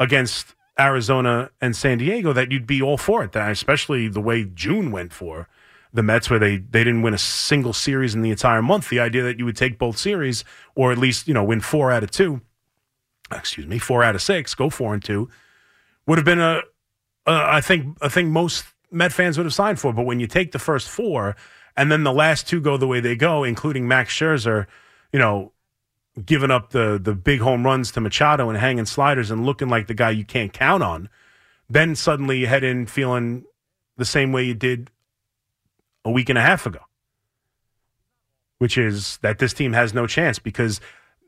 against 0.00 0.54
Arizona 0.78 1.50
and 1.60 1.74
San 1.74 1.98
Diego, 1.98 2.32
that 2.32 2.52
you'd 2.52 2.66
be 2.66 2.80
all 2.80 2.96
for 2.96 3.24
it. 3.24 3.34
Especially 3.34 4.08
the 4.08 4.20
way 4.20 4.44
June 4.44 4.90
went 4.90 5.12
for 5.12 5.48
the 5.92 6.02
Mets, 6.02 6.30
where 6.30 6.38
they 6.38 6.58
they 6.58 6.84
didn't 6.84 7.02
win 7.02 7.14
a 7.14 7.18
single 7.18 7.72
series 7.72 8.14
in 8.14 8.22
the 8.22 8.30
entire 8.30 8.62
month. 8.62 8.88
The 8.88 9.00
idea 9.00 9.22
that 9.22 9.38
you 9.38 9.44
would 9.44 9.56
take 9.56 9.78
both 9.78 9.96
series, 9.98 10.44
or 10.74 10.92
at 10.92 10.98
least 10.98 11.26
you 11.28 11.34
know 11.34 11.44
win 11.44 11.60
four 11.60 11.90
out 11.90 12.02
of 12.02 12.10
two, 12.10 12.40
excuse 13.32 13.66
me, 13.66 13.78
four 13.78 14.02
out 14.02 14.14
of 14.14 14.22
six, 14.22 14.54
go 14.54 14.70
four 14.70 14.94
and 14.94 15.02
two, 15.02 15.28
would 16.06 16.18
have 16.18 16.24
been 16.24 16.40
a, 16.40 16.62
a 17.26 17.32
I 17.32 17.60
think 17.60 17.96
I 18.02 18.08
think 18.08 18.28
most 18.28 18.64
Met 18.90 19.12
fans 19.12 19.36
would 19.36 19.44
have 19.44 19.54
signed 19.54 19.78
for. 19.78 19.92
But 19.92 20.06
when 20.06 20.20
you 20.20 20.26
take 20.26 20.52
the 20.52 20.58
first 20.58 20.88
four 20.88 21.36
and 21.76 21.92
then 21.92 22.04
the 22.04 22.12
last 22.12 22.48
two 22.48 22.60
go 22.60 22.76
the 22.76 22.86
way 22.86 23.00
they 23.00 23.16
go, 23.16 23.44
including 23.44 23.86
Max 23.86 24.12
Scherzer, 24.14 24.66
you 25.12 25.18
know, 25.18 25.52
giving 26.24 26.50
up 26.50 26.70
the 26.70 26.98
the 27.02 27.14
big 27.14 27.40
home 27.40 27.64
runs 27.64 27.92
to 27.92 28.00
Machado 28.00 28.48
and 28.48 28.58
hanging 28.58 28.86
sliders 28.86 29.30
and 29.30 29.44
looking 29.44 29.68
like 29.68 29.86
the 29.86 29.94
guy 29.94 30.10
you 30.10 30.24
can't 30.24 30.52
count 30.52 30.82
on, 30.82 31.08
then 31.68 31.94
suddenly 31.94 32.38
you 32.40 32.46
head 32.46 32.64
in 32.64 32.86
feeling 32.86 33.44
the 33.96 34.04
same 34.04 34.32
way 34.32 34.44
you 34.44 34.54
did 34.54 34.90
a 36.04 36.10
week 36.10 36.28
and 36.28 36.38
a 36.38 36.42
half 36.42 36.66
ago, 36.66 36.80
which 38.58 38.78
is 38.78 39.18
that 39.18 39.38
this 39.38 39.52
team 39.52 39.72
has 39.72 39.92
no 39.92 40.06
chance 40.06 40.38
because 40.38 40.80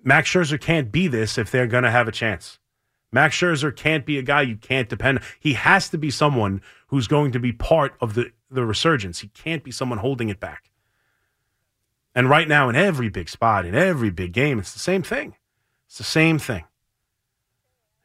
Max 0.02 0.30
Scherzer 0.30 0.60
can't 0.60 0.90
be 0.90 1.08
this 1.08 1.36
if 1.36 1.50
they're 1.50 1.66
going 1.66 1.84
to 1.84 1.90
have 1.90 2.08
a 2.08 2.12
chance. 2.12 2.58
Max 3.12 3.36
Scherzer 3.36 3.74
can't 3.74 4.06
be 4.06 4.18
a 4.18 4.22
guy 4.22 4.42
you 4.42 4.56
can't 4.56 4.88
depend 4.88 5.18
on. 5.18 5.24
He 5.40 5.54
has 5.54 5.88
to 5.90 5.98
be 5.98 6.10
someone 6.10 6.62
who's 6.88 7.08
going 7.08 7.32
to 7.32 7.40
be 7.40 7.52
part 7.52 7.94
of 8.00 8.14
the, 8.14 8.30
the 8.50 8.64
resurgence. 8.64 9.18
He 9.18 9.28
can't 9.28 9.64
be 9.64 9.72
someone 9.72 9.98
holding 9.98 10.28
it 10.28 10.40
back. 10.40 10.69
And 12.14 12.28
right 12.28 12.48
now, 12.48 12.68
in 12.68 12.76
every 12.76 13.08
big 13.08 13.28
spot, 13.28 13.64
in 13.64 13.74
every 13.74 14.10
big 14.10 14.32
game, 14.32 14.58
it's 14.58 14.72
the 14.72 14.78
same 14.78 15.02
thing. 15.02 15.36
It's 15.86 15.98
the 15.98 16.04
same 16.04 16.38
thing. 16.38 16.64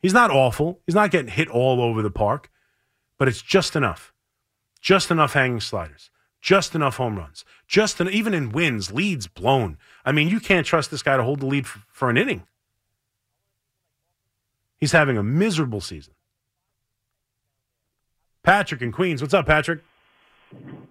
He's 0.02 0.14
not 0.14 0.30
awful. 0.30 0.80
He's 0.86 0.96
not 0.96 1.10
getting 1.12 1.32
hit 1.32 1.48
all 1.48 1.82
over 1.82 2.02
the 2.02 2.12
park, 2.12 2.52
but 3.18 3.28
it's 3.28 3.42
just 3.42 3.76
enough. 3.76 4.14
Just 4.80 5.10
enough 5.10 5.34
hanging 5.34 5.60
sliders. 5.60 6.12
Just 6.42 6.76
enough 6.76 6.98
home 6.98 7.18
runs. 7.18 7.44
Just 7.68 8.00
en- 8.00 8.10
even 8.10 8.36
in 8.36 8.52
wins, 8.52 8.92
leads 8.92 9.26
blown. 9.26 9.80
I 10.06 10.12
mean, 10.12 10.28
you 10.28 10.40
can't 10.40 10.68
trust 10.68 10.92
this 10.92 11.02
guy 11.02 11.18
to 11.18 11.24
hold 11.24 11.40
the 11.40 11.48
lead 11.48 11.66
f- 11.66 11.84
for 11.92 12.12
an 12.12 12.18
inning. 12.18 12.44
He's 14.78 14.92
having 14.92 15.18
a 15.18 15.24
miserable 15.24 15.82
season. 15.82 16.14
Patrick 18.44 18.84
in 18.84 18.92
Queens. 18.92 19.24
What's 19.24 19.34
up, 19.34 19.48
Patrick? 19.48 19.82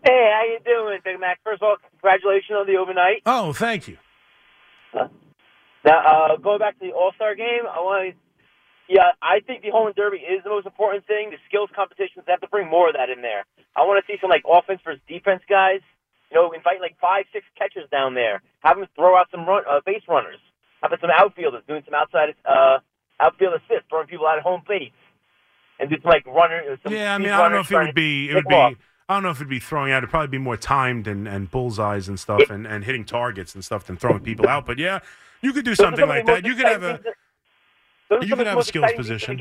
Hey, 0.05 0.31
how 0.33 0.42
you 0.44 0.59
doing, 0.64 0.98
Big 1.05 1.18
Mac? 1.18 1.40
First 1.44 1.62
of 1.62 1.68
all, 1.68 1.77
congratulations 2.00 2.57
on 2.59 2.66
the 2.66 2.77
overnight. 2.77 3.22
Oh, 3.27 3.53
thank 3.53 3.88
you. 3.88 3.96
Now, 5.85 6.00
uh, 6.00 6.37
going 6.37 6.58
back 6.58 6.79
to 6.79 6.87
the 6.87 6.92
All 6.92 7.12
Star 7.17 7.35
game, 7.35 7.65
I 7.69 7.81
want 7.81 8.12
to. 8.15 8.21
Yeah, 8.88 9.17
I 9.23 9.40
think 9.40 9.62
the 9.62 9.71
home 9.71 9.87
run 9.87 9.94
derby 9.96 10.19
is 10.19 10.44
the 10.44 10.50
most 10.50 10.67
important 10.67 11.06
thing. 11.06 11.31
The 11.31 11.40
skills 11.48 11.71
competitions 11.75 12.25
they 12.27 12.33
have 12.33 12.40
to 12.44 12.48
bring 12.52 12.69
more 12.69 12.88
of 12.88 12.94
that 12.96 13.08
in 13.08 13.23
there. 13.23 13.44
I 13.77 13.81
want 13.88 13.96
to 14.04 14.04
see 14.04 14.19
some 14.21 14.29
like 14.29 14.44
offense 14.44 14.81
versus 14.85 15.00
defense 15.08 15.40
guys. 15.48 15.81
You 16.31 16.37
know, 16.37 16.52
invite 16.52 16.81
like 16.81 16.96
five, 17.00 17.25
six 17.33 17.46
catchers 17.56 17.88
down 17.90 18.12
there. 18.12 18.42
Have 18.60 18.77
them 18.77 18.87
throw 18.94 19.17
out 19.17 19.29
some 19.31 19.46
run, 19.48 19.62
uh, 19.69 19.81
base 19.87 20.02
runners. 20.08 20.40
Have 20.83 20.92
some 21.00 21.08
outfielders 21.10 21.62
doing 21.67 21.81
some 21.87 21.94
outside 21.94 22.35
uh, 22.44 22.79
outfield 23.21 23.54
assists, 23.56 23.88
throwing 23.88 24.06
people 24.06 24.27
out 24.27 24.37
at 24.37 24.44
home 24.44 24.60
plate, 24.67 24.92
and 25.81 25.88
do 25.88 25.96
some 26.02 26.10
like 26.10 26.27
runner. 26.27 26.60
uh, 26.60 26.77
Some 26.85 26.92
Yeah, 26.92 27.15
I 27.15 27.19
mean, 27.19 27.31
I 27.31 27.40
don't 27.40 27.52
know 27.52 27.60
if 27.60 27.73
it 27.73 27.77
would 27.79 27.94
be. 27.94 28.29
It 28.29 28.35
would 28.35 28.48
be. 28.48 28.54
off. 28.54 28.75
I 29.09 29.15
don't 29.15 29.23
know 29.23 29.31
if 29.31 29.37
it'd 29.37 29.48
be 29.48 29.59
throwing 29.59 29.92
out. 29.92 29.98
It'd 29.98 30.11
probably 30.11 30.29
be 30.29 30.38
more 30.38 30.57
timed 30.57 31.07
and, 31.07 31.29
and 31.29 31.50
bullseyes 31.50 32.09
and 32.09 32.19
stuff, 32.19 32.48
and, 32.50 32.67
and 32.67 32.85
hitting 32.85 33.05
targets 33.05 33.55
and 33.55 33.65
stuff 33.65 33.85
than 33.85 33.96
throwing 33.96 34.21
people 34.21 34.48
out. 34.48 34.65
But 34.67 34.79
yeah, 34.79 35.00
you 35.42 35.52
could 35.52 35.65
do 35.65 35.75
something 35.75 36.09
like 36.09 36.27
that. 36.27 36.44
You 36.44 36.55
could 36.55 36.67
have 36.67 36.83
a. 36.83 36.94
exciting 36.94 37.15
those 38.09 38.23
are 38.23 38.27
You 38.27 38.37
could 38.37 38.46
have 38.46 38.59
a 38.59 38.65
skills 38.65 38.85
exciting 38.85 39.07
things 39.07 39.13
in 39.29 39.37
position. 39.37 39.40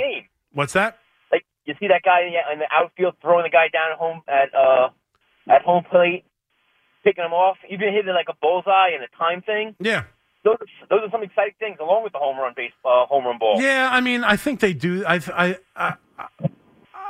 What's 0.54 0.74
that? 0.74 1.00
Like 1.32 1.46
you 1.66 1.76
see 1.80 1.88
that 1.88 2.02
guy 2.04 2.22
in 2.52 2.60
the, 2.60 2.66
outfield 2.72 3.16
throwing 3.22 3.44
the 3.44 3.50
guy 3.50 3.70
down 3.72 3.92
at 3.92 3.98
home 3.98 4.22
at 4.28 4.54
uh 4.54 4.90
at 5.48 5.62
home 5.62 5.84
plate. 5.90 6.26
picking 7.04 7.24
them 7.24 7.34
off, 7.34 7.58
even 7.70 7.94
hitting 7.94 8.14
like 8.14 8.28
a 8.30 8.36
bullseye 8.42 8.90
and 8.94 9.04
a 9.04 9.18
time 9.18 9.42
thing. 9.42 9.76
Yeah. 9.80 10.04
Those 10.44 10.58
are, 10.60 10.88
those 10.90 11.08
are 11.08 11.12
some 11.12 11.24
exciting 11.24 11.54
things, 11.60 11.78
along 11.80 12.04
with 12.04 12.12
the 12.14 12.20
home 12.20 12.38
run 12.38 12.54
base, 12.56 12.72
uh, 12.84 13.06
home 13.06 13.26
run 13.26 13.38
ball. 13.40 13.62
Yeah, 13.62 13.90
I 13.92 14.02
mean, 14.02 14.24
I 14.24 14.36
think 14.36 14.60
they 14.60 14.74
do. 14.74 15.06
I, 15.06 15.22
I, 15.34 15.58
I, 15.76 15.94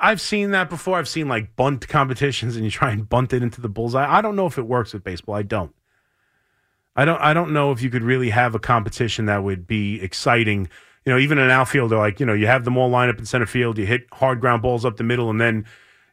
I've 0.04 0.20
seen 0.20 0.52
that 0.52 0.70
before. 0.70 0.98
I've 0.98 1.08
seen 1.08 1.30
like 1.30 1.56
bunt 1.56 1.88
competitions, 1.88 2.58
and 2.58 2.66
you 2.66 2.70
try 2.70 2.92
and 2.92 3.08
bunt 3.08 3.32
it 3.32 3.42
into 3.42 3.62
the 3.62 3.70
bullseye. 3.70 4.06
I 4.06 4.22
don't 4.22 4.36
know 4.36 4.46
if 4.46 4.58
it 4.58 4.64
works 4.64 4.92
with 4.92 5.02
baseball. 5.02 5.34
I 5.36 5.44
don't. 5.44 5.74
I 6.94 7.06
don't. 7.06 7.22
I 7.22 7.34
don't 7.34 7.54
know 7.54 7.72
if 7.72 7.82
you 7.82 7.90
could 7.90 8.04
really 8.04 8.30
have 8.30 8.54
a 8.54 8.60
competition 8.60 9.28
that 9.28 9.44
would 9.44 9.66
be 9.66 10.02
exciting. 10.02 10.68
You 11.06 11.14
know, 11.14 11.18
even 11.18 11.38
an 11.38 11.50
outfielder, 11.50 11.98
like 11.98 12.20
you 12.20 12.26
know, 12.26 12.34
you 12.34 12.48
have 12.48 12.66
them 12.66 12.78
all 12.78 12.90
line 12.90 13.08
up 13.08 13.18
in 13.18 13.26
center 13.26 13.46
field. 13.46 13.78
You 13.78 13.86
hit 13.86 14.06
hard 14.12 14.42
ground 14.42 14.62
balls 14.62 14.84
up 14.84 14.98
the 14.98 15.06
middle, 15.06 15.30
and 15.30 15.40
then 15.40 15.66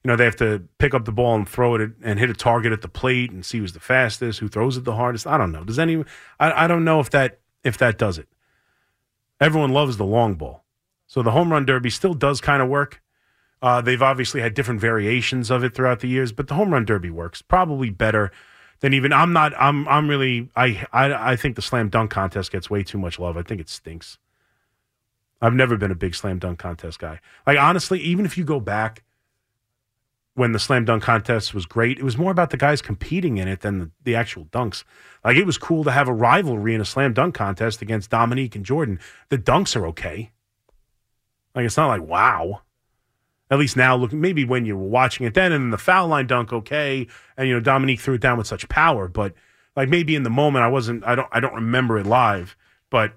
you 0.05 0.09
know 0.09 0.14
they 0.14 0.24
have 0.24 0.36
to 0.36 0.62
pick 0.78 0.95
up 0.95 1.05
the 1.05 1.12
ball 1.12 1.34
and 1.34 1.49
throw 1.49 1.74
it 1.74 1.91
and 2.01 2.16
hit 2.16 2.30
a 2.30 2.34
target 2.34 2.72
at 2.72 2.82
the 2.82 2.88
plate 2.88 3.32
and 3.32 3.45
see 3.45 3.59
who's 3.59 3.72
the 3.72 3.80
fastest, 3.80 4.38
who 4.38 4.47
throws 4.47 4.76
it 4.76 4.84
the 4.84 4.95
hardest. 4.95 5.26
I 5.26 5.36
don't 5.36 5.51
know. 5.51 5.64
Does 5.64 5.80
any? 5.80 6.05
I, 6.38 6.64
I 6.64 6.66
don't 6.68 6.84
know 6.84 7.01
if 7.01 7.11
that 7.11 7.41
if 7.64 7.76
that 7.78 7.99
does 7.99 8.18
it. 8.18 8.28
Everyone 9.41 9.72
loves 9.72 9.97
the 9.97 10.07
long 10.07 10.34
ball, 10.34 10.62
so 11.09 11.22
the 11.22 11.32
home 11.32 11.51
run 11.51 11.66
derby 11.66 11.91
still 11.91 12.14
does 12.14 12.41
kind 12.41 12.62
of 12.62 12.68
work. 12.68 13.03
Uh, 13.62 13.80
they've 13.80 14.02
obviously 14.02 14.40
had 14.40 14.54
different 14.54 14.80
variations 14.80 15.50
of 15.50 15.62
it 15.62 15.74
throughout 15.74 16.00
the 16.00 16.08
years, 16.08 16.32
but 16.32 16.48
the 16.48 16.54
home 16.54 16.72
run 16.72 16.84
derby 16.84 17.11
works 17.11 17.42
probably 17.42 17.90
better 17.90 18.32
than 18.80 18.94
even. 18.94 19.12
I'm 19.12 19.32
not. 19.32 19.52
I'm. 19.58 19.86
I'm 19.88 20.08
really. 20.08 20.48
I. 20.56 20.86
I. 20.92 21.32
I 21.32 21.36
think 21.36 21.56
the 21.56 21.62
slam 21.62 21.88
dunk 21.88 22.11
contest 22.11 22.50
gets 22.52 22.70
way 22.70 22.82
too 22.82 22.98
much 22.98 23.18
love. 23.18 23.36
I 23.36 23.42
think 23.42 23.61
it 23.61 23.68
stinks. 23.68 24.18
I've 25.42 25.54
never 25.54 25.76
been 25.76 25.90
a 25.90 25.96
big 25.96 26.14
slam 26.14 26.38
dunk 26.38 26.58
contest 26.58 26.98
guy. 26.98 27.20
Like 27.46 27.58
honestly, 27.58 28.00
even 28.00 28.24
if 28.24 28.36
you 28.36 28.44
go 28.44 28.61
back 28.61 29.04
when 30.34 30.52
the 30.52 30.58
slam 30.58 30.84
dunk 30.84 31.02
contest 31.02 31.54
was 31.54 31.66
great, 31.66 31.98
it 31.98 32.04
was 32.04 32.18
more 32.18 32.30
about 32.30 32.50
the 32.50 32.56
guys 32.56 32.82
competing 32.82 33.38
in 33.38 33.48
it 33.48 33.61
than 33.61 33.78
the, 33.78 33.90
the 34.04 34.14
actual 34.14 34.46
dunks. 34.46 34.84
Like 35.24 35.36
it 35.36 35.46
was 35.46 35.58
cool 35.58 35.84
to 35.84 35.90
have 35.90 36.08
a 36.08 36.12
rivalry 36.12 36.74
in 36.74 36.80
a 36.80 36.84
slam 36.84 37.14
dunk 37.14 37.34
contest 37.34 37.82
against 37.82 38.11
Dominique 38.11 38.54
and 38.54 38.64
Jordan. 38.64 39.00
The 39.28 39.38
dunks 39.38 39.76
are 39.76 39.86
okay. 39.88 40.30
Like 41.54 41.64
it's 41.64 41.76
not 41.76 41.88
like 41.88 42.02
wow. 42.02 42.61
At 43.51 43.59
least 43.59 43.76
now, 43.76 43.96
look 43.96 44.12
maybe 44.12 44.44
when 44.44 44.64
you 44.64 44.76
were 44.76 44.86
watching 44.86 45.26
it 45.26 45.34
then, 45.34 45.51
and 45.51 45.72
the 45.72 45.78
foul 45.78 46.07
line 46.07 46.26
dunk, 46.26 46.53
okay, 46.53 47.07
and 47.36 47.48
you 47.48 47.55
know 47.55 47.61
Dominique 47.61 48.01
threw 48.01 48.14
it 48.14 48.20
down 48.20 48.38
with 48.38 48.46
such 48.46 48.68
power, 48.68 49.09
but 49.09 49.34
like 49.74 49.88
maybe 49.88 50.14
in 50.14 50.22
the 50.22 50.30
moment 50.30 50.64
I 50.64 50.68
wasn't, 50.68 51.05
I 51.05 51.16
don't, 51.16 51.28
I 51.32 51.40
don't 51.40 51.55
remember 51.55 51.98
it 51.98 52.07
live, 52.07 52.57
but 52.90 53.14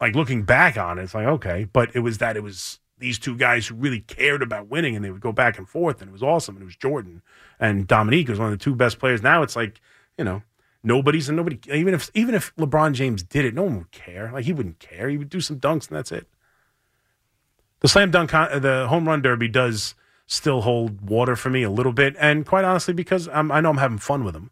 like 0.00 0.16
looking 0.16 0.42
back 0.42 0.76
on 0.76 0.98
it, 0.98 1.04
it's 1.04 1.14
like 1.14 1.26
okay, 1.26 1.68
but 1.72 1.94
it 1.94 2.00
was 2.00 2.18
that 2.18 2.36
it 2.36 2.42
was 2.42 2.80
these 2.98 3.20
two 3.20 3.36
guys 3.36 3.68
who 3.68 3.76
really 3.76 4.00
cared 4.00 4.42
about 4.42 4.68
winning, 4.68 4.96
and 4.96 5.04
they 5.04 5.10
would 5.10 5.20
go 5.20 5.32
back 5.32 5.56
and 5.56 5.68
forth, 5.68 6.00
and 6.00 6.08
it 6.08 6.12
was 6.12 6.22
awesome, 6.22 6.56
and 6.56 6.62
it 6.62 6.66
was 6.66 6.76
Jordan 6.76 7.22
and 7.60 7.86
Dominique 7.86 8.28
was 8.28 8.40
one 8.40 8.52
of 8.52 8.58
the 8.58 8.64
two 8.64 8.74
best 8.74 8.98
players. 8.98 9.22
Now 9.22 9.42
it's 9.42 9.54
like 9.54 9.80
you 10.16 10.24
know 10.24 10.42
nobody's 10.82 11.28
and 11.28 11.36
nobody 11.36 11.58
even 11.72 11.94
if 11.94 12.10
even 12.14 12.34
if 12.34 12.54
LeBron 12.56 12.94
James 12.94 13.22
did 13.22 13.44
it, 13.44 13.54
no 13.54 13.62
one 13.62 13.78
would 13.78 13.92
care. 13.92 14.30
Like 14.32 14.44
he 14.44 14.52
wouldn't 14.52 14.80
care. 14.80 15.08
He 15.08 15.18
would 15.18 15.30
do 15.30 15.40
some 15.40 15.60
dunks 15.60 15.88
and 15.88 15.96
that's 15.96 16.10
it. 16.10 16.26
The 17.80 17.88
slam 17.88 18.10
dunk, 18.10 18.30
the 18.30 18.86
home 18.88 19.06
run 19.06 19.22
derby 19.22 19.48
does 19.48 19.94
still 20.26 20.62
hold 20.62 21.08
water 21.08 21.36
for 21.36 21.48
me 21.50 21.62
a 21.62 21.70
little 21.70 21.92
bit, 21.92 22.14
and 22.18 22.44
quite 22.44 22.64
honestly, 22.64 22.92
because 22.92 23.28
I'm, 23.28 23.50
I 23.50 23.60
know 23.60 23.70
I'm 23.70 23.78
having 23.78 23.98
fun 23.98 24.24
with 24.24 24.34
them, 24.34 24.50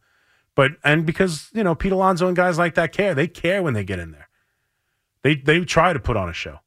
but 0.55 0.73
and 0.85 1.05
because 1.05 1.51
you 1.53 1.65
know 1.65 1.75
Pete 1.75 1.93
Alonso 1.93 2.27
and 2.27 2.37
guys 2.37 2.59
like 2.59 2.75
that 2.75 2.93
care. 2.93 3.15
They 3.15 3.29
care 3.29 3.63
when 3.63 3.75
they 3.75 3.85
get 3.85 3.99
in 3.99 4.13
there. 4.13 4.29
They 5.23 5.35
they 5.35 5.65
try 5.65 5.93
to 5.93 6.01
put 6.01 6.17
on 6.17 6.29
a 6.29 6.33
show. 6.33 6.61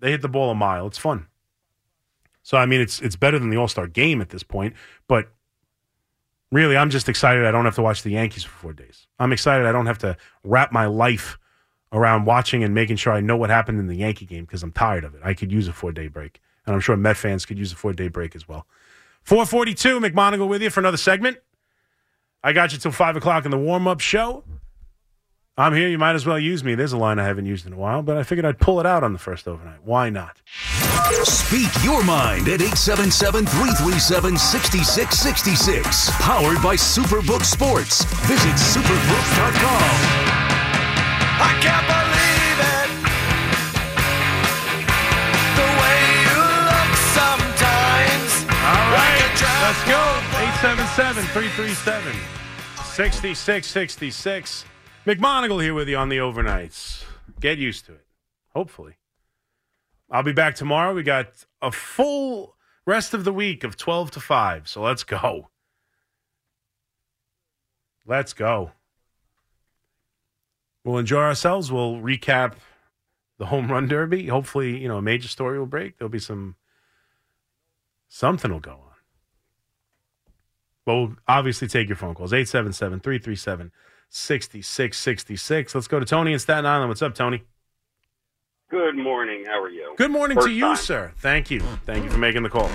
They 0.00 0.10
hit 0.10 0.22
the 0.22 0.28
ball 0.28 0.50
a 0.50 0.54
mile. 0.54 0.86
It's 0.86 0.98
fun. 0.98 1.26
So 2.42 2.58
I 2.58 2.66
mean, 2.66 2.80
it's 2.80 3.00
it's 3.00 3.16
better 3.16 3.38
than 3.38 3.50
the 3.50 3.56
All 3.56 3.68
Star 3.68 3.86
game 3.86 4.20
at 4.20 4.28
this 4.28 4.42
point. 4.42 4.74
But 5.08 5.32
really, 6.52 6.76
I'm 6.76 6.90
just 6.90 7.08
excited. 7.08 7.44
I 7.44 7.50
don't 7.50 7.64
have 7.64 7.76
to 7.76 7.82
watch 7.82 8.02
the 8.02 8.10
Yankees 8.10 8.44
for 8.44 8.50
four 8.50 8.72
days. 8.72 9.06
I'm 9.18 9.32
excited. 9.32 9.66
I 9.66 9.72
don't 9.72 9.86
have 9.86 9.98
to 9.98 10.16
wrap 10.44 10.70
my 10.70 10.86
life 10.86 11.38
around 11.92 12.24
watching 12.24 12.64
and 12.64 12.74
making 12.74 12.96
sure 12.96 13.12
I 13.12 13.20
know 13.20 13.36
what 13.36 13.50
happened 13.50 13.78
in 13.78 13.86
the 13.86 13.96
Yankee 13.96 14.26
game 14.26 14.44
because 14.44 14.62
I'm 14.62 14.72
tired 14.72 15.04
of 15.04 15.14
it. 15.14 15.20
I 15.24 15.34
could 15.34 15.52
use 15.52 15.68
a 15.68 15.72
four 15.72 15.92
day 15.92 16.08
break, 16.08 16.40
and 16.66 16.74
I'm 16.74 16.80
sure 16.80 16.96
Met 16.96 17.16
fans 17.16 17.46
could 17.46 17.58
use 17.58 17.72
a 17.72 17.76
four 17.76 17.92
day 17.92 18.08
break 18.08 18.34
as 18.34 18.48
well. 18.48 18.66
442, 19.22 20.00
McMonigle 20.00 20.48
with 20.48 20.62
you 20.62 20.70
for 20.70 20.80
another 20.80 20.96
segment. 20.96 21.38
I 22.44 22.52
got 22.52 22.72
you 22.72 22.78
till 22.78 22.92
five 22.92 23.16
o'clock 23.16 23.44
in 23.44 23.50
the 23.50 23.58
warm 23.58 23.88
up 23.88 24.00
show. 24.00 24.44
I'm 25.58 25.74
here. 25.74 25.88
You 25.88 25.98
might 25.98 26.14
as 26.14 26.26
well 26.26 26.38
use 26.38 26.62
me. 26.62 26.74
There's 26.74 26.92
a 26.92 26.98
line 26.98 27.18
I 27.18 27.24
haven't 27.24 27.46
used 27.46 27.66
in 27.66 27.72
a 27.72 27.76
while, 27.76 28.02
but 28.02 28.18
I 28.18 28.22
figured 28.22 28.44
I'd 28.44 28.58
pull 28.58 28.78
it 28.78 28.84
out 28.84 29.02
on 29.02 29.14
the 29.14 29.18
first 29.18 29.48
overnight. 29.48 29.82
Why 29.82 30.10
not? 30.10 30.42
Speak 31.24 31.70
your 31.82 32.04
mind 32.04 32.46
at 32.48 32.60
877 32.60 33.46
337 33.46 34.36
6666. 34.36 36.10
Powered 36.20 36.62
by 36.62 36.76
Superbook 36.76 37.42
Sports. 37.42 38.04
Visit 38.26 38.54
superbook.com. 38.54 40.25
877 50.66 51.24
337 51.34 52.12
6666. 52.84 54.64
McMonigle 55.04 55.62
here 55.62 55.74
with 55.74 55.88
you 55.88 55.96
on 55.96 56.08
the 56.08 56.16
overnights. 56.16 57.04
Get 57.38 57.58
used 57.58 57.84
to 57.86 57.92
it. 57.92 58.06
Hopefully. 58.54 58.94
I'll 60.10 60.22
be 60.22 60.32
back 60.32 60.54
tomorrow. 60.54 60.94
We 60.94 61.02
got 61.02 61.44
a 61.60 61.70
full 61.70 62.56
rest 62.86 63.12
of 63.12 63.24
the 63.24 63.32
week 63.32 63.64
of 63.64 63.76
12 63.76 64.12
to 64.12 64.20
5. 64.20 64.66
So 64.66 64.80
let's 64.80 65.04
go. 65.04 65.50
Let's 68.06 68.32
go. 68.32 68.72
We'll 70.86 70.98
enjoy 70.98 71.18
ourselves. 71.22 71.72
We'll 71.72 71.96
recap 71.96 72.52
the 73.38 73.46
home 73.46 73.68
run 73.68 73.88
derby. 73.88 74.28
Hopefully, 74.28 74.78
you 74.80 74.86
know, 74.86 74.98
a 74.98 75.02
major 75.02 75.26
story 75.26 75.58
will 75.58 75.66
break. 75.66 75.98
There'll 75.98 76.08
be 76.08 76.20
some 76.20 76.54
something 78.08 78.52
will 78.52 78.60
go 78.60 78.70
on. 78.70 78.78
But 80.84 80.94
we'll 80.94 81.16
obviously 81.26 81.66
take 81.66 81.88
your 81.88 81.96
phone 81.96 82.14
calls. 82.14 82.32
877 82.32 83.00
337 83.00 83.72
6666. 84.08 85.74
Let's 85.74 85.88
go 85.88 85.98
to 85.98 86.06
Tony 86.06 86.32
in 86.32 86.38
Staten 86.38 86.64
Island. 86.64 86.88
What's 86.88 87.02
up, 87.02 87.16
Tony? 87.16 87.42
Good 88.70 88.94
morning. 88.96 89.44
How 89.44 89.60
are 89.60 89.68
you? 89.68 89.92
Good 89.98 90.12
morning 90.12 90.36
First 90.36 90.46
to 90.46 90.52
you, 90.52 90.60
time. 90.66 90.76
sir. 90.76 91.12
Thank 91.16 91.50
you. 91.50 91.58
Thank 91.84 92.04
you 92.04 92.10
for 92.10 92.18
making 92.18 92.44
the 92.44 92.48
call. 92.48 92.70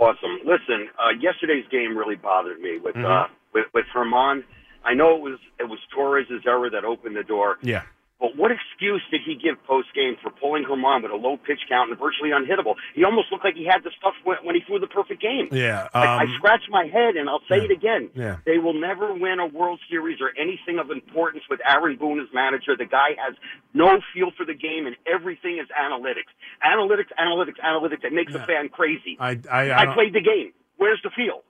Awesome. 0.00 0.38
Listen, 0.46 0.88
uh, 0.98 1.10
yesterday's 1.20 1.66
game 1.70 1.98
really 1.98 2.16
bothered 2.16 2.60
me 2.60 2.78
with 2.82 2.94
Mhm. 2.94 3.04
uh, 3.04 3.28
with 3.52 3.66
with 3.74 3.84
Germán. 3.94 4.44
I 4.88 4.94
know 4.94 5.16
it 5.16 5.20
was 5.20 5.38
it 5.60 5.64
was 5.68 5.78
Torres' 5.94 6.26
error 6.46 6.70
that 6.70 6.84
opened 6.84 7.14
the 7.16 7.22
door, 7.34 7.58
Yeah. 7.62 7.82
but 8.20 8.30
what 8.40 8.50
excuse 8.50 9.02
did 9.10 9.20
he 9.26 9.34
give 9.36 9.56
post 9.66 9.88
game 9.94 10.16
for 10.22 10.30
pulling 10.30 10.64
Germán 10.64 11.02
with 11.02 11.12
a 11.12 11.20
low 11.26 11.36
pitch 11.36 11.60
count 11.68 11.90
and 11.90 11.98
virtually 11.98 12.30
unhittable? 12.30 12.74
He 12.94 13.04
almost 13.04 13.30
looked 13.30 13.44
like 13.44 13.54
he 13.54 13.66
had 13.66 13.84
the 13.84 13.92
stuff 13.98 14.14
when, 14.24 14.38
when 14.44 14.54
he 14.56 14.62
threw 14.66 14.78
the 14.78 14.86
perfect 14.88 15.20
game. 15.20 15.48
Yeah. 15.52 15.88
I, 15.92 16.04
I 16.04 16.22
um, 16.24 16.32
scratched 16.38 16.70
my 16.70 16.86
head, 16.86 17.16
and 17.16 17.28
I'll 17.28 17.44
say 17.48 17.58
it 17.68 17.70
again. 17.70 18.08
Yeah. 18.14 18.36
They 18.46 18.56
will 18.58 18.72
never 18.88 19.12
win 19.12 19.38
a 19.40 19.46
World 19.46 19.80
Series 19.90 20.18
or 20.24 20.30
anything 20.40 20.78
of 20.78 20.90
importance 20.90 21.44
with 21.50 21.60
Aaron 21.68 21.96
Boone 21.96 22.18
as 22.20 22.28
manager. 22.32 22.76
The 22.76 22.86
guy 22.86 23.10
has 23.24 23.34
no 23.74 24.00
feel 24.14 24.30
for 24.36 24.46
the 24.46 24.54
game, 24.54 24.86
and 24.86 24.96
everything 25.06 25.58
is 25.62 25.68
analytics. 25.76 26.32
Analytics, 26.64 27.12
analytics, 27.20 27.60
analytics. 27.62 28.04
It 28.04 28.12
makes 28.14 28.32
a 28.34 28.40
fan 28.46 28.68
crazy. 28.70 29.16
I, 29.20 29.38
I, 29.52 29.70
I, 29.70 29.84
don't- 29.84 29.94
played 29.94 30.14
the 30.14 30.22
game. 30.22 30.52
Where's 30.78 31.00
the 31.02 31.10
feel? 31.10 31.42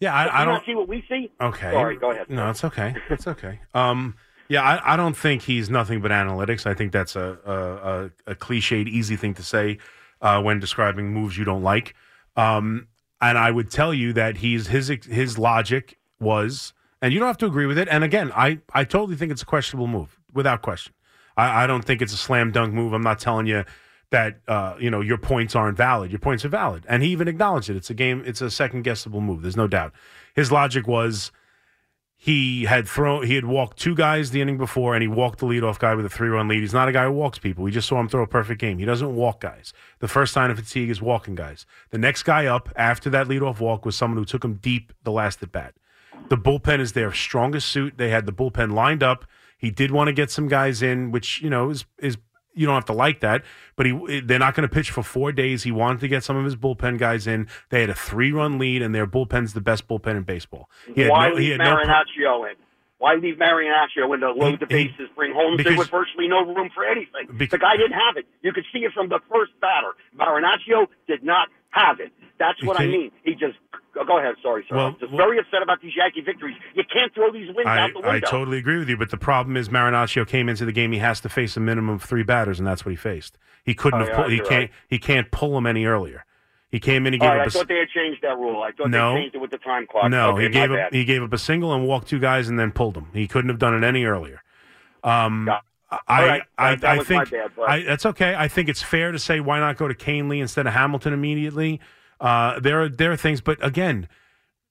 Yeah, 0.00 0.14
I, 0.14 0.42
I 0.42 0.44
don't. 0.46 0.64
see 0.64 0.74
what 0.74 0.88
we 0.88 1.04
see? 1.08 1.30
Okay. 1.40 1.70
Sorry, 1.70 1.96
go 1.96 2.10
ahead. 2.10 2.30
No, 2.30 2.48
it's 2.50 2.64
okay. 2.64 2.94
It's 3.10 3.26
okay. 3.26 3.60
Um, 3.74 4.16
yeah, 4.48 4.62
I, 4.62 4.94
I 4.94 4.96
don't 4.96 5.16
think 5.16 5.42
he's 5.42 5.68
nothing 5.70 6.00
but 6.00 6.10
analytics. 6.10 6.66
I 6.66 6.74
think 6.74 6.92
that's 6.92 7.16
a 7.16 7.38
a, 7.44 7.52
a, 7.52 8.10
a 8.32 8.34
cliched, 8.34 8.88
easy 8.88 9.16
thing 9.16 9.34
to 9.34 9.42
say 9.42 9.78
uh, 10.22 10.42
when 10.42 10.58
describing 10.58 11.12
moves 11.12 11.36
you 11.36 11.44
don't 11.44 11.62
like. 11.62 11.94
Um, 12.36 12.88
and 13.20 13.36
I 13.36 13.50
would 13.50 13.70
tell 13.70 13.92
you 13.92 14.12
that 14.14 14.38
he's 14.38 14.68
his 14.68 14.88
his 14.88 15.38
logic 15.38 15.98
was, 16.18 16.72
and 17.02 17.12
you 17.12 17.20
don't 17.20 17.28
have 17.28 17.38
to 17.38 17.46
agree 17.46 17.66
with 17.66 17.78
it. 17.78 17.88
And 17.90 18.02
again, 18.02 18.32
I 18.34 18.58
I 18.72 18.84
totally 18.84 19.16
think 19.16 19.30
it's 19.30 19.42
a 19.42 19.46
questionable 19.46 19.86
move, 19.86 20.18
without 20.32 20.62
question. 20.62 20.94
I, 21.36 21.64
I 21.64 21.66
don't 21.66 21.84
think 21.84 22.00
it's 22.00 22.14
a 22.14 22.16
slam 22.16 22.50
dunk 22.50 22.72
move. 22.72 22.94
I'm 22.94 23.02
not 23.02 23.18
telling 23.18 23.46
you 23.46 23.64
that 24.10 24.40
uh, 24.48 24.74
you 24.78 24.90
know 24.90 25.00
your 25.00 25.18
points 25.18 25.54
aren't 25.54 25.76
valid. 25.76 26.10
Your 26.10 26.18
points 26.18 26.44
are 26.44 26.48
valid, 26.48 26.84
and 26.88 27.02
he 27.02 27.10
even 27.10 27.28
acknowledged 27.28 27.70
it. 27.70 27.76
It's 27.76 27.90
a 27.90 27.94
game. 27.94 28.22
It's 28.26 28.40
a 28.40 28.50
second 28.50 28.82
guessable 28.82 29.20
move. 29.20 29.42
There's 29.42 29.56
no 29.56 29.68
doubt. 29.68 29.92
His 30.34 30.50
logic 30.52 30.86
was 30.86 31.30
he 32.22 32.64
had 32.64 32.86
thrown 32.86 33.26
he 33.26 33.34
had 33.34 33.46
walked 33.46 33.78
two 33.78 33.94
guys 33.94 34.30
the 34.30 34.42
inning 34.42 34.58
before, 34.58 34.94
and 34.94 35.00
he 35.00 35.08
walked 35.08 35.38
the 35.38 35.46
leadoff 35.46 35.78
guy 35.78 35.94
with 35.94 36.04
a 36.04 36.10
three 36.10 36.28
run 36.28 36.48
lead. 36.48 36.60
He's 36.60 36.74
not 36.74 36.86
a 36.86 36.92
guy 36.92 37.04
who 37.04 37.12
walks 37.12 37.38
people. 37.38 37.64
We 37.64 37.70
just 37.70 37.88
saw 37.88 37.98
him 37.98 38.08
throw 38.08 38.22
a 38.22 38.26
perfect 38.26 38.60
game. 38.60 38.78
He 38.78 38.84
doesn't 38.84 39.14
walk 39.14 39.40
guys. 39.40 39.72
The 40.00 40.08
first 40.08 40.34
sign 40.34 40.50
of 40.50 40.58
fatigue 40.58 40.90
is 40.90 41.00
walking 41.00 41.34
guys. 41.34 41.64
The 41.88 41.98
next 41.98 42.24
guy 42.24 42.44
up 42.44 42.68
after 42.76 43.08
that 43.10 43.26
leadoff 43.26 43.58
walk 43.58 43.86
was 43.86 43.96
someone 43.96 44.18
who 44.18 44.26
took 44.26 44.44
him 44.44 44.54
deep 44.54 44.92
the 45.02 45.12
last 45.12 45.42
at 45.42 45.50
bat. 45.50 45.74
The 46.28 46.36
bullpen 46.36 46.80
is 46.80 46.92
their 46.92 47.10
strongest 47.12 47.70
suit. 47.70 47.96
They 47.96 48.10
had 48.10 48.26
the 48.26 48.32
bullpen 48.32 48.74
lined 48.74 49.02
up. 49.02 49.24
He 49.56 49.70
did 49.70 49.90
want 49.90 50.08
to 50.08 50.12
get 50.12 50.30
some 50.30 50.46
guys 50.46 50.82
in, 50.82 51.12
which 51.12 51.40
you 51.40 51.48
know 51.48 51.70
is 51.70 51.86
is 51.98 52.18
you 52.54 52.66
don't 52.66 52.74
have 52.74 52.86
to 52.86 52.92
like 52.92 53.20
that, 53.20 53.44
but 53.76 53.86
he 53.86 54.20
they're 54.20 54.38
not 54.38 54.54
going 54.54 54.68
to 54.68 54.74
pitch 54.74 54.90
for 54.90 55.02
four 55.02 55.32
days. 55.32 55.62
He 55.62 55.72
wanted 55.72 56.00
to 56.00 56.08
get 56.08 56.24
some 56.24 56.36
of 56.36 56.44
his 56.44 56.56
bullpen 56.56 56.98
guys 56.98 57.26
in. 57.26 57.48
They 57.70 57.80
had 57.80 57.90
a 57.90 57.94
three 57.94 58.32
run 58.32 58.58
lead, 58.58 58.82
and 58.82 58.94
their 58.94 59.06
bullpen's 59.06 59.52
the 59.52 59.60
best 59.60 59.86
bullpen 59.88 60.16
in 60.16 60.22
baseball. 60.22 60.68
He 60.94 61.02
had 61.02 61.10
Why 61.10 61.28
no, 61.30 61.36
he 61.36 61.50
had 61.50 61.58
no 61.58 61.76
Marinaccio 61.76 62.50
in? 62.50 62.56
Why 63.00 63.14
leave 63.14 63.36
Marinaccio 63.38 64.12
in 64.14 64.20
to 64.20 64.30
load 64.30 64.60
the 64.60 64.66
He- 64.68 64.82
he- 64.84 64.88
bases, 64.88 65.08
bring 65.16 65.32
because- 65.56 65.76
with 65.78 65.90
virtually 65.90 66.28
no 66.28 66.44
room 66.44 66.68
for 66.74 66.84
anything? 66.84 67.26
Bec- 67.32 67.48
the 67.48 67.58
guy 67.58 67.76
didn't 67.76 67.98
have 67.98 68.16
it. 68.18 68.26
You 68.42 68.52
could 68.52 68.66
see 68.72 68.80
it 68.84 68.92
from 68.92 69.08
the 69.08 69.20
first 69.32 69.52
batter. 69.60 69.92
Marinaccio 70.16 70.86
did 71.08 71.24
not 71.24 71.48
have 71.70 71.98
it. 71.98 72.12
That's 72.38 72.62
what 72.62 72.78
I 72.78 72.86
mean. 72.86 73.10
He 73.24 73.32
just 73.34 73.56
go 73.94 74.18
ahead. 74.18 74.34
Sorry, 74.42 74.64
sir. 74.68 74.76
Well, 74.76 74.86
I'm 74.88 74.96
just 75.00 75.12
well- 75.12 75.16
very 75.26 75.38
upset 75.38 75.62
about 75.62 75.80
these 75.80 75.96
Yankee 75.96 76.20
victories. 76.20 76.56
You 76.74 76.84
can't 76.84 77.12
throw 77.14 77.30
these 77.32 77.48
wins 77.54 77.66
I, 77.66 77.80
out 77.80 77.90
the 77.94 78.00
window. 78.00 78.10
I 78.10 78.20
totally 78.20 78.58
agree 78.58 78.78
with 78.78 78.88
you, 78.90 78.98
but 78.98 79.10
the 79.10 79.16
problem 79.16 79.56
is 79.56 79.70
Marinaccio 79.70 80.26
came 80.28 80.48
into 80.50 80.66
the 80.66 80.72
game. 80.72 80.92
He 80.92 80.98
has 80.98 81.20
to 81.22 81.30
face 81.30 81.56
a 81.56 81.60
minimum 81.60 81.94
of 81.96 82.02
three 82.02 82.22
batters, 82.22 82.58
and 82.58 82.66
that's 82.66 82.84
what 82.84 82.90
he 82.90 82.96
faced. 82.96 83.38
He 83.64 83.72
couldn't 83.74 84.02
Oh, 84.02 84.04
have. 84.04 84.08
yeah, 84.14 84.20
Pull, 84.22 84.30
he 84.30 84.38
can't. 84.40 84.50
right. 84.50 84.70
He 84.88 84.98
can't 84.98 85.30
pull 85.30 85.56
him 85.56 85.66
any 85.66 85.86
earlier. 85.86 86.24
He 86.70 86.78
came 86.78 87.06
in. 87.06 87.12
He 87.12 87.18
gave 87.18 87.28
right, 87.28 87.40
up 87.40 87.46
I 87.46 87.48
a 87.48 87.50
thought 87.50 87.68
they 87.68 87.78
had 87.78 87.88
changed 87.88 88.22
that 88.22 88.36
rule. 88.38 88.62
I 88.62 88.70
thought 88.72 88.90
No. 88.90 89.14
they 89.14 89.20
changed 89.22 89.34
it 89.34 89.38
with 89.38 89.50
the 89.50 89.58
time 89.58 89.86
clock. 89.86 90.08
No, 90.10 90.30
okay, 90.34 90.44
he 90.44 90.48
gave 90.50 90.70
up. 90.70 90.76
bad. 90.76 90.92
He 90.92 91.04
gave 91.04 91.22
up 91.22 91.32
a 91.32 91.38
single 91.38 91.72
and 91.72 91.86
walked 91.86 92.08
two 92.08 92.18
guys 92.20 92.48
and 92.48 92.58
then 92.58 92.70
pulled 92.70 92.94
them. 92.94 93.08
He 93.12 93.26
couldn't 93.26 93.48
have 93.48 93.58
done 93.58 93.74
it 93.74 93.86
any 93.86 94.04
earlier. 94.04 94.42
Um, 95.02 95.48
I, 96.06 96.26
right, 96.26 96.42
I, 96.56 96.74
that 96.76 96.98
I 97.00 97.02
think 97.02 97.30
bad, 97.30 97.50
I, 97.66 97.82
that's 97.82 98.06
okay. 98.06 98.36
I 98.36 98.46
think 98.46 98.68
it's 98.68 98.82
fair 98.82 99.10
to 99.10 99.18
say 99.18 99.40
why 99.40 99.58
not 99.58 99.76
go 99.76 99.88
to 99.88 99.94
Kahnle 99.94 100.40
instead 100.40 100.66
of 100.68 100.72
Hamilton 100.72 101.12
immediately. 101.12 101.80
Uh, 102.20 102.60
there 102.60 102.82
are 102.82 102.88
there 102.88 103.10
are 103.10 103.16
things, 103.16 103.40
but 103.40 103.64
again, 103.64 104.06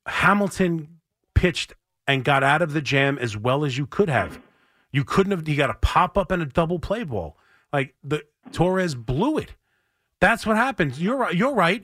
Hamilton 0.06 1.00
pitched 1.34 1.74
and 2.08 2.24
got 2.24 2.44
out 2.44 2.62
of 2.62 2.74
the 2.74 2.82
jam 2.82 3.18
as 3.18 3.36
well 3.36 3.66
as 3.66 3.78
you 3.78 3.86
could 3.86 4.10
have. 4.10 4.40
You 4.92 5.04
couldn't 5.04 5.32
have. 5.32 5.46
He 5.46 5.56
got 5.56 5.70
a 5.70 5.76
pop 5.76 6.18
up 6.18 6.32
and 6.32 6.42
a 6.42 6.46
double 6.46 6.80
play 6.80 7.04
ball. 7.04 7.38
Like 7.74 7.96
the 8.04 8.24
Torres 8.52 8.96
blew 8.96 9.38
it. 9.38 9.56
That's 10.20 10.46
what 10.46 10.58
happens. 10.58 11.02
You're. 11.02 11.32
You're 11.32 11.54
right. 11.54 11.84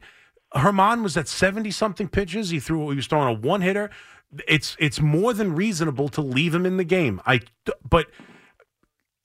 Germán 0.54 1.04
was 1.04 1.18
at 1.18 1.28
seventy 1.28 1.72
something 1.72 2.08
pitches. 2.08 2.50
He 2.50 2.60
threw. 2.60 2.90
He 2.90 2.96
was 2.96 3.08
throwing 3.08 3.36
a 3.36 3.40
one 3.40 3.62
hitter. 3.62 3.90
It's 4.48 4.76
it's 4.80 5.00
more 5.00 5.34
than 5.34 5.56
reasonable 5.56 6.10
to 6.10 6.22
leave 6.22 6.54
him 6.54 6.66
in 6.66 6.78
the 6.78 6.84
game. 6.84 7.22
I 7.26 7.42
but 7.88 8.08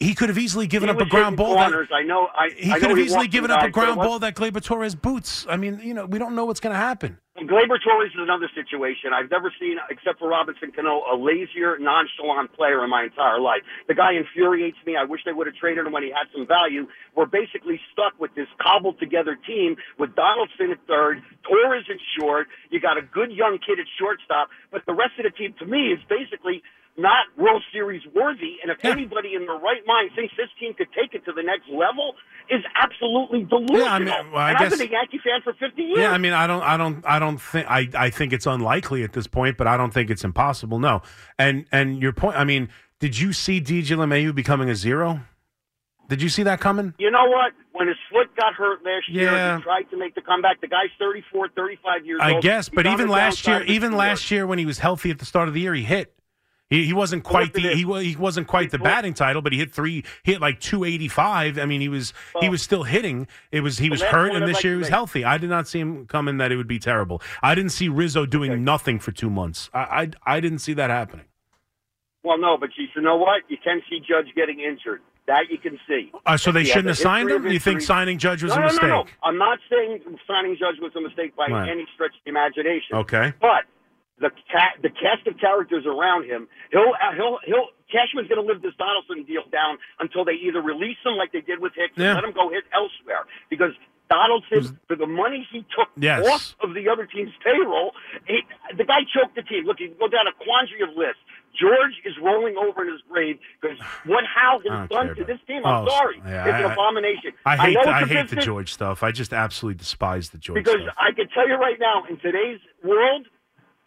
he 0.00 0.14
could 0.14 0.30
have 0.30 0.38
easily 0.38 0.66
given 0.66 0.88
He 0.88 0.94
up 0.94 1.00
a 1.00 1.04
ground 1.04 1.36
ball. 1.36 1.54
That. 1.54 1.72
I 1.92 2.02
know. 2.02 2.28
I, 2.34 2.48
he 2.56 2.72
I 2.72 2.80
could 2.80 2.88
know 2.88 2.96
have 2.96 2.98
easily 2.98 3.28
given 3.28 3.50
up 3.50 3.60
a 3.60 3.64
guys, 3.64 3.72
ground 3.72 3.96
ball 3.96 4.18
that 4.20 4.34
Gleyber 4.34 4.64
Torres 4.64 4.94
boots. 4.94 5.46
I 5.48 5.58
mean, 5.58 5.78
you 5.84 5.92
know, 5.92 6.06
we 6.06 6.18
don't 6.18 6.34
know 6.34 6.46
what's 6.46 6.58
going 6.60 6.72
to 6.72 6.78
happen. 6.80 7.18
Gleyber 7.36 7.80
Torres 7.80 8.12
is 8.12 8.20
another 8.20 8.50
situation. 8.54 9.12
I've 9.14 9.30
never 9.30 9.52
seen, 9.60 9.76
except 9.88 10.18
for 10.18 10.28
Robinson 10.28 10.72
Cano, 10.72 11.04
a 11.10 11.16
lazier, 11.16 11.78
nonchalant 11.78 12.52
player 12.52 12.84
in 12.84 12.90
my 12.90 13.04
entire 13.04 13.40
life. 13.40 13.60
The 13.88 13.94
guy 13.94 14.12
infuriates 14.12 14.76
me. 14.84 14.96
I 14.96 15.04
wish 15.04 15.20
they 15.24 15.32
would 15.32 15.46
have 15.46 15.56
traded 15.56 15.86
him 15.86 15.92
when 15.92 16.02
he 16.02 16.10
had 16.10 16.28
some 16.36 16.46
value. 16.46 16.86
We're 17.16 17.26
basically 17.26 17.80
stuck 17.92 18.18
with 18.20 18.34
this 18.34 18.48
cobbled 18.60 18.98
together 19.00 19.38
team 19.46 19.76
with 19.98 20.14
Donaldson 20.16 20.70
at 20.72 20.80
third, 20.86 21.22
Torres 21.44 21.84
at 21.88 21.96
short. 22.18 22.48
You 22.70 22.80
got 22.80 22.98
a 22.98 23.02
good 23.02 23.32
young 23.32 23.58
kid 23.58 23.78
at 23.80 23.86
shortstop, 23.98 24.48
but 24.70 24.84
the 24.86 24.94
rest 24.94 25.12
of 25.18 25.24
the 25.24 25.30
team, 25.30 25.54
to 25.60 25.66
me, 25.66 25.92
is 25.92 26.00
basically 26.08 26.62
not 27.00 27.26
World 27.36 27.62
Series 27.72 28.02
worthy. 28.14 28.56
And 28.62 28.70
if 28.70 28.84
anybody 28.84 29.34
in 29.34 29.46
their 29.46 29.56
right 29.56 29.82
mind 29.86 30.10
thinks 30.14 30.34
this 30.36 30.48
team 30.58 30.74
could 30.74 30.88
take 30.92 31.14
it 31.14 31.24
to 31.24 31.32
the 31.32 31.42
next 31.42 31.68
level, 31.68 32.14
is 32.50 32.62
absolutely 32.74 33.44
delusional. 33.44 33.78
Yeah, 33.80 33.92
I 33.92 33.98
mean, 33.98 34.08
well, 34.32 34.36
I 34.42 34.50
and 34.50 34.58
I've 34.58 34.70
been 34.70 34.80
a 34.80 34.90
Yankee 34.90 35.20
fan 35.22 35.40
for 35.42 35.52
50 35.54 35.82
years. 35.82 35.98
Yeah, 35.98 36.12
I 36.12 36.18
mean, 36.18 36.32
I 36.32 36.46
don't, 36.46 36.62
I 36.62 36.76
don't, 36.76 37.04
I 37.06 37.18
don't 37.18 37.40
think, 37.40 37.66
I, 37.70 37.88
I 37.94 38.10
think 38.10 38.32
it's 38.32 38.46
unlikely 38.46 39.02
at 39.04 39.12
this 39.12 39.26
point, 39.26 39.56
but 39.56 39.66
I 39.66 39.76
don't 39.76 39.92
think 39.92 40.10
it's 40.10 40.24
impossible. 40.24 40.78
No, 40.78 41.02
and 41.38 41.64
and 41.72 42.00
your 42.02 42.12
point, 42.12 42.36
I 42.36 42.44
mean, 42.44 42.68
did 42.98 43.18
you 43.18 43.32
see 43.32 43.60
DJ 43.60 43.96
LeMahieu 43.96 44.34
becoming 44.34 44.68
a 44.68 44.74
zero? 44.74 45.20
Did 46.08 46.20
you 46.20 46.28
see 46.28 46.42
that 46.42 46.58
coming? 46.58 46.92
You 46.98 47.10
know 47.12 47.24
what? 47.28 47.52
When 47.72 47.86
his 47.86 47.96
foot 48.10 48.34
got 48.36 48.52
hurt 48.54 48.84
last 48.84 49.08
year, 49.08 49.30
Yeah. 49.30 49.56
he 49.58 49.62
tried 49.62 49.84
to 49.90 49.96
make 49.96 50.16
the 50.16 50.20
comeback. 50.20 50.60
The 50.60 50.66
guy's 50.66 50.90
34, 50.98 51.50
35 51.54 52.04
years 52.04 52.18
I 52.20 52.32
old. 52.32 52.38
I 52.38 52.40
guess, 52.40 52.68
but 52.68 52.84
even 52.86 53.08
last 53.08 53.46
year, 53.46 53.62
even 53.62 53.92
last 53.92 54.28
year 54.30 54.44
when 54.44 54.58
he 54.58 54.66
was 54.66 54.80
healthy 54.80 55.12
at 55.12 55.20
the 55.20 55.24
start 55.24 55.46
of 55.46 55.54
the 55.54 55.60
year, 55.60 55.72
he 55.72 55.84
hit. 55.84 56.12
He, 56.70 56.86
he 56.86 56.92
wasn't 56.92 57.24
quite 57.24 57.52
the 57.52 57.60
he, 57.60 57.84
he 58.02 58.16
wasn't 58.16 58.46
quite 58.46 58.70
the 58.70 58.78
batting 58.78 59.12
title, 59.12 59.42
but 59.42 59.52
he 59.52 59.58
hit 59.58 59.72
three. 59.72 60.04
He 60.22 60.32
hit 60.32 60.40
like 60.40 60.60
two 60.60 60.84
eighty 60.84 61.08
five. 61.08 61.58
I 61.58 61.66
mean, 61.66 61.80
he 61.80 61.88
was 61.88 62.14
he 62.40 62.48
was 62.48 62.62
still 62.62 62.84
hitting. 62.84 63.26
It 63.50 63.60
was 63.60 63.78
he 63.78 63.90
was 63.90 64.00
hurt, 64.00 64.32
and 64.32 64.46
this 64.46 64.54
like 64.54 64.64
year 64.64 64.72
he 64.74 64.78
was 64.78 64.86
make- 64.86 64.92
healthy. 64.92 65.24
I 65.24 65.36
did 65.36 65.50
not 65.50 65.66
see 65.68 65.80
him 65.80 66.06
coming 66.06 66.38
that 66.38 66.52
it 66.52 66.56
would 66.56 66.68
be 66.68 66.78
terrible. 66.78 67.20
I 67.42 67.54
didn't 67.54 67.72
see 67.72 67.88
Rizzo 67.88 68.24
doing 68.24 68.64
nothing 68.64 69.00
for 69.00 69.10
two 69.12 69.28
months. 69.30 69.68
I, 69.74 70.10
I 70.24 70.36
I 70.36 70.40
didn't 70.40 70.60
see 70.60 70.72
that 70.74 70.90
happening. 70.90 71.26
Well, 72.22 72.38
no, 72.38 72.56
but 72.58 72.68
you, 72.76 72.86
said, 72.88 72.96
you 72.96 73.02
know 73.02 73.16
what? 73.16 73.42
You 73.48 73.56
can 73.62 73.80
see 73.88 73.98
Judge 73.98 74.26
getting 74.36 74.60
injured. 74.60 75.00
That 75.26 75.44
you 75.50 75.58
can 75.58 75.78
see. 75.88 76.10
Uh, 76.26 76.36
so 76.36 76.52
they 76.52 76.64
shouldn't 76.64 76.88
have 76.88 76.98
signed 76.98 77.30
him. 77.30 77.46
You 77.46 77.58
think 77.58 77.80
signing 77.82 78.18
Judge 78.18 78.42
was 78.42 78.50
no, 78.50 78.56
a 78.56 78.60
no, 78.60 78.66
mistake? 78.66 78.82
No, 78.82 79.02
no, 79.02 79.04
I'm 79.22 79.38
not 79.38 79.58
saying 79.70 80.00
signing 80.26 80.56
Judge 80.58 80.80
was 80.80 80.92
a 80.96 81.00
mistake 81.00 81.36
by 81.36 81.46
Right. 81.46 81.68
any 81.68 81.86
stretch 81.94 82.10
of 82.10 82.20
the 82.24 82.30
imagination. 82.30 82.94
Okay. 82.96 83.32
But 83.40 83.64
the 84.20 84.30
ca- 84.52 84.76
the 84.82 84.90
cast 84.90 85.26
of 85.26 85.38
characters 85.38 85.84
around 85.86 86.24
him, 86.26 86.46
he'll 86.70 86.92
uh, 87.02 87.14
he'll 87.16 87.38
he'll 87.44 87.68
Cashman's 87.90 88.28
going 88.28 88.40
to 88.40 88.46
live 88.46 88.62
this 88.62 88.74
Donaldson 88.78 89.24
deal 89.24 89.42
down 89.50 89.78
until 89.98 90.24
they 90.24 90.34
either 90.46 90.60
release 90.62 90.98
him 91.04 91.14
like 91.16 91.32
they 91.32 91.40
did 91.40 91.58
with 91.58 91.72
Hicks 91.74 91.94
Yeah. 91.96 92.12
and 92.12 92.14
let 92.16 92.24
him 92.24 92.32
go 92.32 92.50
hit 92.50 92.64
elsewhere 92.72 93.24
because. 93.50 93.72
Donaldson, 94.10 94.76
for 94.88 94.96
the 94.96 95.06
money 95.06 95.46
he 95.52 95.60
took 95.78 95.86
Yes. 95.96 96.26
off 96.26 96.56
of 96.68 96.74
the 96.74 96.88
other 96.88 97.06
team's 97.06 97.30
payroll, 97.44 97.92
he, 98.26 98.40
the 98.76 98.82
guy 98.82 99.06
choked 99.06 99.36
the 99.36 99.42
team. 99.42 99.66
Look, 99.66 99.78
you 99.78 99.94
go 100.00 100.08
down 100.08 100.26
a 100.26 100.32
quandary 100.32 100.82
of 100.82 100.88
lists. 100.96 101.22
George 101.54 101.92
is 102.04 102.14
rolling 102.20 102.56
over 102.56 102.82
in 102.84 102.90
his 102.92 103.00
grave 103.08 103.38
because 103.62 103.78
what 104.06 104.24
Hal 104.26 104.58
has 104.68 104.88
done 104.88 105.06
care 105.06 105.14
to 105.14 105.24
this 105.24 105.38
team, 105.46 105.62
I'm 105.64 105.86
Oh, 105.86 105.88
sorry, 105.90 106.20
yeah, 106.26 106.42
it's 106.44 106.58
an 106.58 106.70
I- 106.70 106.72
abomination. 106.72 107.30
I 107.46 107.56
hate 107.56 107.74
the, 107.74 107.78
it's 107.82 107.86
I 107.88 108.00
a 108.00 108.06
hate 108.06 108.28
the 108.30 108.36
George 108.42 108.72
stuff. 108.72 109.04
I 109.04 109.12
just 109.12 109.32
absolutely 109.32 109.78
despise 109.78 110.30
the 110.30 110.38
George 110.38 110.56
because 110.64 110.80
stuff. 110.82 110.94
I 110.98 111.12
can 111.12 111.28
tell 111.28 111.46
you 111.46 111.54
right 111.54 111.78
now, 111.78 112.02
in 112.10 112.16
today's 112.18 112.58
world, 112.82 113.28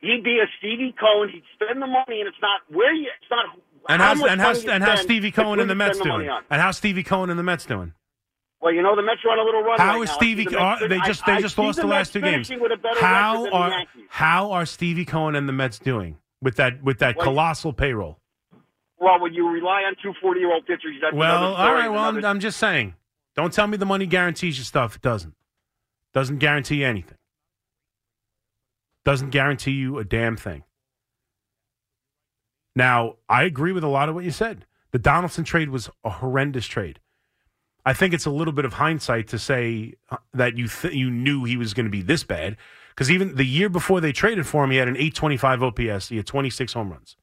he'd 0.03 0.23
be 0.23 0.37
a 0.37 0.47
Stevie 0.59 0.93
Cohen. 0.99 1.29
He'd 1.29 1.43
spend 1.55 1.81
the 1.81 1.87
money, 1.87 2.19
and 2.21 2.27
it's 2.27 2.37
not 2.41 2.61
where 2.69 2.93
you. 2.93 3.09
It's 3.21 3.31
not. 3.31 3.45
And 3.89 4.01
how 4.01 4.09
how's 4.09 4.19
much 4.19 4.29
and 4.31 4.41
how's 4.41 4.65
and 4.65 4.83
how's 4.83 5.01
Stevie 5.01 5.31
Cohen 5.31 5.59
and 5.59 5.69
the 5.69 5.75
Mets 5.75 5.97
the 5.97 6.03
doing? 6.05 6.29
And 6.51 6.61
how's 6.61 6.77
Stevie 6.77 7.03
Cohen 7.03 7.29
and 7.29 7.39
the 7.39 7.43
Mets 7.43 7.65
doing? 7.65 7.93
Well, 8.61 8.71
you 8.73 8.81
know 8.81 8.95
the 8.95 9.01
Mets 9.01 9.19
are 9.25 9.31
on 9.31 9.39
a 9.39 9.43
little 9.43 9.61
run 9.61 9.77
How 9.77 9.95
right 9.95 10.03
is 10.03 10.11
Stevie? 10.11 10.45
the 10.45 10.51
Mets- 10.51 10.79
they 10.87 10.99
just 10.99 11.25
they 11.25 11.31
I 11.33 11.41
just 11.41 11.55
see 11.57 11.61
lost 11.61 11.77
the, 11.81 11.83
Mets 11.87 11.91
last 11.91 12.13
two 12.13 12.21
games. 12.21 12.47
finishing 12.47 12.61
with 12.61 12.71
a 12.71 12.77
better 12.77 12.95
record 12.95 13.01
How 13.05 13.49
are 13.51 13.83
how 14.07 14.51
are 14.51 14.65
Stevie 14.65 15.03
Cohen 15.03 15.35
and 15.35 15.49
the 15.49 15.53
Mets 15.53 15.79
doing 15.79 16.17
with 16.41 16.55
that 16.57 16.81
with 16.81 16.99
that 16.99 17.17
Well, 17.17 17.25
colossal 17.25 17.73
payroll? 17.73 18.19
Well, 18.99 19.19
when 19.19 19.33
you 19.33 19.49
rely 19.49 19.81
on 19.81 19.95
two 20.01 20.13
40 20.21 20.39
year 20.39 20.53
old 20.53 20.65
pitchers, 20.65 20.95
that's 21.01 21.13
Well, 21.13 21.37
another 21.53 21.55
all 21.61 21.73
right. 21.73 21.89
Well, 21.89 22.03
I'm, 22.05 22.23
I'm 22.23 22.39
just 22.39 22.57
saying. 22.57 22.95
Don't 23.35 23.51
tell 23.51 23.67
me 23.67 23.75
the 23.75 23.85
money 23.85 24.05
guarantees 24.05 24.57
you 24.57 24.63
stuff. 24.63 24.95
It 24.95 25.01
doesn't. 25.01 25.33
Doesn't 26.13 26.37
guarantee 26.37 26.85
anything. 26.85 27.17
Doesn't 29.05 29.31
guarantee 29.31 29.71
you 29.71 29.97
a 29.97 30.03
damn 30.03 30.37
thing. 30.37 30.63
Now, 32.75 33.17
I 33.29 33.43
agree 33.43 33.71
with 33.71 33.83
a 33.83 33.89
lot 33.89 34.09
of 34.09 34.15
what 34.15 34.23
you 34.23 34.31
said. 34.31 34.65
The 34.91 34.99
Donaldson 34.99 35.43
trade 35.43 35.69
was 35.69 35.89
a 36.03 36.09
horrendous 36.09 36.65
trade. 36.65 36.99
I 37.85 37.93
think 37.93 38.13
it's 38.13 38.25
a 38.25 38.31
little 38.31 38.53
bit 38.53 38.65
of 38.65 38.73
hindsight 38.73 39.27
to 39.29 39.39
say 39.39 39.95
uh, 40.09 40.17
that 40.33 40.57
you 40.57 40.67
th- 40.67 40.93
you 40.93 41.11
knew 41.11 41.43
he 41.43 41.57
was 41.57 41.73
going 41.73 41.85
to 41.85 41.91
be 41.91 42.01
this 42.01 42.23
bad 42.23 42.55
because 42.89 43.11
even 43.11 43.35
the 43.35 43.45
year 43.45 43.69
before 43.69 43.99
they 43.99 44.11
traded 44.11 44.47
for 44.47 44.63
him, 44.63 44.71
he 44.71 44.77
had 44.77 44.87
an 44.87 44.95
825 44.95 45.63
OPS. 45.63 46.09
He 46.09 46.17
had 46.17 46.25
26 46.25 46.73
home 46.73 46.91
runs. 46.91 47.17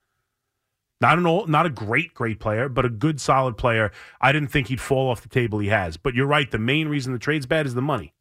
Not 1.00 1.16
an 1.16 1.26
old, 1.26 1.48
not 1.48 1.64
a 1.64 1.70
great, 1.70 2.12
great 2.12 2.40
player, 2.40 2.68
but 2.68 2.84
a 2.84 2.90
good, 2.90 3.20
solid 3.20 3.56
player. 3.56 3.90
I 4.20 4.32
didn't 4.32 4.50
think 4.50 4.66
he'd 4.66 4.80
fall 4.80 5.10
off 5.10 5.22
the 5.22 5.28
table. 5.28 5.58
He 5.60 5.68
has, 5.68 5.96
but 5.96 6.14
you're 6.14 6.26
right. 6.26 6.50
The 6.50 6.58
main 6.58 6.88
reason 6.88 7.14
the 7.14 7.18
trade's 7.18 7.46
bad 7.46 7.66
is 7.66 7.74
the 7.74 7.80
money. 7.80 8.12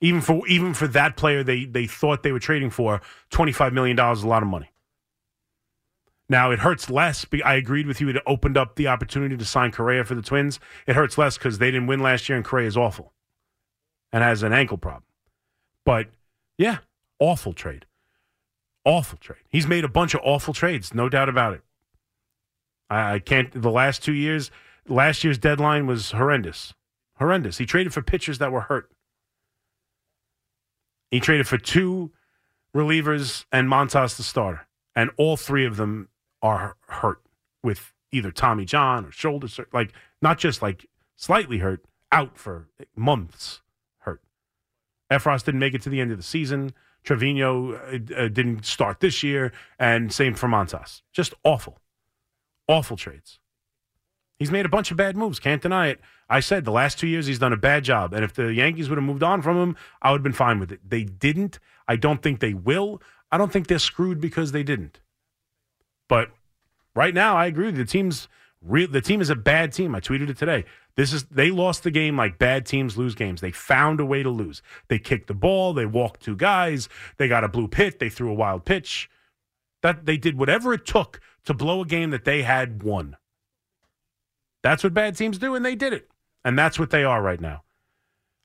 Even 0.00 0.20
for 0.20 0.46
even 0.46 0.74
for 0.74 0.86
that 0.88 1.16
player, 1.16 1.42
they 1.42 1.64
they 1.64 1.86
thought 1.86 2.22
they 2.22 2.32
were 2.32 2.38
trading 2.38 2.70
for 2.70 3.00
twenty 3.30 3.52
five 3.52 3.72
million 3.72 3.96
dollars, 3.96 4.18
is 4.18 4.24
a 4.24 4.28
lot 4.28 4.42
of 4.42 4.48
money. 4.48 4.70
Now 6.28 6.50
it 6.50 6.58
hurts 6.58 6.90
less. 6.90 7.24
I 7.44 7.54
agreed 7.54 7.86
with 7.86 8.00
you. 8.00 8.08
It 8.08 8.16
opened 8.26 8.56
up 8.56 8.74
the 8.74 8.88
opportunity 8.88 9.36
to 9.36 9.44
sign 9.44 9.70
Correa 9.70 10.04
for 10.04 10.14
the 10.14 10.22
Twins. 10.22 10.58
It 10.86 10.96
hurts 10.96 11.16
less 11.16 11.38
because 11.38 11.58
they 11.58 11.70
didn't 11.70 11.86
win 11.86 12.00
last 12.00 12.28
year, 12.28 12.36
and 12.36 12.44
Correa 12.44 12.66
is 12.66 12.76
awful 12.76 13.12
and 14.12 14.22
has 14.22 14.42
an 14.42 14.52
ankle 14.52 14.76
problem. 14.76 15.04
But 15.84 16.08
yeah, 16.58 16.78
awful 17.18 17.52
trade. 17.52 17.86
Awful 18.84 19.18
trade. 19.18 19.42
He's 19.48 19.66
made 19.66 19.84
a 19.84 19.88
bunch 19.88 20.14
of 20.14 20.20
awful 20.24 20.52
trades, 20.52 20.94
no 20.94 21.08
doubt 21.08 21.28
about 21.28 21.54
it. 21.54 21.62
I, 22.90 23.14
I 23.14 23.18
can't. 23.18 23.50
The 23.60 23.70
last 23.70 24.02
two 24.02 24.12
years, 24.12 24.50
last 24.88 25.24
year's 25.24 25.38
deadline 25.38 25.86
was 25.86 26.10
horrendous. 26.10 26.74
Horrendous. 27.18 27.58
He 27.58 27.66
traded 27.66 27.94
for 27.94 28.02
pitchers 28.02 28.38
that 28.38 28.52
were 28.52 28.62
hurt. 28.62 28.90
He 31.10 31.20
traded 31.20 31.46
for 31.46 31.58
two 31.58 32.12
relievers 32.74 33.44
and 33.52 33.68
Montas 33.68 34.16
the 34.16 34.22
starter, 34.22 34.66
and 34.94 35.10
all 35.16 35.36
three 35.36 35.64
of 35.64 35.76
them 35.76 36.08
are 36.42 36.76
hurt 36.88 37.20
with 37.62 37.92
either 38.12 38.30
Tommy 38.30 38.64
John 38.64 39.04
or 39.04 39.12
shoulder, 39.12 39.48
like 39.72 39.92
not 40.22 40.38
just 40.38 40.62
like 40.62 40.86
slightly 41.16 41.58
hurt, 41.58 41.84
out 42.12 42.38
for 42.38 42.68
months. 42.94 43.62
Hurt. 43.98 44.22
Effross 45.10 45.44
didn't 45.44 45.60
make 45.60 45.74
it 45.74 45.82
to 45.82 45.90
the 45.90 46.00
end 46.00 46.10
of 46.10 46.16
the 46.16 46.22
season. 46.22 46.72
Trivino 47.04 47.74
uh, 47.74 48.14
uh, 48.14 48.28
didn't 48.28 48.64
start 48.64 49.00
this 49.00 49.22
year, 49.22 49.52
and 49.78 50.12
same 50.12 50.34
for 50.34 50.48
Montas. 50.48 51.02
Just 51.12 51.34
awful, 51.44 51.78
awful 52.68 52.96
trades. 52.96 53.38
He's 54.38 54.50
made 54.50 54.66
a 54.66 54.68
bunch 54.70 54.90
of 54.90 54.96
bad 54.96 55.16
moves. 55.16 55.38
Can't 55.38 55.62
deny 55.62 55.88
it. 55.88 56.00
I 56.28 56.40
said 56.40 56.64
the 56.64 56.70
last 56.70 56.98
two 56.98 57.06
years 57.06 57.26
he's 57.26 57.38
done 57.38 57.52
a 57.52 57.56
bad 57.56 57.84
job. 57.84 58.12
And 58.12 58.22
if 58.22 58.34
the 58.34 58.52
Yankees 58.52 58.88
would 58.88 58.98
have 58.98 59.04
moved 59.04 59.22
on 59.22 59.40
from 59.40 59.56
him, 59.56 59.76
I 60.02 60.10
would 60.10 60.18
have 60.18 60.24
been 60.24 60.32
fine 60.32 60.60
with 60.60 60.70
it. 60.72 60.80
They 60.88 61.04
didn't. 61.04 61.58
I 61.88 61.96
don't 61.96 62.22
think 62.22 62.40
they 62.40 62.52
will. 62.52 63.00
I 63.32 63.38
don't 63.38 63.50
think 63.50 63.66
they're 63.66 63.78
screwed 63.78 64.20
because 64.20 64.52
they 64.52 64.62
didn't. 64.62 65.00
But 66.08 66.30
right 66.94 67.14
now, 67.14 67.36
I 67.36 67.46
agree. 67.46 67.70
The 67.70 67.84
team's. 67.84 68.28
The 68.62 69.02
team 69.02 69.20
is 69.20 69.30
a 69.30 69.36
bad 69.36 69.72
team. 69.72 69.94
I 69.94 70.00
tweeted 70.00 70.28
it 70.28 70.38
today. 70.38 70.64
This 70.96 71.12
is 71.12 71.24
they 71.24 71.50
lost 71.50 71.82
the 71.82 71.90
game 71.90 72.16
like 72.16 72.38
bad 72.38 72.66
teams 72.66 72.96
lose 72.96 73.14
games. 73.14 73.40
They 73.40 73.52
found 73.52 74.00
a 74.00 74.04
way 74.04 74.22
to 74.22 74.30
lose. 74.30 74.62
They 74.88 74.98
kicked 74.98 75.28
the 75.28 75.34
ball. 75.34 75.72
They 75.72 75.86
walked 75.86 76.22
two 76.22 76.36
guys. 76.36 76.88
They 77.18 77.28
got 77.28 77.44
a 77.44 77.48
blue 77.48 77.68
pit. 77.68 77.98
They 77.98 78.08
threw 78.08 78.30
a 78.30 78.34
wild 78.34 78.64
pitch. 78.64 79.08
That 79.82 80.06
they 80.06 80.16
did 80.16 80.38
whatever 80.38 80.72
it 80.72 80.86
took 80.86 81.20
to 81.44 81.54
blow 81.54 81.82
a 81.82 81.86
game 81.86 82.10
that 82.10 82.24
they 82.24 82.42
had 82.42 82.82
won. 82.82 83.16
That's 84.66 84.82
what 84.82 84.94
bad 84.94 85.16
teams 85.16 85.38
do, 85.38 85.54
and 85.54 85.64
they 85.64 85.76
did 85.76 85.92
it. 85.92 86.08
And 86.44 86.58
that's 86.58 86.76
what 86.76 86.90
they 86.90 87.04
are 87.04 87.22
right 87.22 87.40
now. 87.40 87.62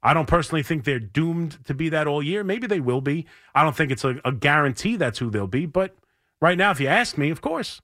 I 0.03 0.13
don't 0.13 0.27
personally 0.27 0.61
think 0.61 0.83
they're 0.83 0.99
doomed 0.99 1.65
to 1.65 1.73
be 1.73 1.89
that 1.89 2.05
all 2.05 2.21
year. 2.21 2.43
Maybe 2.43 2.67
they 2.67 2.79
will 2.79 3.01
be. 3.01 3.25
I 3.55 3.63
don't 3.63 3.75
think 3.75 3.91
it's 3.91 4.03
a, 4.03 4.21
a 4.23 4.31
guarantee 4.31 4.97
that's 4.97 5.17
who 5.17 5.31
they'll 5.31 5.47
be. 5.47 5.65
But 5.65 5.95
right 6.39 6.59
now, 6.59 6.69
if 6.69 6.79
you 6.79 6.85
ask 6.85 7.17
me, 7.17 7.31
of 7.31 7.41
course, 7.41 7.81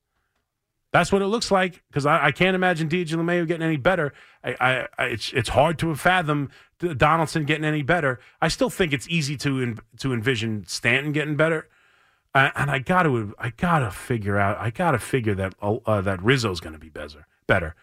that's 0.93 1.11
what 1.11 1.23
it 1.23 1.27
looks 1.27 1.49
like. 1.49 1.81
Because 1.87 2.05
I, 2.05 2.25
I, 2.25 2.31
can't 2.31 2.53
imagine 2.53 2.87
DJ 2.87 3.13
LeMahieu 3.13 3.47
getting 3.47 3.65
any 3.65 3.77
better. 3.77 4.13
I, 4.43 4.87
I, 4.99 5.05
it's 5.05 5.33
it's 5.33 5.49
hard 5.49 5.79
to 5.79 5.95
fathom 5.95 6.51
Donaldson 6.77 7.43
getting 7.45 7.65
any 7.65 7.81
better. 7.81 8.19
I 8.39 8.49
still 8.49 8.69
think 8.69 8.93
it's 8.93 9.09
easy 9.09 9.35
to 9.37 9.77
to 9.97 10.13
envision 10.13 10.63
Stanton 10.67 11.11
getting 11.11 11.37
better. 11.37 11.69
Uh, 12.35 12.51
and 12.55 12.69
I 12.69 12.77
got 12.77 13.01
to 13.03 13.33
I 13.39 13.49
got 13.49 13.79
to 13.79 13.89
figure 13.89 14.37
out. 14.37 14.59
I 14.59 14.69
got 14.69 14.91
to 14.91 14.99
figure 14.99 15.33
that 15.33 15.55
uh, 15.59 16.01
that 16.01 16.21
Rizzo's 16.21 16.59
going 16.59 16.73
to 16.73 16.79
be 16.79 16.89
better. 16.89 17.25
Better. 17.47 17.75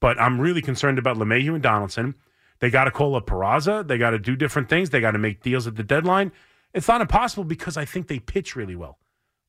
But 0.00 0.20
I'm 0.20 0.40
really 0.40 0.62
concerned 0.62 0.98
about 0.98 1.16
LeMahieu 1.16 1.54
and 1.54 1.62
Donaldson. 1.62 2.14
They 2.60 2.70
got 2.70 2.84
to 2.84 2.90
call 2.90 3.16
up 3.16 3.26
Peraza. 3.26 3.86
They 3.86 3.98
got 3.98 4.10
to 4.10 4.18
do 4.18 4.36
different 4.36 4.68
things. 4.68 4.90
They 4.90 5.00
got 5.00 5.12
to 5.12 5.18
make 5.18 5.42
deals 5.42 5.66
at 5.66 5.76
the 5.76 5.82
deadline. 5.82 6.32
It's 6.72 6.88
not 6.88 7.00
impossible 7.00 7.44
because 7.44 7.76
I 7.76 7.84
think 7.84 8.08
they 8.08 8.18
pitch 8.18 8.56
really 8.56 8.76
well. 8.76 8.98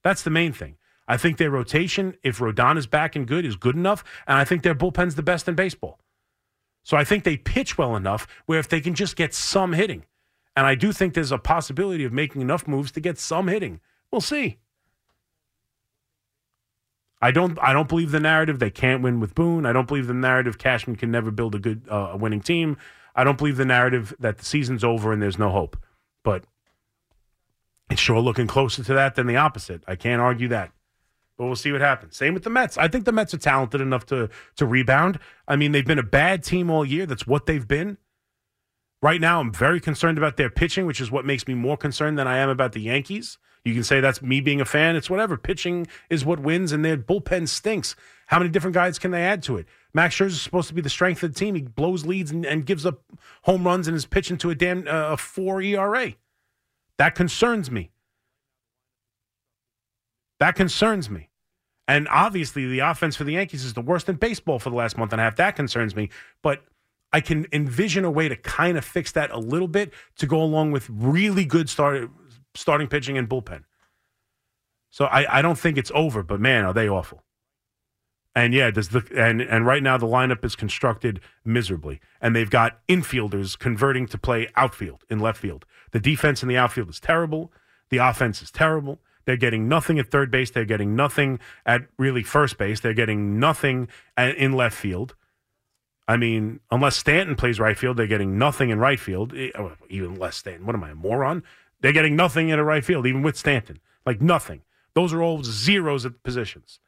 That's 0.04 0.24
the 0.24 0.30
main 0.30 0.54
thing. 0.54 0.78
I 1.08 1.18
think 1.18 1.38
their 1.38 1.52
rotation, 1.52 2.16
if 2.24 2.40
Rodon 2.40 2.78
is 2.78 2.88
back 2.88 3.16
and 3.16 3.28
good, 3.28 3.46
is 3.46 3.56
good 3.56 3.76
enough. 3.76 4.04
And 4.28 4.38
I 4.38 4.44
think 4.44 4.64
their 4.64 4.76
bullpen's 4.76 5.16
the 5.16 5.24
best 5.24 5.48
in 5.48 5.56
baseball. 5.56 6.00
So 6.84 6.98
I 6.98 7.04
think 7.04 7.24
they 7.24 7.38
pitch 7.38 7.78
well 7.78 7.96
enough 7.96 8.28
where 8.46 8.60
if 8.60 8.70
they 8.70 8.82
can 8.82 8.94
just 8.94 9.16
get 9.16 9.34
some 9.34 9.74
hitting. 9.74 10.06
And 10.56 10.66
I 10.66 10.76
do 10.76 10.92
think 10.92 11.14
there's 11.14 11.32
a 11.32 11.38
possibility 11.38 12.06
of 12.06 12.14
making 12.14 12.42
enough 12.42 12.68
moves 12.68 12.92
to 12.94 13.00
get 13.00 13.18
some 13.18 13.48
hitting. 13.48 13.82
We'll 14.12 14.22
see. 14.22 14.60
I 17.22 17.32
don't. 17.32 17.58
I 17.62 17.74
don't 17.74 17.88
believe 17.88 18.12
the 18.12 18.20
narrative 18.20 18.60
they 18.60 18.70
can't 18.70 19.02
win 19.02 19.20
with 19.20 19.36
Boone. 19.36 19.66
I 19.66 19.74
don't 19.74 19.88
believe 19.88 20.08
the 20.08 20.14
narrative 20.14 20.58
Cashman 20.58 20.96
can 20.96 21.12
never 21.12 21.32
build 21.32 21.56
a 21.56 21.60
good, 21.60 21.88
uh, 21.90 22.10
a 22.12 22.18
winning 22.18 22.42
team. 22.42 22.78
I 23.16 23.24
don't 23.24 23.38
believe 23.38 23.58
the 23.58 23.66
narrative 23.66 24.14
that 24.20 24.38
the 24.38 24.46
season's 24.46 24.84
over 24.84 25.14
and 25.14 25.22
there's 25.22 25.40
no 25.40 25.50
hope. 25.50 25.78
But 26.24 26.44
it's 27.90 28.02
sure 28.02 28.20
looking 28.20 28.48
closer 28.48 28.84
to 28.84 28.94
that 28.94 29.16
than 29.16 29.28
the 29.28 29.38
opposite. 29.38 29.84
I 29.88 29.96
can't 29.96 30.22
argue 30.22 30.50
that. 30.50 30.72
But 31.38 31.46
we'll 31.46 31.56
see 31.56 31.72
what 31.72 31.82
happens. 31.82 32.16
Same 32.16 32.34
with 32.34 32.44
the 32.44 32.50
Mets. 32.50 32.78
I 32.78 32.88
think 32.88 33.06
the 33.06 33.12
Mets 33.12 33.34
are 33.34 33.38
talented 33.38 33.82
enough 33.82 34.06
to 34.08 34.30
to 34.58 34.66
rebound. 34.66 35.20
I 35.48 35.56
mean, 35.56 35.72
they've 35.72 35.86
been 35.86 36.00
a 36.00 36.04
bad 36.04 36.44
team 36.44 36.70
all 36.70 36.86
year. 36.86 37.06
That's 37.06 37.28
what 37.28 37.46
they've 37.46 37.68
been. 37.68 37.98
Right 39.02 39.22
now, 39.22 39.40
I'm 39.40 39.54
very 39.54 39.80
concerned 39.80 40.18
about 40.18 40.38
their 40.38 40.50
pitching, 40.50 40.86
which 40.86 41.02
is 41.02 41.12
what 41.12 41.26
makes 41.26 41.48
me 41.48 41.54
more 41.54 41.78
concerned 41.78 42.18
than 42.18 42.28
I 42.28 42.38
am 42.38 42.50
about 42.50 42.72
the 42.72 42.82
Yankees. 42.82 43.38
You 43.66 43.74
can 43.74 43.84
say 43.84 44.00
that's 44.00 44.22
me 44.22 44.42
being 44.42 44.62
a 44.62 44.66
fan. 44.66 44.96
It's 44.96 45.10
whatever. 45.10 45.38
Pitching 45.38 45.88
is 46.10 46.24
what 46.24 46.40
wins, 46.40 46.72
and 46.72 46.86
their 46.86 46.98
bullpen 46.98 47.48
stinks. 47.48 47.96
How 48.28 48.38
many 48.38 48.50
different 48.50 48.76
guys 48.76 49.00
can 49.00 49.10
they 49.12 49.24
add 49.24 49.42
to 49.44 49.58
it? 49.58 49.66
Max 49.94 50.16
Scherzer 50.16 50.28
is 50.28 50.42
supposed 50.42 50.68
to 50.68 50.76
be 50.76 50.82
the 50.82 50.90
strength 50.90 51.24
of 51.24 51.34
the 51.34 51.40
team. 51.40 51.56
He 51.56 51.64
blows 51.64 52.06
leads 52.06 52.30
and, 52.32 52.46
and 52.46 52.66
gives 52.66 52.86
up 52.86 53.02
home 53.42 53.66
runs 53.66 53.88
and 53.88 53.98
is 53.98 54.06
pitching 54.06 54.38
to 54.38 54.52
a 54.52 54.56
damn 54.56 54.88
uh, 54.88 55.14
a 55.14 55.18
four 55.18 55.62
ERA. 55.62 56.14
That 56.98 57.16
concerns 57.16 57.72
me. 57.72 57.92
That 60.40 60.56
concerns 60.56 61.10
me. 61.10 61.30
And 61.88 62.08
obviously, 62.10 62.68
the 62.68 62.80
offense 62.80 63.16
for 63.16 63.24
the 63.24 63.34
Yankees 63.34 63.64
is 63.64 63.74
the 63.74 63.82
worst 63.82 64.10
in 64.10 64.16
baseball 64.16 64.60
for 64.60 64.70
the 64.70 64.76
last 64.76 64.98
month 64.98 65.12
and 65.12 65.20
a 65.20 65.24
half. 65.24 65.36
That 65.36 65.56
concerns 65.56 65.96
me. 65.96 66.10
But 66.42 66.64
I 67.14 67.22
can 67.22 67.48
envision 67.54 68.04
a 68.04 68.12
way 68.12 68.28
to 68.28 68.36
kind 68.36 68.78
of 68.78 68.84
fix 68.84 69.12
that 69.14 69.32
a 69.32 69.40
little 69.40 69.68
bit 69.68 69.94
to 70.18 70.28
go 70.28 70.42
along 70.42 70.72
with 70.72 70.90
really 70.90 71.46
good 71.46 71.70
start, 71.70 72.10
starting 72.56 72.88
pitching 72.88 73.18
and 73.18 73.30
bullpen. 73.30 73.64
So 74.90 75.06
I, 75.06 75.40
I 75.40 75.42
don't 75.42 75.60
think 75.60 75.78
it's 75.78 75.92
over, 75.94 76.24
but 76.24 76.40
man, 76.40 76.64
are 76.64 76.74
they 76.74 76.88
awful. 76.88 77.24
And 78.34 78.54
yeah, 78.54 78.70
does 78.70 78.90
the 78.90 79.06
and 79.16 79.42
and 79.42 79.66
right 79.66 79.82
now 79.82 79.98
the 79.98 80.06
lineup 80.06 80.44
is 80.44 80.58
constructed 80.58 81.22
miserably, 81.46 82.02
and 82.20 82.36
they've 82.36 82.50
got 82.50 82.86
infielders 82.88 83.58
converting 83.58 84.08
to 84.08 84.18
play 84.18 84.50
outfield 84.58 85.06
in 85.10 85.20
left 85.20 85.40
field. 85.40 85.66
The 85.92 86.02
defense 86.02 86.44
in 86.44 86.50
the 86.50 86.58
outfield 86.58 86.90
is 86.90 87.00
terrible. 87.00 87.54
The 87.90 87.98
offense 87.98 88.42
is 88.42 88.52
terrible. 88.52 89.00
They're 89.26 89.38
getting 89.38 89.68
nothing 89.68 90.00
at 90.00 90.12
third 90.12 90.32
base. 90.32 90.52
They're 90.52 90.66
getting 90.66 90.96
nothing 90.96 91.40
at 91.66 91.88
really 91.98 92.24
first 92.24 92.58
base. 92.58 92.82
They're 92.82 92.94
getting 92.94 93.40
nothing 93.40 93.88
at, 94.18 94.36
in 94.36 94.54
left 94.54 94.78
field. 94.78 95.16
I 96.08 96.18
mean, 96.18 96.60
unless 96.70 96.96
Stanton 96.98 97.36
plays 97.36 97.60
right 97.60 97.78
field, 97.78 97.98
they're 97.98 98.06
getting 98.06 98.38
nothing 98.38 98.70
in 98.70 98.80
right 98.80 99.00
field. 99.00 99.34
Eh, 99.36 99.50
oh, 99.56 99.74
even 99.90 100.16
less 100.16 100.36
Stanton. 100.36 100.66
What 100.66 100.76
am 100.76 100.84
I, 100.84 100.92
a 100.92 100.96
moron? 100.96 101.44
They're 101.82 101.92
getting 101.92 102.16
nothing 102.16 102.50
in 102.50 102.60
a 102.60 102.64
right 102.64 102.84
field, 102.84 103.06
even 103.06 103.22
with 103.22 103.38
Stanton. 103.38 103.80
Like 104.06 104.22
nothing. 104.22 104.62
Those 104.94 105.14
are 105.14 105.22
all 105.22 105.44
zeros 105.44 106.06
at 106.06 106.24
positions. 106.24 106.80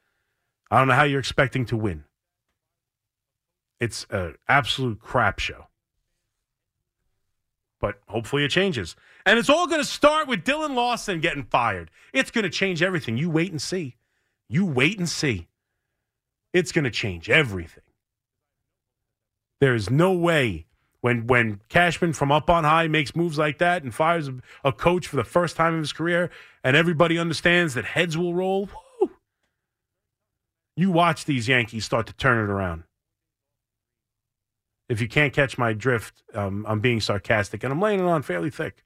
I 0.71 0.79
don't 0.79 0.87
know 0.87 0.93
how 0.93 1.03
you're 1.03 1.19
expecting 1.19 1.65
to 1.67 1.77
win. 1.77 2.05
It's 3.79 4.05
an 4.09 4.35
absolute 4.47 4.99
crap 4.99 5.39
show. 5.39 5.67
But 7.79 7.99
hopefully 8.07 8.43
it 8.43 8.49
changes. 8.49 8.95
And 9.25 9.37
it's 9.37 9.49
all 9.49 9.67
going 9.67 9.81
to 9.81 9.85
start 9.85 10.27
with 10.27 10.43
Dillon 10.43 10.73
Lawson 10.73 11.19
getting 11.19 11.43
fired. 11.43 11.91
It's 12.13 12.31
going 12.31 12.43
to 12.43 12.49
change 12.49 12.81
everything. 12.81 13.17
You 13.17 13.29
wait 13.29 13.51
and 13.51 13.61
see. 13.61 13.97
You 14.49 14.65
wait 14.65 14.97
and 14.97 15.07
see. 15.07 15.47
It's 16.53 16.71
going 16.71 16.85
to 16.85 16.91
change 16.91 17.29
everything. 17.29 17.83
There's 19.59 19.89
no 19.89 20.13
way 20.13 20.66
when 21.07 21.25
when 21.25 21.61
Cashman 21.69 22.11
from 22.11 22.33
up 22.33 22.49
on 22.49 22.65
high 22.65 22.89
makes 22.89 23.15
moves 23.15 23.37
like 23.37 23.59
that 23.59 23.81
and 23.81 23.95
fires 23.95 24.27
a, 24.27 24.35
a 24.65 24.73
coach 24.73 25.07
for 25.07 25.15
the 25.15 25.23
first 25.23 25.55
time 25.55 25.73
in 25.73 25.79
his 25.79 25.93
career, 25.93 26.29
and 26.65 26.75
everybody 26.75 27.17
understands 27.17 27.75
that 27.75 27.85
heads 27.85 28.17
will 28.17 28.33
roll. 28.33 28.69
Whoo, 28.99 29.11
you 30.75 30.91
watch 30.91 31.23
these 31.23 31.47
Yankees 31.47 31.85
start 31.85 32.07
to 32.07 32.13
turn 32.13 32.37
it 32.37 32.51
around. 32.51 32.83
If 34.89 34.99
you 34.99 35.07
can't 35.07 35.31
catch 35.31 35.57
my 35.57 35.71
drift, 35.71 36.23
um, 36.33 36.65
I'm 36.67 36.81
being 36.81 36.99
sarcastic, 36.99 37.63
and 37.63 37.71
I'm 37.71 37.79
laying 37.79 38.01
it 38.01 38.05
on 38.05 38.21
fairly 38.21 38.49
thick 38.49 38.83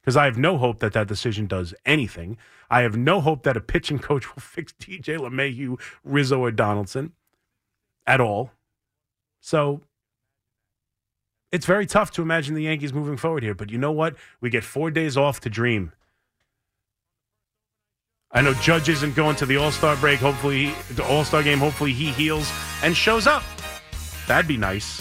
because 0.00 0.16
I 0.16 0.24
have 0.24 0.38
no 0.38 0.56
hope 0.56 0.78
that 0.78 0.94
that 0.94 1.08
decision 1.08 1.46
does 1.46 1.74
anything. 1.84 2.38
I 2.70 2.80
have 2.80 2.96
no 2.96 3.20
hope 3.20 3.42
that 3.42 3.56
a 3.56 3.60
pitching 3.60 3.98
coach 3.98 4.26
will 4.34 4.40
fix 4.40 4.72
DJ 4.80 5.18
LeMahieu, 5.18 5.78
Rizzo, 6.04 6.40
or 6.40 6.50
Donaldson 6.50 7.12
at 8.06 8.22
all. 8.22 8.50
So 9.42 9.82
it's 11.54 11.66
very 11.66 11.86
tough 11.86 12.10
to 12.10 12.20
imagine 12.20 12.56
the 12.56 12.64
Yankees 12.64 12.92
moving 12.92 13.16
forward 13.16 13.44
here. 13.44 13.54
But 13.54 13.70
you 13.70 13.78
know 13.78 13.92
what? 13.92 14.16
We 14.40 14.50
get 14.50 14.64
four 14.64 14.90
days 14.90 15.16
off 15.16 15.38
to 15.40 15.48
dream. 15.48 15.92
I 18.32 18.40
know 18.40 18.54
Judge 18.54 18.88
isn't 18.88 19.14
going 19.14 19.36
to 19.36 19.46
the 19.46 19.56
All 19.56 19.70
Star 19.70 19.94
break. 19.96 20.18
Hopefully, 20.18 20.74
the 20.90 21.04
All 21.04 21.22
Star 21.22 21.44
game. 21.44 21.60
Hopefully, 21.60 21.92
he 21.92 22.06
heals 22.06 22.52
and 22.82 22.96
shows 22.96 23.28
up. 23.28 23.44
That'd 24.26 24.48
be 24.48 24.56
nice 24.56 25.00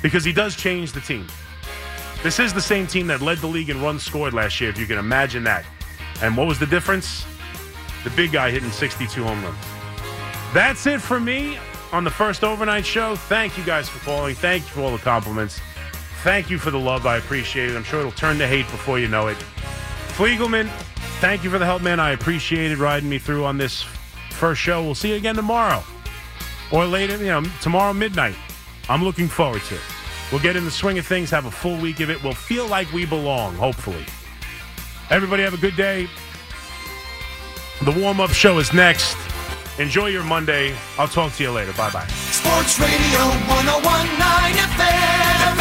because 0.00 0.24
he 0.24 0.32
does 0.32 0.56
change 0.56 0.92
the 0.92 1.00
team. 1.00 1.26
This 2.22 2.40
is 2.40 2.54
the 2.54 2.62
same 2.62 2.86
team 2.86 3.06
that 3.08 3.20
led 3.20 3.38
the 3.38 3.46
league 3.46 3.68
in 3.68 3.82
runs 3.82 4.02
scored 4.02 4.32
last 4.32 4.58
year, 4.58 4.70
if 4.70 4.78
you 4.78 4.86
can 4.86 4.96
imagine 4.96 5.44
that. 5.44 5.66
And 6.22 6.34
what 6.34 6.46
was 6.46 6.58
the 6.58 6.66
difference? 6.66 7.26
The 8.04 8.10
big 8.10 8.32
guy 8.32 8.50
hitting 8.50 8.70
62 8.70 9.22
home 9.22 9.44
runs. 9.44 9.58
That's 10.54 10.86
it 10.86 11.02
for 11.02 11.20
me 11.20 11.58
on 11.94 12.02
the 12.02 12.10
first 12.10 12.42
overnight 12.42 12.84
show. 12.84 13.14
Thank 13.14 13.56
you 13.56 13.64
guys 13.64 13.88
for 13.88 14.04
calling. 14.04 14.34
Thank 14.34 14.64
you 14.64 14.70
for 14.70 14.80
all 14.80 14.90
the 14.90 14.98
compliments. 14.98 15.60
Thank 16.24 16.50
you 16.50 16.58
for 16.58 16.72
the 16.72 16.78
love. 16.78 17.06
I 17.06 17.18
appreciate 17.18 17.70
it. 17.70 17.76
I'm 17.76 17.84
sure 17.84 18.00
it'll 18.00 18.10
turn 18.10 18.36
to 18.38 18.48
hate 18.48 18.68
before 18.70 18.98
you 18.98 19.06
know 19.06 19.28
it. 19.28 19.36
Fliegelman, 20.08 20.68
thank 21.20 21.44
you 21.44 21.50
for 21.50 21.58
the 21.58 21.64
help, 21.64 21.82
man. 21.82 22.00
I 22.00 22.10
appreciated 22.10 22.78
riding 22.78 23.08
me 23.08 23.18
through 23.18 23.44
on 23.44 23.58
this 23.58 23.84
first 24.30 24.60
show. 24.60 24.82
We'll 24.82 24.96
see 24.96 25.10
you 25.10 25.14
again 25.14 25.36
tomorrow 25.36 25.84
or 26.72 26.84
later, 26.84 27.16
you 27.18 27.26
know, 27.26 27.44
tomorrow 27.60 27.92
midnight. 27.92 28.34
I'm 28.88 29.04
looking 29.04 29.28
forward 29.28 29.62
to 29.62 29.76
it. 29.76 29.80
We'll 30.32 30.42
get 30.42 30.56
in 30.56 30.64
the 30.64 30.72
swing 30.72 30.98
of 30.98 31.06
things, 31.06 31.30
have 31.30 31.46
a 31.46 31.50
full 31.50 31.78
week 31.78 32.00
of 32.00 32.10
it. 32.10 32.20
We'll 32.24 32.34
feel 32.34 32.66
like 32.66 32.92
we 32.92 33.06
belong, 33.06 33.54
hopefully. 33.54 34.04
Everybody 35.10 35.44
have 35.44 35.54
a 35.54 35.58
good 35.58 35.76
day. 35.76 36.08
The 37.82 37.92
warm 37.92 38.20
up 38.20 38.30
show 38.30 38.58
is 38.58 38.72
next. 38.72 39.16
Enjoy 39.78 40.06
your 40.06 40.22
Monday. 40.22 40.74
I'll 40.98 41.08
talk 41.08 41.32
to 41.34 41.42
you 41.42 41.50
later. 41.50 41.72
Bye 41.72 41.90
bye. 41.90 42.06
Sports 42.06 42.78
Radio 42.78 43.18
1019 43.50 44.62
FM. 44.78 45.54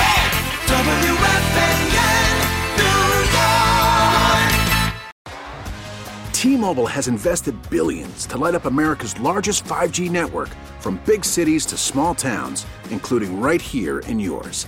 WFAN, 0.74 1.80
New 2.78 3.10
York. 3.34 4.54
T-Mobile 6.32 6.88
has 6.88 7.08
invested 7.08 7.56
billions 7.70 8.26
to 8.28 8.38
light 8.38 8.54
up 8.56 8.66
America's 8.66 9.20
largest 9.20 9.64
5G 9.66 10.10
network 10.12 10.50
from 10.80 11.00
big 11.06 11.26
cities 11.26 11.66
to 11.68 11.78
small 11.78 12.14
towns, 12.14 12.66
including 12.92 13.40
right 13.42 13.62
here 13.62 14.00
in 14.00 14.20
yours. 14.20 14.68